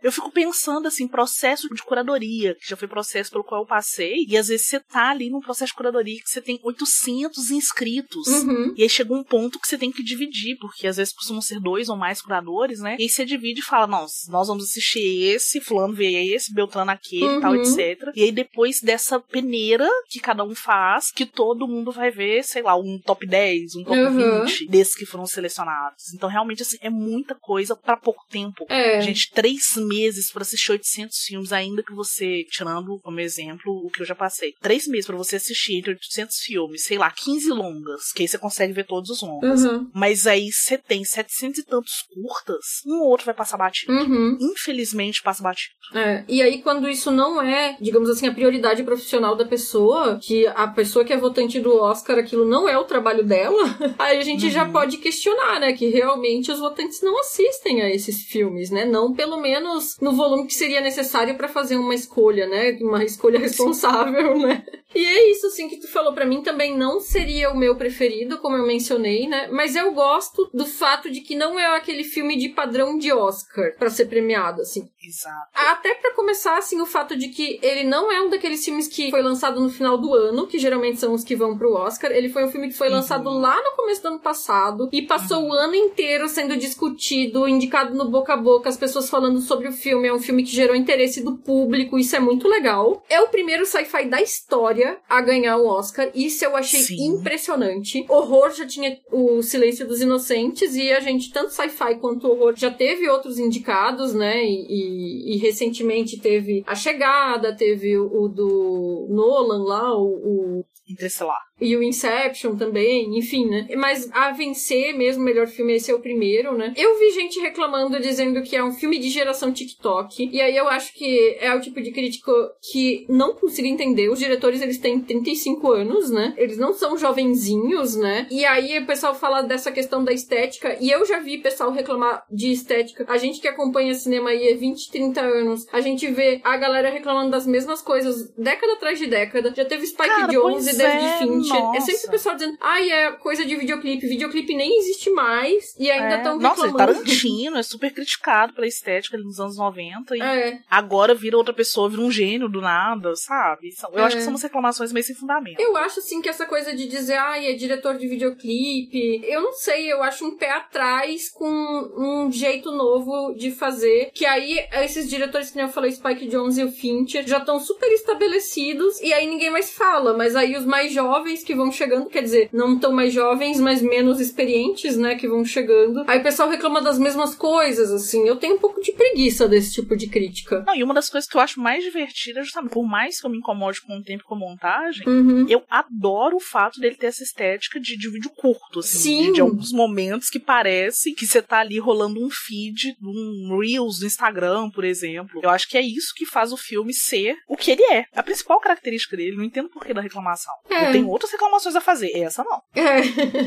[0.02, 4.24] Eu fico pensando assim, processo de curadoria, que já foi processo pelo qual eu passei,
[4.28, 8.26] e às vezes você tá ali num processo de curadoria que você tem 800 inscritos.
[8.28, 8.74] uhum.
[8.76, 11.60] E aí chega um ponto que você tem que dividir, porque às vezes costumam ser
[11.60, 12.96] dois ou mais curadores, né?
[12.98, 16.90] E aí você divide e fala, não, nós vamos assistir esse, fulano vê esse, Beltrano
[16.90, 17.60] aquele e tal, Uhum.
[17.60, 18.10] etc.
[18.14, 22.62] E aí depois dessa peneira que cada um faz, que todo mundo vai ver, sei
[22.62, 24.44] lá, um top 10, um top Uhum.
[24.44, 26.12] 20 desses que foram selecionados.
[26.14, 28.64] Então realmente, assim, é muita coisa pra pouco tempo.
[28.68, 29.00] É.
[29.00, 34.02] Gente, três meses pra assistir 800 filmes, ainda que você, tirando como exemplo o que
[34.02, 38.12] eu já passei, três meses pra você assistir entre 800 filmes, sei lá, 15 longas,
[38.14, 39.64] que aí você consegue ver todos os longas.
[39.64, 39.90] Uhum.
[39.94, 43.92] Mas aí você tem 700 e tantos curtas, um ou outro vai passar batido.
[43.92, 44.36] Uhum.
[44.40, 45.74] Infelizmente passa batido.
[45.94, 46.24] É.
[46.28, 50.66] E aí, quando isso não é, digamos assim, a prioridade profissional da pessoa, que a
[50.68, 53.58] pessoa que é votante do Oscar, aquilo não é o trabalho dela,
[53.98, 54.72] aí a gente já Uhum.
[54.72, 55.72] pode questionar, né?
[55.72, 58.84] Que realmente os votantes não assistem a esses filmes, né?
[58.84, 62.76] Não pelo menos no volume que seria necessário para fazer uma escolha, né?
[62.80, 64.64] Uma escolha responsável, né?
[64.94, 66.12] E é isso, assim, que tu falou.
[66.14, 69.48] para mim também não seria o meu preferido, como eu mencionei, né?
[69.48, 73.74] Mas eu gosto do fato de que não é aquele filme de padrão de Oscar
[73.78, 74.88] para ser premiado, assim.
[75.06, 75.48] Exato.
[75.54, 79.10] Até para começar, assim, o fato de que ele não é um daqueles filmes que
[79.10, 82.10] foi lançado no final do ano, que geralmente são os que vão pro Oscar.
[82.10, 83.38] Ele foi um filme que foi lançado uhum.
[83.38, 85.50] lá no começo do ano passado e passou uhum.
[85.50, 89.72] o ano inteiro sendo discutido, indicado no boca a boca, as pessoas falando sobre o
[89.72, 90.08] filme.
[90.08, 93.02] É um filme que gerou interesse do público, isso é muito legal.
[93.08, 97.08] É o primeiro sci-fi da história a ganhar o Oscar, isso eu achei Sim.
[97.08, 98.06] impressionante.
[98.08, 102.70] Horror já tinha o Silêncio dos Inocentes e a gente, tanto sci-fi quanto horror, já
[102.70, 104.42] teve outros indicados, né?
[104.44, 110.64] E, e, e recentemente teve A Chegada, teve o, o do Nolan lá, o, o
[110.88, 111.38] Interestelar.
[111.60, 113.66] E o Inception também, enfim, né?
[113.76, 116.72] Mas a vencer mesmo, o melhor filme, esse é o primeiro, né?
[116.76, 120.30] Eu vi gente reclamando, dizendo que é um filme de geração TikTok.
[120.32, 122.32] E aí eu acho que é o tipo de crítico
[122.70, 124.08] que não consigo entender.
[124.08, 126.34] Os diretores, eles têm 35 anos, né?
[126.36, 128.26] Eles não são jovenzinhos, né?
[128.30, 130.76] E aí o pessoal fala dessa questão da estética.
[130.80, 133.04] E eu já vi pessoal reclamar de estética.
[133.08, 136.88] A gente que acompanha cinema aí há 20, 30 anos, a gente vê a galera
[136.88, 139.52] reclamando das mesmas coisas década atrás de década.
[139.54, 141.60] Já teve Spike Cara, Jones David é, Fincher.
[141.60, 141.78] Nossa.
[141.78, 144.06] É sempre o pessoal dizendo, ai, é coisa de videoclipe.
[144.06, 145.74] Videoclipe nem existe mais.
[145.78, 146.48] E ainda estão é.
[146.48, 146.72] reclamando.
[146.72, 150.16] Nossa, Tarantino é super criticado pela estética nos anos 90.
[150.16, 150.60] E é.
[150.70, 153.70] agora vira outra pessoa, vira um gênio do nada, sabe?
[153.92, 154.02] Eu é.
[154.04, 155.60] acho que são umas reclamações meio sem fundamento.
[155.60, 159.22] Eu acho, assim, que essa coisa de dizer, ai, é diretor de videoclipe.
[159.24, 164.10] Eu não sei, eu acho um pé atrás com um jeito novo de fazer.
[164.14, 167.90] Que aí, esses diretores que eu falei, Spike Jones e o Fincher, já estão super
[167.92, 169.00] estabelecidos.
[169.00, 170.16] E aí ninguém mais fala.
[170.16, 173.82] Mas aí os mais jovens que vão chegando, quer dizer, não tão mais jovens, mas
[173.82, 176.04] menos experientes, né, que vão chegando.
[176.06, 178.26] Aí o pessoal reclama das mesmas coisas, assim.
[178.26, 180.62] Eu tenho um pouco de preguiça desse tipo de crítica.
[180.66, 183.30] Não, e uma das coisas que eu acho mais divertida, justamente, por mais que eu
[183.30, 185.46] me incomode com o tempo com a montagem, uhum.
[185.48, 188.98] eu adoro o fato dele ter essa estética de, de vídeo curto, assim.
[188.98, 189.26] Sim.
[189.28, 194.00] De, de alguns momentos que parece que você tá ali rolando um feed, um Reels
[194.00, 195.40] do Instagram, por exemplo.
[195.42, 198.04] Eu acho que é isso que faz o filme ser o que ele é.
[198.14, 200.52] A principal característica dele, não entendo por que da reclamação.
[200.70, 200.88] É.
[200.88, 202.60] Eu tenho outras reclamações a fazer, essa não.
[202.74, 203.00] É.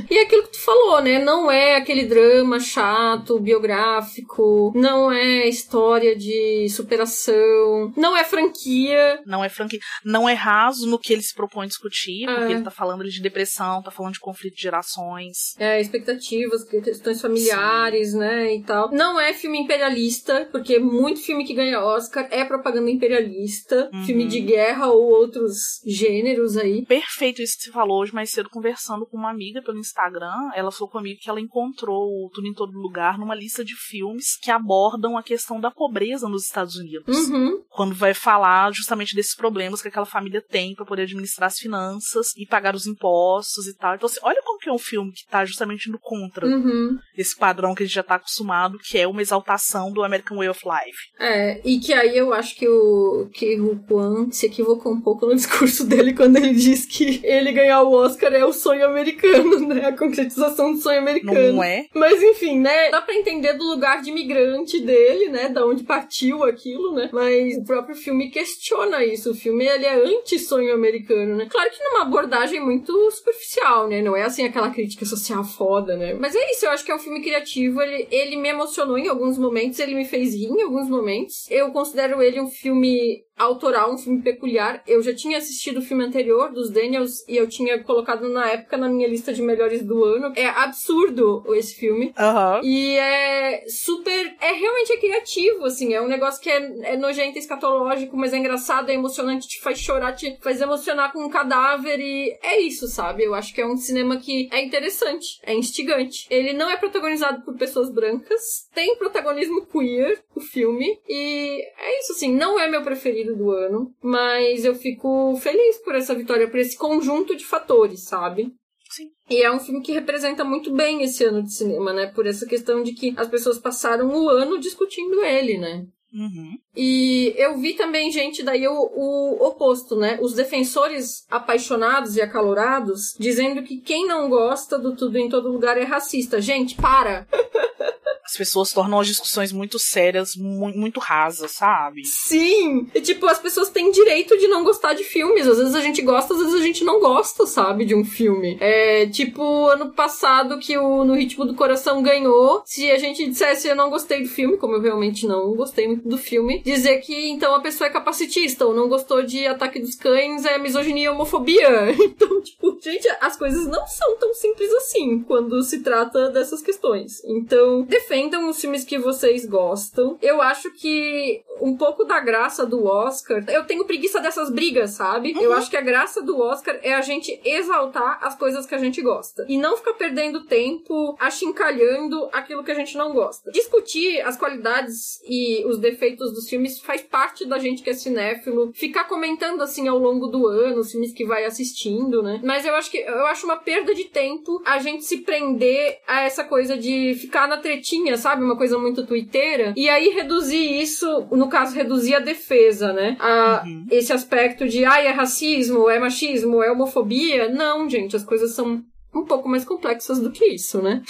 [0.09, 1.23] E aquilo que tu falou, né?
[1.23, 9.21] Não é aquele drama chato, biográfico, não é história de superação, não é franquia.
[9.25, 9.79] Não é franquia.
[10.03, 12.35] Não é raso no que ele se propõe discutir, é.
[12.35, 15.55] porque ele tá falando de depressão, tá falando de conflito de gerações.
[15.57, 18.19] É, expectativas, questões familiares, Sim.
[18.19, 18.55] né?
[18.55, 18.91] E tal.
[18.91, 24.05] Não é filme imperialista, porque muito filme que ganha Oscar é propaganda imperialista, uhum.
[24.05, 26.85] filme de guerra ou outros gêneros aí.
[27.01, 30.51] Perfeito isso que você falou hoje mais cedo conversando com uma amiga pelo Instagram.
[30.53, 34.37] Ela falou comigo que ela encontrou o Tudo em Todo Lugar numa lista de filmes
[34.39, 37.27] que abordam a questão da pobreza nos Estados Unidos.
[37.27, 37.63] Uhum.
[37.69, 42.27] Quando vai falar justamente desses problemas que aquela família tem para poder administrar as finanças
[42.37, 43.95] e pagar os impostos e tal.
[43.95, 46.99] Então, assim, olha como que é um filme que tá justamente indo contra uhum.
[47.17, 50.49] esse padrão que a gente já tá acostumado, que é uma exaltação do American Way
[50.49, 50.97] of Life.
[51.19, 55.25] É, e que aí eu acho que o, que o Juan se equivocou um pouco
[55.25, 59.59] no discurso dele quando ele diz que ele ganhar o Oscar é o sonho americano,
[59.67, 59.85] né?
[59.85, 61.53] A concretização do sonho americano.
[61.53, 61.85] Não é?
[61.95, 62.89] Mas enfim, né?
[62.89, 65.47] Dá pra entender do lugar de imigrante dele, né?
[65.47, 67.09] Da onde partiu aquilo, né?
[67.13, 69.31] Mas o próprio filme questiona isso.
[69.31, 71.47] O filme, ele é anti-sonho americano, né?
[71.49, 74.01] Claro que numa abordagem muito superficial, né?
[74.01, 76.13] Não é assim aquela crítica social foda, né?
[76.13, 77.81] Mas é isso, eu acho que é um filme criativo.
[77.81, 81.49] Ele, ele me emocionou em alguns momentos, ele me fez rir em alguns momentos.
[81.49, 84.83] Eu considero ele um filme autoral, um filme peculiar.
[84.87, 88.77] Eu já tinha assistido o filme anterior dos Daniels e eu tinha colocado na época
[88.77, 90.31] na minha lista de melhores do ano.
[90.35, 92.13] É absurdo esse filme.
[92.17, 92.63] Uhum.
[92.63, 94.35] E é super.
[94.39, 95.93] É realmente é criativo, assim.
[95.93, 99.79] É um negócio que é, é nojento, escatológico, mas é engraçado, é emocionante, te faz
[99.79, 101.99] chorar, te faz emocionar com um cadáver.
[101.99, 103.23] E é isso, sabe?
[103.23, 106.27] Eu acho que é um cinema que é interessante, é instigante.
[106.29, 110.99] Ele não é protagonizado por pessoas brancas, tem protagonismo queer, o filme.
[111.07, 112.33] E é isso, assim.
[112.33, 116.77] Não é meu preferido do ano, mas eu fico feliz por essa vitória, por esse
[116.77, 118.53] conjunto de fatores, sabe?
[118.89, 119.09] Sim.
[119.29, 122.07] E é um filme que representa muito bem esse ano de cinema, né?
[122.07, 125.85] Por essa questão de que as pessoas passaram o ano discutindo ele, né?
[126.13, 126.57] Uhum.
[126.75, 130.17] E eu vi também, gente, daí o, o, oposto, né?
[130.21, 135.77] Os defensores apaixonados e acalorados dizendo que quem não gosta do tudo em todo lugar
[135.77, 136.41] é racista.
[136.41, 137.27] Gente, para!
[138.31, 142.05] as pessoas tornam as discussões muito sérias, muito, muito rasas, sabe?
[142.05, 142.87] Sim!
[142.95, 145.45] E, tipo, as pessoas têm direito de não gostar de filmes.
[145.45, 148.57] Às vezes a gente gosta, às vezes a gente não gosta, sabe, de um filme.
[148.61, 152.61] É tipo ano passado que o No Ritmo do Coração ganhou.
[152.65, 156.07] Se a gente dissesse eu não gostei do filme, como eu realmente não gostei muito
[156.07, 159.95] do filme, dizer que então a pessoa é capacitista ou não gostou de Ataque dos
[159.95, 161.69] Cães é misoginia e homofobia.
[162.21, 167.23] Então, tipo, gente, as coisas não são tão simples assim quando se trata dessas questões.
[167.23, 170.17] Então, defendam os filmes que vocês gostam.
[170.21, 175.33] Eu acho que um pouco da graça do Oscar, eu tenho preguiça dessas brigas, sabe?
[175.33, 175.41] Uhum.
[175.41, 178.79] Eu acho que a graça do Oscar é a gente exaltar as coisas que a
[178.79, 183.51] gente gosta e não ficar perdendo tempo achincalhando aquilo que a gente não gosta.
[183.51, 188.71] Discutir as qualidades e os defeitos dos filmes faz parte da gente que é cinéfilo,
[188.73, 192.39] ficar comentando assim ao longo do ano os filmes que vai assistindo, né?
[192.43, 196.21] Mas eu acho que eu acho uma perda de tempo a gente se prender a
[196.21, 198.43] essa coisa de ficar na tretinha, sabe?
[198.43, 199.73] Uma coisa muito twitteira.
[199.75, 203.17] E aí reduzir isso, no caso, reduzir a defesa, né?
[203.19, 203.85] A, uhum.
[203.89, 207.49] Esse aspecto de, ai, é racismo, é machismo, é homofobia.
[207.49, 211.03] Não, gente, as coisas são um pouco mais complexas do que isso, né?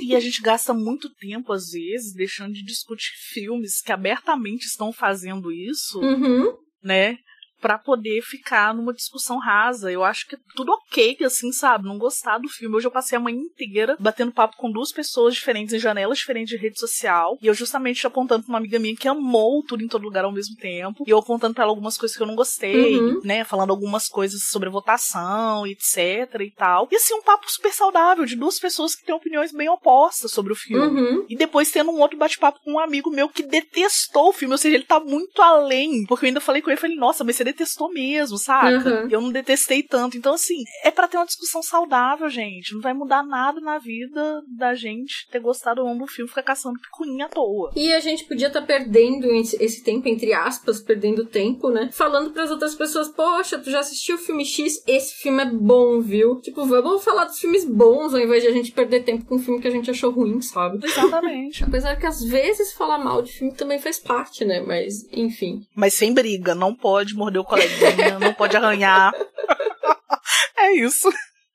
[0.00, 4.92] E a gente gasta muito tempo, às vezes, deixando de discutir filmes que abertamente estão
[4.92, 6.56] fazendo isso, uhum.
[6.82, 7.18] né?
[7.60, 9.90] Para poder ficar numa discussão rasa.
[9.90, 11.86] Eu acho que é tudo ok, assim, sabe?
[11.86, 12.76] Não gostar do filme.
[12.76, 16.50] Hoje eu passei a manhã inteira batendo papo com duas pessoas diferentes em janelas diferentes
[16.50, 17.38] de rede social.
[17.42, 20.32] E eu justamente apontando pra uma amiga minha que amou tudo em todo lugar ao
[20.32, 21.04] mesmo tempo.
[21.06, 23.20] E eu apontando pra ela algumas coisas que eu não gostei, uhum.
[23.24, 23.44] né?
[23.44, 26.88] Falando algumas coisas sobre votação, etc e tal.
[26.90, 30.52] E assim, um papo super saudável de duas pessoas que têm opiniões bem opostas sobre
[30.52, 31.00] o filme.
[31.00, 31.26] Uhum.
[31.28, 34.54] E depois tendo um outro bate-papo com um amigo meu que detestou o filme.
[34.54, 36.04] Ou seja, ele tá muito além.
[36.06, 39.02] Porque eu ainda falei com ele, falei, nossa, mas você detestou mesmo, saca?
[39.02, 39.08] Uhum.
[39.10, 40.16] Eu não detestei tanto.
[40.16, 42.74] Então, assim, é para ter uma discussão saudável, gente.
[42.74, 46.42] Não vai mudar nada na vida da gente ter gostado ou não do filme, ficar
[46.42, 47.72] caçando picuinha à toa.
[47.74, 51.90] E a gente podia estar tá perdendo esse tempo, entre aspas, perdendo tempo, né?
[51.92, 54.82] Falando para as outras pessoas, poxa, tu já assistiu o filme X?
[54.86, 56.40] Esse filme é bom, viu?
[56.40, 59.38] Tipo, vamos falar dos filmes bons ao invés de a gente perder tempo com um
[59.38, 60.84] filme que a gente achou ruim, sabe?
[60.84, 61.64] Exatamente.
[61.68, 64.60] Apesar que às vezes falar mal de filme também faz parte, né?
[64.60, 65.62] Mas, enfim.
[65.74, 69.12] Mas sem briga, não pode morder o colega não pode arranhar.
[70.58, 71.10] é isso.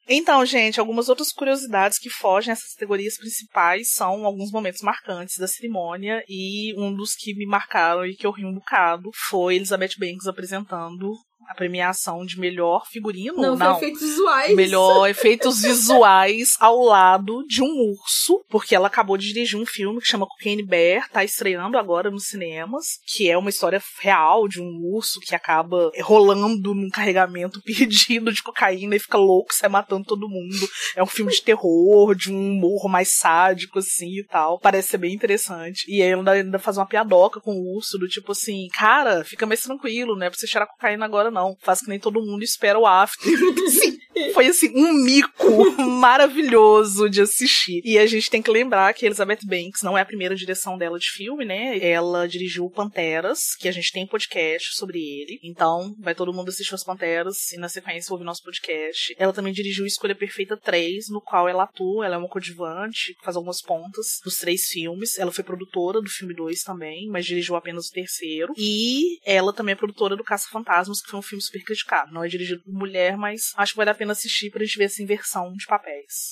[0.08, 5.48] Então, gente, algumas outras curiosidades que fogem essas categorias principais são alguns momentos marcantes da
[5.48, 9.96] cerimônia e um dos que me marcaram e que eu ri um bocado foi Elizabeth
[9.98, 11.10] Banks apresentando
[11.48, 13.36] a premiação de melhor figurino.
[13.36, 13.78] Não, não.
[13.78, 14.56] efeitos visuais.
[14.56, 20.00] Melhor efeitos visuais ao lado de um urso, porque ela acabou de dirigir um filme
[20.00, 24.62] que chama Cocaine Bear, tá estreando agora nos cinemas, que é uma história real de
[24.62, 30.06] um urso que acaba rolando num carregamento perdido de cocaína e fica louco, sai matando
[30.06, 30.56] todo mundo.
[30.96, 34.60] É um filme de terror, de um humor mais sádico, assim, e tal.
[34.60, 35.86] Parece ser bem interessante.
[35.88, 39.46] E aí ela ainda faz uma piadoca com o urso, do tipo assim, cara, fica
[39.46, 40.30] mais tranquilo, né?
[40.30, 41.58] Pra você cheirar cocaína agora não.
[41.62, 43.38] Faz que nem todo mundo espera o after.
[43.70, 43.98] Sim,
[44.34, 47.82] foi assim, um mico maravilhoso de assistir.
[47.86, 50.98] E a gente tem que lembrar que Elizabeth Banks não é a primeira direção dela
[50.98, 51.78] de filme, né?
[51.80, 55.40] Ela dirigiu Panteras, que a gente tem podcast sobre ele.
[55.44, 59.16] Então, vai todo mundo assistir os Panteras e na sequência ouvir nosso podcast.
[59.18, 63.36] Ela também dirigiu Escolha Perfeita 3, no qual ela atua, ela é uma coadjuvante, faz
[63.36, 65.18] algumas pontas dos três filmes.
[65.18, 68.54] Ela foi produtora do filme 2 também, mas dirigiu apenas o terceiro.
[68.58, 72.12] E ela também é produtora do Caça Fantasmas, que foi um filme super criticado.
[72.12, 74.86] Não é dirigido por mulher, mas acho que vale a pena assistir pra gente ver
[74.86, 76.32] essa inversão de papéis.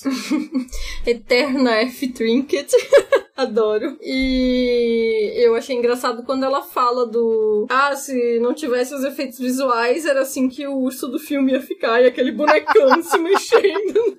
[1.06, 2.08] Eterna F.
[2.08, 2.70] Trinket.
[3.36, 3.96] Adoro.
[4.02, 7.66] E eu achei engraçado quando ela fala do.
[7.70, 11.60] Ah, se não tivesse os efeitos visuais, era assim que o urso do filme ia
[11.60, 14.18] ficar e aquele bonecão se mexendo.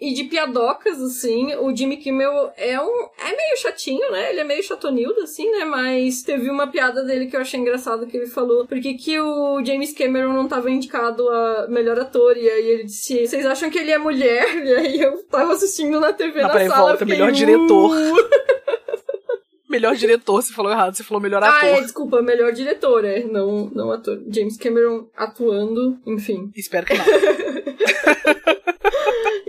[0.00, 3.08] e de piadocas, assim, o Jimmy Kimmel é um.
[3.18, 4.30] É meio chatinho, né?
[4.30, 5.66] Ele é meio chatonildo, assim, né?
[5.66, 8.66] Mas teve uma piada dele que eu achei engraçado que ele falou.
[8.66, 12.36] Porque que o James Cameron não tava indicado a melhor ator?
[12.38, 14.42] E aí ele disse: Vocês acham que ele é mulher?
[14.62, 16.88] E aí eu tava assistindo na TV não, na sala.
[16.88, 17.92] Volta, melhor diretor.
[19.68, 21.58] Melhor diretor, você falou errado, você falou melhor ator.
[21.62, 24.22] Ah, é, desculpa, melhor diretor, é, não, não ator.
[24.28, 26.52] James Cameron atuando, enfim.
[26.54, 27.04] Espero que não.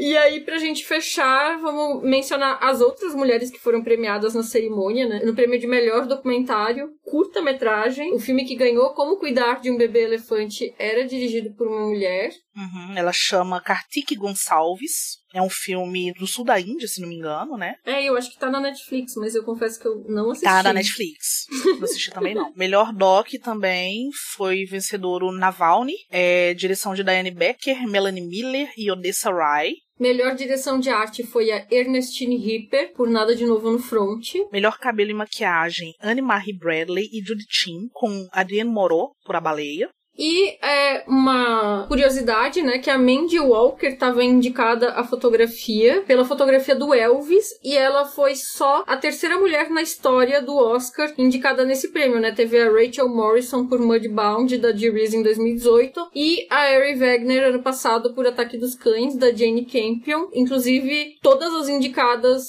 [0.03, 5.07] E aí, pra gente fechar, vamos mencionar as outras mulheres que foram premiadas na cerimônia,
[5.07, 5.21] né?
[5.23, 8.11] No prêmio de melhor documentário, curta-metragem.
[8.11, 12.31] O filme que ganhou Como Cuidar de um Bebê Elefante era dirigido por uma mulher.
[12.56, 15.22] Uhum, ela chama Kartik Gonçalves.
[15.31, 17.76] É um filme do sul da Índia, se não me engano, né?
[17.85, 20.45] É, eu acho que tá na Netflix, mas eu confesso que eu não assisti.
[20.45, 21.45] Tá na Netflix.
[21.65, 22.52] Não assisti também, não.
[22.57, 25.94] Melhor doc também foi vencedor o Navalny.
[26.10, 29.73] É, direção de Diane Becker, Melanie Miller e Odessa Rai.
[29.99, 34.34] Melhor direção de arte foi a Ernestine Ripper, por Nada de Novo no Front.
[34.52, 39.89] Melhor cabelo e maquiagem, Anne-Marie Bradley e Judy Chin, com Adrienne Moreau, por A Baleia.
[40.17, 46.75] E é uma curiosidade, né, que a Mandy Walker estava indicada a fotografia pela fotografia
[46.75, 51.91] do Elvis e ela foi só a terceira mulher na história do Oscar indicada nesse
[51.91, 52.31] prêmio, né?
[52.31, 57.63] Teve a Rachel Morrison por Mudbound da G-Reese em 2018 e a Ari Wegner ano
[57.63, 60.27] passado por Ataque dos Cães da Jane Campion.
[60.34, 62.43] Inclusive, todas as indicadas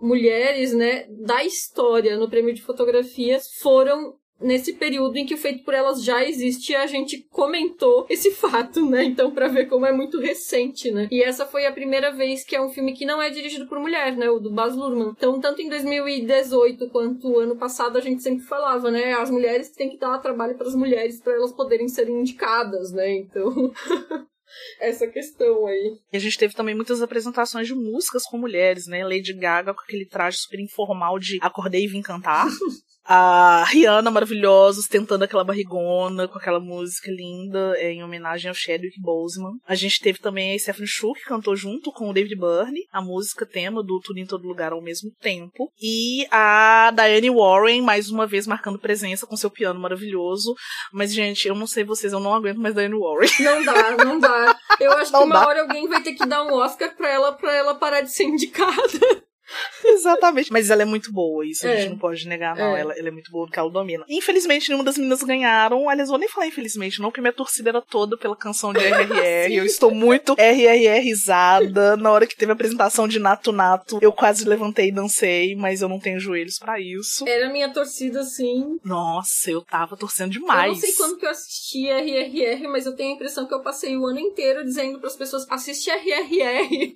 [0.00, 5.64] mulheres, né, da história no prêmio de fotografias foram nesse período em que o Feito
[5.64, 9.04] por Elas já existe, a gente comentou esse fato, né?
[9.04, 11.08] Então, para ver como é muito recente, né?
[11.10, 13.78] E essa foi a primeira vez que é um filme que não é dirigido por
[13.78, 14.30] mulher, né?
[14.30, 15.12] O do Baz Luhrmann.
[15.16, 19.12] Então, tanto em 2018 quanto ano passado, a gente sempre falava, né?
[19.14, 23.12] As mulheres têm que dar trabalho para as mulheres para elas poderem ser indicadas, né?
[23.12, 23.72] Então.
[24.80, 25.96] essa questão aí.
[26.12, 29.04] E a gente teve também muitas apresentações de músicas com mulheres, né?
[29.04, 32.46] Lady Gaga com aquele traje super informal de acordei e vim cantar.
[33.10, 39.00] a Rihanna maravilhosa, tentando aquela barrigona, com aquela música linda, é, em homenagem ao Chadwick
[39.00, 39.52] Boseman.
[39.66, 43.00] A gente teve também a Stephanie Shu, que cantou junto com o David Byrne, a
[43.00, 45.72] música tema do Tudo em Todo Lugar ao mesmo tempo.
[45.80, 50.54] E a Diane Warren, mais uma vez, marcando presença com seu piano maravilhoso.
[50.92, 53.30] Mas, gente, eu não sei vocês, eu não aguento mais Diane Warren.
[53.40, 54.58] Não dá, não dá.
[54.78, 55.46] Eu acho não que uma dá.
[55.46, 58.24] hora alguém vai ter que dar um Oscar pra ela, pra ela parar de ser
[58.24, 59.22] indicada.
[59.84, 60.52] Exatamente.
[60.52, 61.72] Mas ela é muito boa, isso é.
[61.72, 62.76] a gente não pode negar, não.
[62.76, 62.80] É.
[62.80, 64.04] Ela, ela, é muito boa porque ela domina.
[64.08, 65.88] Infelizmente, nenhuma das meninas ganharam.
[65.88, 69.52] Aliás, vou nem falar infelizmente, não, porque minha torcida era toda pela canção de RRR.
[69.54, 71.96] eu estou muito RRRizada.
[71.96, 75.82] Na hora que teve a apresentação de Nato Nato, eu quase levantei e dancei, mas
[75.82, 77.26] eu não tenho joelhos para isso.
[77.26, 78.78] Era minha torcida, sim.
[78.84, 80.66] Nossa, eu tava torcendo demais.
[80.66, 83.62] Eu não sei quando que eu assisti RRR, mas eu tenho a impressão que eu
[83.62, 86.94] passei o ano inteiro dizendo para as pessoas: assiste RRR.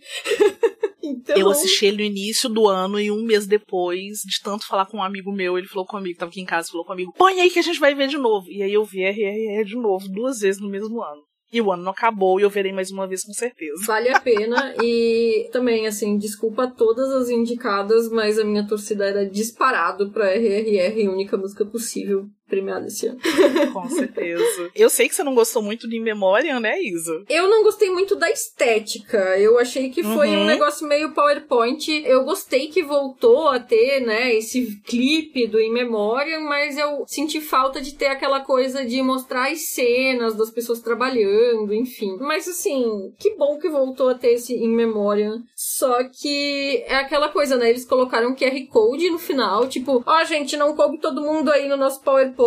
[1.02, 1.36] então...
[1.36, 4.98] Eu assisti ele no início do ano e um mês depois, de tanto falar com
[4.98, 7.58] um amigo meu, ele falou comigo, tava aqui em casa, falou comigo, põe aí que
[7.58, 8.46] a gente vai ver de novo.
[8.48, 11.22] E aí eu vi RRR de novo, duas vezes no mesmo ano.
[11.52, 13.84] E o ano não acabou e eu verei mais uma vez com certeza.
[13.84, 14.74] Vale a pena.
[14.82, 21.08] e também, assim, desculpa todas as indicadas, mas a minha torcida era disparado pra RRR,
[21.08, 23.18] única música possível premiada esse ano.
[23.72, 24.70] Com certeza.
[24.74, 27.24] Eu sei que você não gostou muito de In Memoriam, né, Isa?
[27.30, 29.38] Eu não gostei muito da estética.
[29.38, 30.42] Eu achei que foi uhum.
[30.42, 31.88] um negócio meio PowerPoint.
[32.04, 37.40] Eu gostei que voltou a ter, né, esse clipe do In Memoriam, mas eu senti
[37.40, 42.18] falta de ter aquela coisa de mostrar as cenas das pessoas trabalhando, enfim.
[42.20, 45.42] Mas assim, que bom que voltou a ter esse In Memoriam.
[45.56, 47.70] Só que é aquela coisa, né?
[47.70, 51.66] Eles colocaram QR Code no final, tipo, ó, oh, gente, não coube todo mundo aí
[51.66, 52.41] no nosso PowerPoint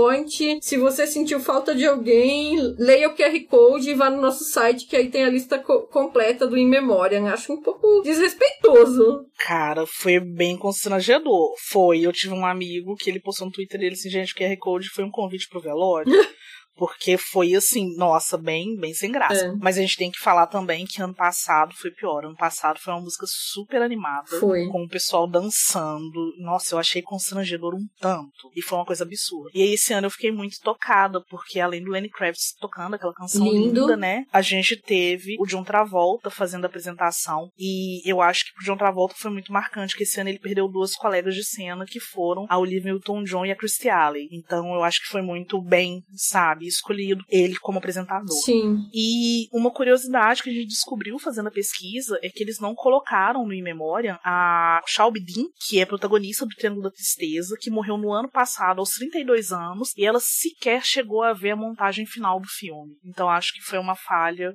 [0.62, 4.88] Se você sentiu falta de alguém, leia o QR Code e vá no nosso site,
[4.88, 7.28] que aí tem a lista co completa do In Memoriam.
[7.28, 9.26] Acho um pouco desrespeitoso.
[9.38, 11.56] Cara, foi bem constrangedor.
[11.70, 12.02] Foi.
[12.02, 14.90] Eu tive um amigo que ele postou no Twitter dele assim, gente, o QR Code
[14.90, 16.12] foi um convite pro velório.
[16.76, 19.46] Porque foi assim, nossa, bem, bem sem graça.
[19.46, 19.52] É.
[19.60, 22.26] Mas a gente tem que falar também que ano passado foi pior.
[22.26, 24.40] Ano passado foi uma música super animada.
[24.40, 24.68] Foi.
[24.68, 26.34] Com o pessoal dançando.
[26.38, 28.52] Nossa, eu achei constrangedor um tanto.
[28.56, 29.52] E foi uma coisa absurda.
[29.54, 33.14] E aí esse ano eu fiquei muito tocada, porque além do Lenny Kravitz tocando aquela
[33.14, 33.82] canção Lindo.
[33.82, 34.26] linda, né?
[34.32, 37.50] A gente teve o John Travolta fazendo a apresentação.
[37.58, 40.68] E eu acho que pro John Travolta foi muito marcante, que esse ano ele perdeu
[40.68, 44.28] duas colegas de cena que foram a Olivia Newton-John e a Christy Alley.
[44.32, 46.65] Então eu acho que foi muito bem, sabe?
[46.68, 48.36] Escolhido ele como apresentador.
[48.44, 48.88] Sim.
[48.94, 53.46] E uma curiosidade que a gente descobriu fazendo a pesquisa é que eles não colocaram
[53.46, 57.98] no In Memória a Shelby Dean, que é protagonista do Triângulo da Tristeza, que morreu
[57.98, 62.40] no ano passado aos 32 anos, e ela sequer chegou a ver a montagem final
[62.40, 62.94] do filme.
[63.04, 64.54] Então acho que foi uma falha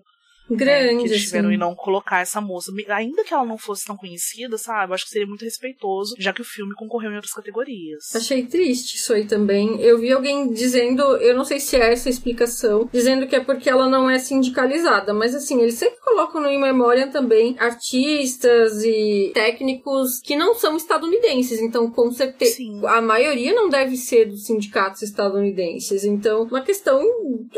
[0.56, 0.94] grande.
[0.94, 1.56] Né, que eles tiveram assim.
[1.56, 2.72] em não colocar essa moça.
[2.88, 4.90] Ainda que ela não fosse tão conhecida, sabe?
[4.90, 8.14] Eu acho que seria muito respeitoso, já que o filme concorreu em outras categorias.
[8.14, 9.80] Achei triste isso aí também.
[9.80, 13.40] Eu vi alguém dizendo, eu não sei se é essa a explicação, dizendo que é
[13.40, 18.82] porque ela não é sindicalizada, mas assim, eles sempre colocam no In Memoriam também artistas
[18.82, 22.56] e técnicos que não são estadunidenses, então com certeza
[22.88, 26.04] a maioria não deve ser dos sindicatos estadunidenses.
[26.04, 27.02] Então, uma questão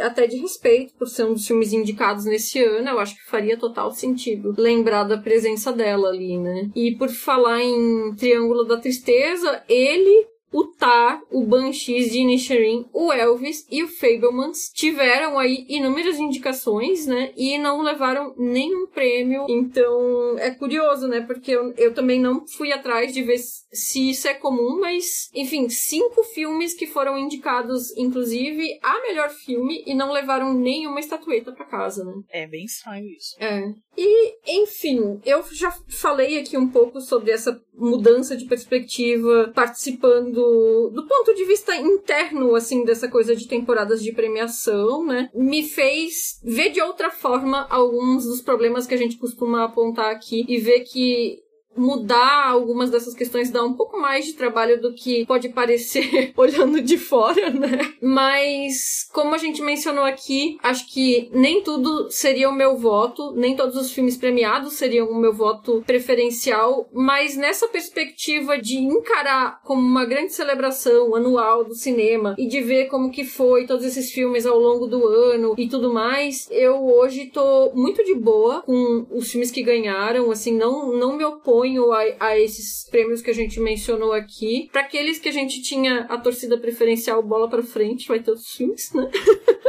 [0.01, 3.57] até de respeito por ser um dos filmes indicados nesse ano eu acho que faria
[3.57, 6.71] total sentido lembrar da presença dela ali, né?
[6.75, 13.13] E por falar em Triângulo da Tristeza, ele o Tar, o Banshees de Inisherin, o
[13.13, 17.33] Elvis e o Fablemans tiveram aí inúmeras indicações, né?
[17.37, 19.47] E não levaram nenhum prêmio.
[19.49, 21.21] Então é curioso, né?
[21.21, 25.69] Porque eu, eu também não fui atrás de ver se isso é comum, mas enfim,
[25.69, 31.65] cinco filmes que foram indicados, inclusive, a melhor filme e não levaram nenhuma estatueta para
[31.65, 32.13] casa, né?
[32.31, 33.37] É bem estranho isso.
[33.41, 33.73] É.
[33.97, 41.07] E, enfim, eu já falei aqui um pouco sobre essa mudança de perspectiva, participando do
[41.07, 45.31] ponto de vista interno, assim, dessa coisa de temporadas de premiação, né?
[45.35, 50.45] Me fez ver de outra forma alguns dos problemas que a gente costuma apontar aqui
[50.49, 51.43] e ver que
[51.77, 56.81] mudar algumas dessas questões dá um pouco mais de trabalho do que pode parecer olhando
[56.81, 57.93] de fora, né?
[58.01, 63.57] Mas, como a gente mencionou aqui, acho que nem tudo seria o meu voto, nem
[63.57, 69.81] todos os filmes premiados seriam o meu voto preferencial, mas nessa perspectiva de encarar como
[69.81, 74.47] uma grande celebração anual do cinema e de ver como que foi todos esses filmes
[74.47, 79.31] ao longo do ano e tudo mais, eu hoje tô muito de boa com os
[79.31, 83.35] filmes que ganharam, assim, não, não me oponho apoio a, a esses prêmios que a
[83.35, 84.69] gente mencionou aqui.
[84.73, 88.53] Para aqueles que a gente tinha a torcida preferencial bola para frente, vai ter outros
[88.53, 89.09] filmes, né?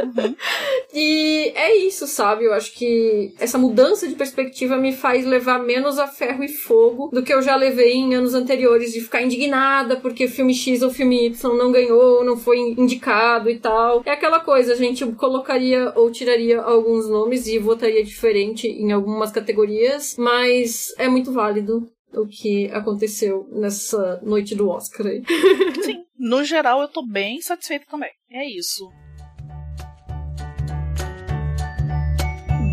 [0.02, 0.34] Uhum.
[0.92, 2.44] e é isso, sabe?
[2.44, 7.10] Eu acho que essa mudança de perspectiva me faz levar menos a ferro e fogo
[7.12, 10.90] do que eu já levei em anos anteriores de ficar indignada porque filme X ou
[10.90, 14.02] filme Y não ganhou, não foi indicado e tal.
[14.04, 19.30] É aquela coisa, a gente colocaria ou tiraria alguns nomes e votaria diferente em algumas
[19.30, 21.83] categorias, mas é muito válido
[22.16, 25.22] o que aconteceu nessa noite do Oscar aí.
[25.82, 28.10] Sim, no geral eu tô bem satisfeita também.
[28.30, 28.88] É isso.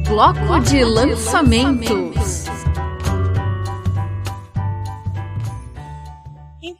[0.07, 2.45] Bloco de lançamentos.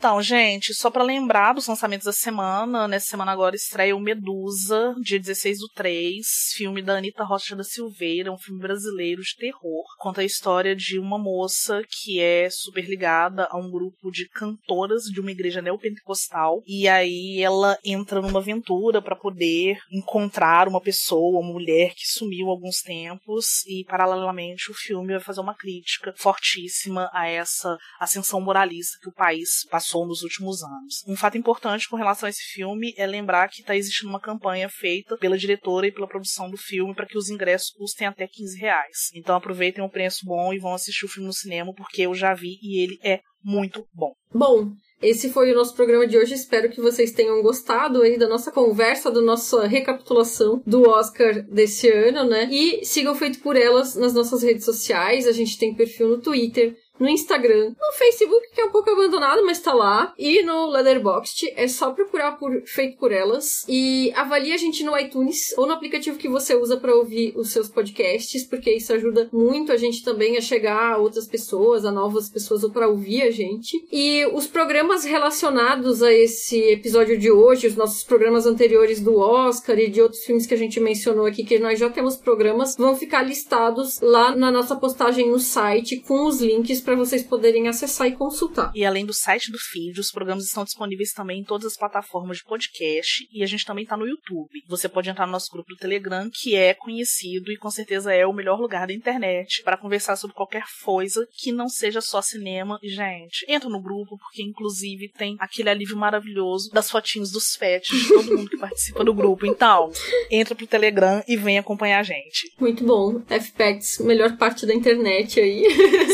[0.02, 4.96] Então, gente, só para lembrar dos lançamentos da semana, nessa semana agora estreia o Medusa,
[5.00, 6.26] dia 16 do 3,
[6.56, 9.84] filme da Anitta Rocha da Silveira, um filme brasileiro de terror.
[10.00, 15.04] Conta a história de uma moça que é super ligada a um grupo de cantoras
[15.04, 21.42] de uma igreja neopentecostal, e aí ela entra numa aventura para poder encontrar uma pessoa,
[21.42, 26.12] uma mulher que sumiu há alguns tempos, e paralelamente o filme vai fazer uma crítica
[26.18, 31.04] fortíssima a essa ascensão moralista que o país passou nos últimos anos.
[31.08, 34.70] Um fato importante com relação a esse filme é lembrar que está existindo uma campanha
[34.70, 38.58] feita pela diretora e pela produção do filme para que os ingressos custem até 15
[38.60, 39.10] reais.
[39.14, 42.34] Então aproveitem um preço bom e vão assistir o filme no cinema porque eu já
[42.34, 44.14] vi e ele é muito bom.
[44.34, 46.36] Bom, esse foi o nosso programa de hoje.
[46.36, 51.90] Espero que vocês tenham gostado aí da nossa conversa, da nossa recapitulação do Oscar desse
[51.90, 52.48] ano, né?
[52.52, 55.26] E sigam feito por elas nas nossas redes sociais.
[55.28, 59.44] A gente tem perfil no Twitter, no Instagram, no Facebook, que é um pouco abandonado,
[59.44, 61.52] mas tá lá, e no Letterboxd.
[61.56, 63.66] É só procurar por Feito por Elas.
[63.68, 67.52] E avalie a gente no iTunes ou no aplicativo que você usa para ouvir os
[67.52, 71.92] seus podcasts, porque isso ajuda muito a gente também a chegar a outras pessoas, a
[71.92, 73.84] novas pessoas, ou para ouvir a gente.
[73.92, 79.80] E os programas relacionados a esse episódio de hoje, os nossos programas anteriores do Oscar
[79.80, 82.96] e de outros filmes que a gente mencionou aqui, que nós já temos programas, vão
[82.96, 88.08] ficar listados lá na nossa postagem no site com os links para vocês poderem acessar
[88.08, 88.72] e consultar.
[88.76, 92.38] E além do site do feed, os programas estão disponíveis também em todas as plataformas
[92.38, 94.64] de podcast e a gente também está no YouTube.
[94.68, 98.26] Você pode entrar no nosso grupo do Telegram, que é conhecido e com certeza é
[98.26, 102.80] o melhor lugar da internet para conversar sobre qualquer coisa que não seja só cinema.
[102.82, 107.98] E, gente, entra no grupo, porque inclusive tem aquele alívio maravilhoso das fotinhos dos pets
[107.98, 109.46] de todo mundo que participa do grupo.
[109.46, 109.92] Então,
[110.30, 112.52] entra pro Telegram e vem acompanhar a gente.
[112.60, 113.22] Muito bom.
[113.22, 115.64] FPEX, melhor parte da internet aí.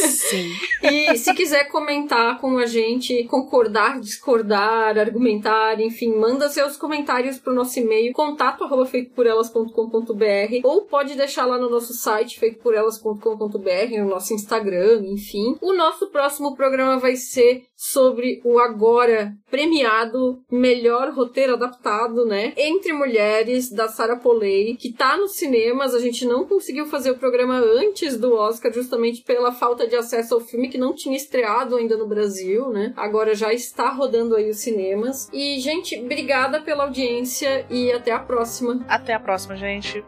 [0.07, 0.56] Sim.
[0.84, 7.53] E se quiser comentar com a gente, concordar, discordar, argumentar, enfim, manda seus comentários pro
[7.53, 14.34] nosso e-mail contato arroba feitoporelas.com.br ou pode deixar lá no nosso site feitoporelas.com.br, no nosso
[14.34, 15.57] Instagram, enfim.
[15.61, 22.51] O nosso próximo programa vai ser sobre o agora premiado melhor roteiro adaptado, né?
[22.57, 25.93] Entre Mulheres, da Sarah Polley, que tá nos cinemas.
[25.93, 30.33] A gente não conseguiu fazer o programa antes do Oscar, justamente pela falta de acesso
[30.33, 32.93] ao filme que não tinha estreado ainda no Brasil, né?
[32.97, 35.29] Agora já está rodando aí os cinemas.
[35.31, 38.83] E, gente, obrigada pela audiência e até a próxima.
[38.87, 40.03] Até a próxima, gente.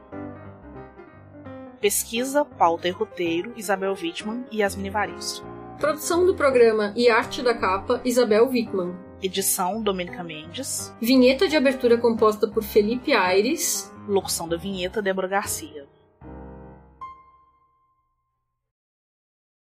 [1.80, 5.59] Pesquisa, pauta e roteiro, Isabel Wittmann e Yasmin Evaristo.
[5.80, 8.94] Produção do programa e arte da capa, Isabel Wittmann.
[9.24, 10.94] Edição, Domênica Mendes.
[11.00, 13.90] Vinheta de abertura composta por Felipe Aires.
[14.06, 15.88] Locução da vinheta, Débora Garcia.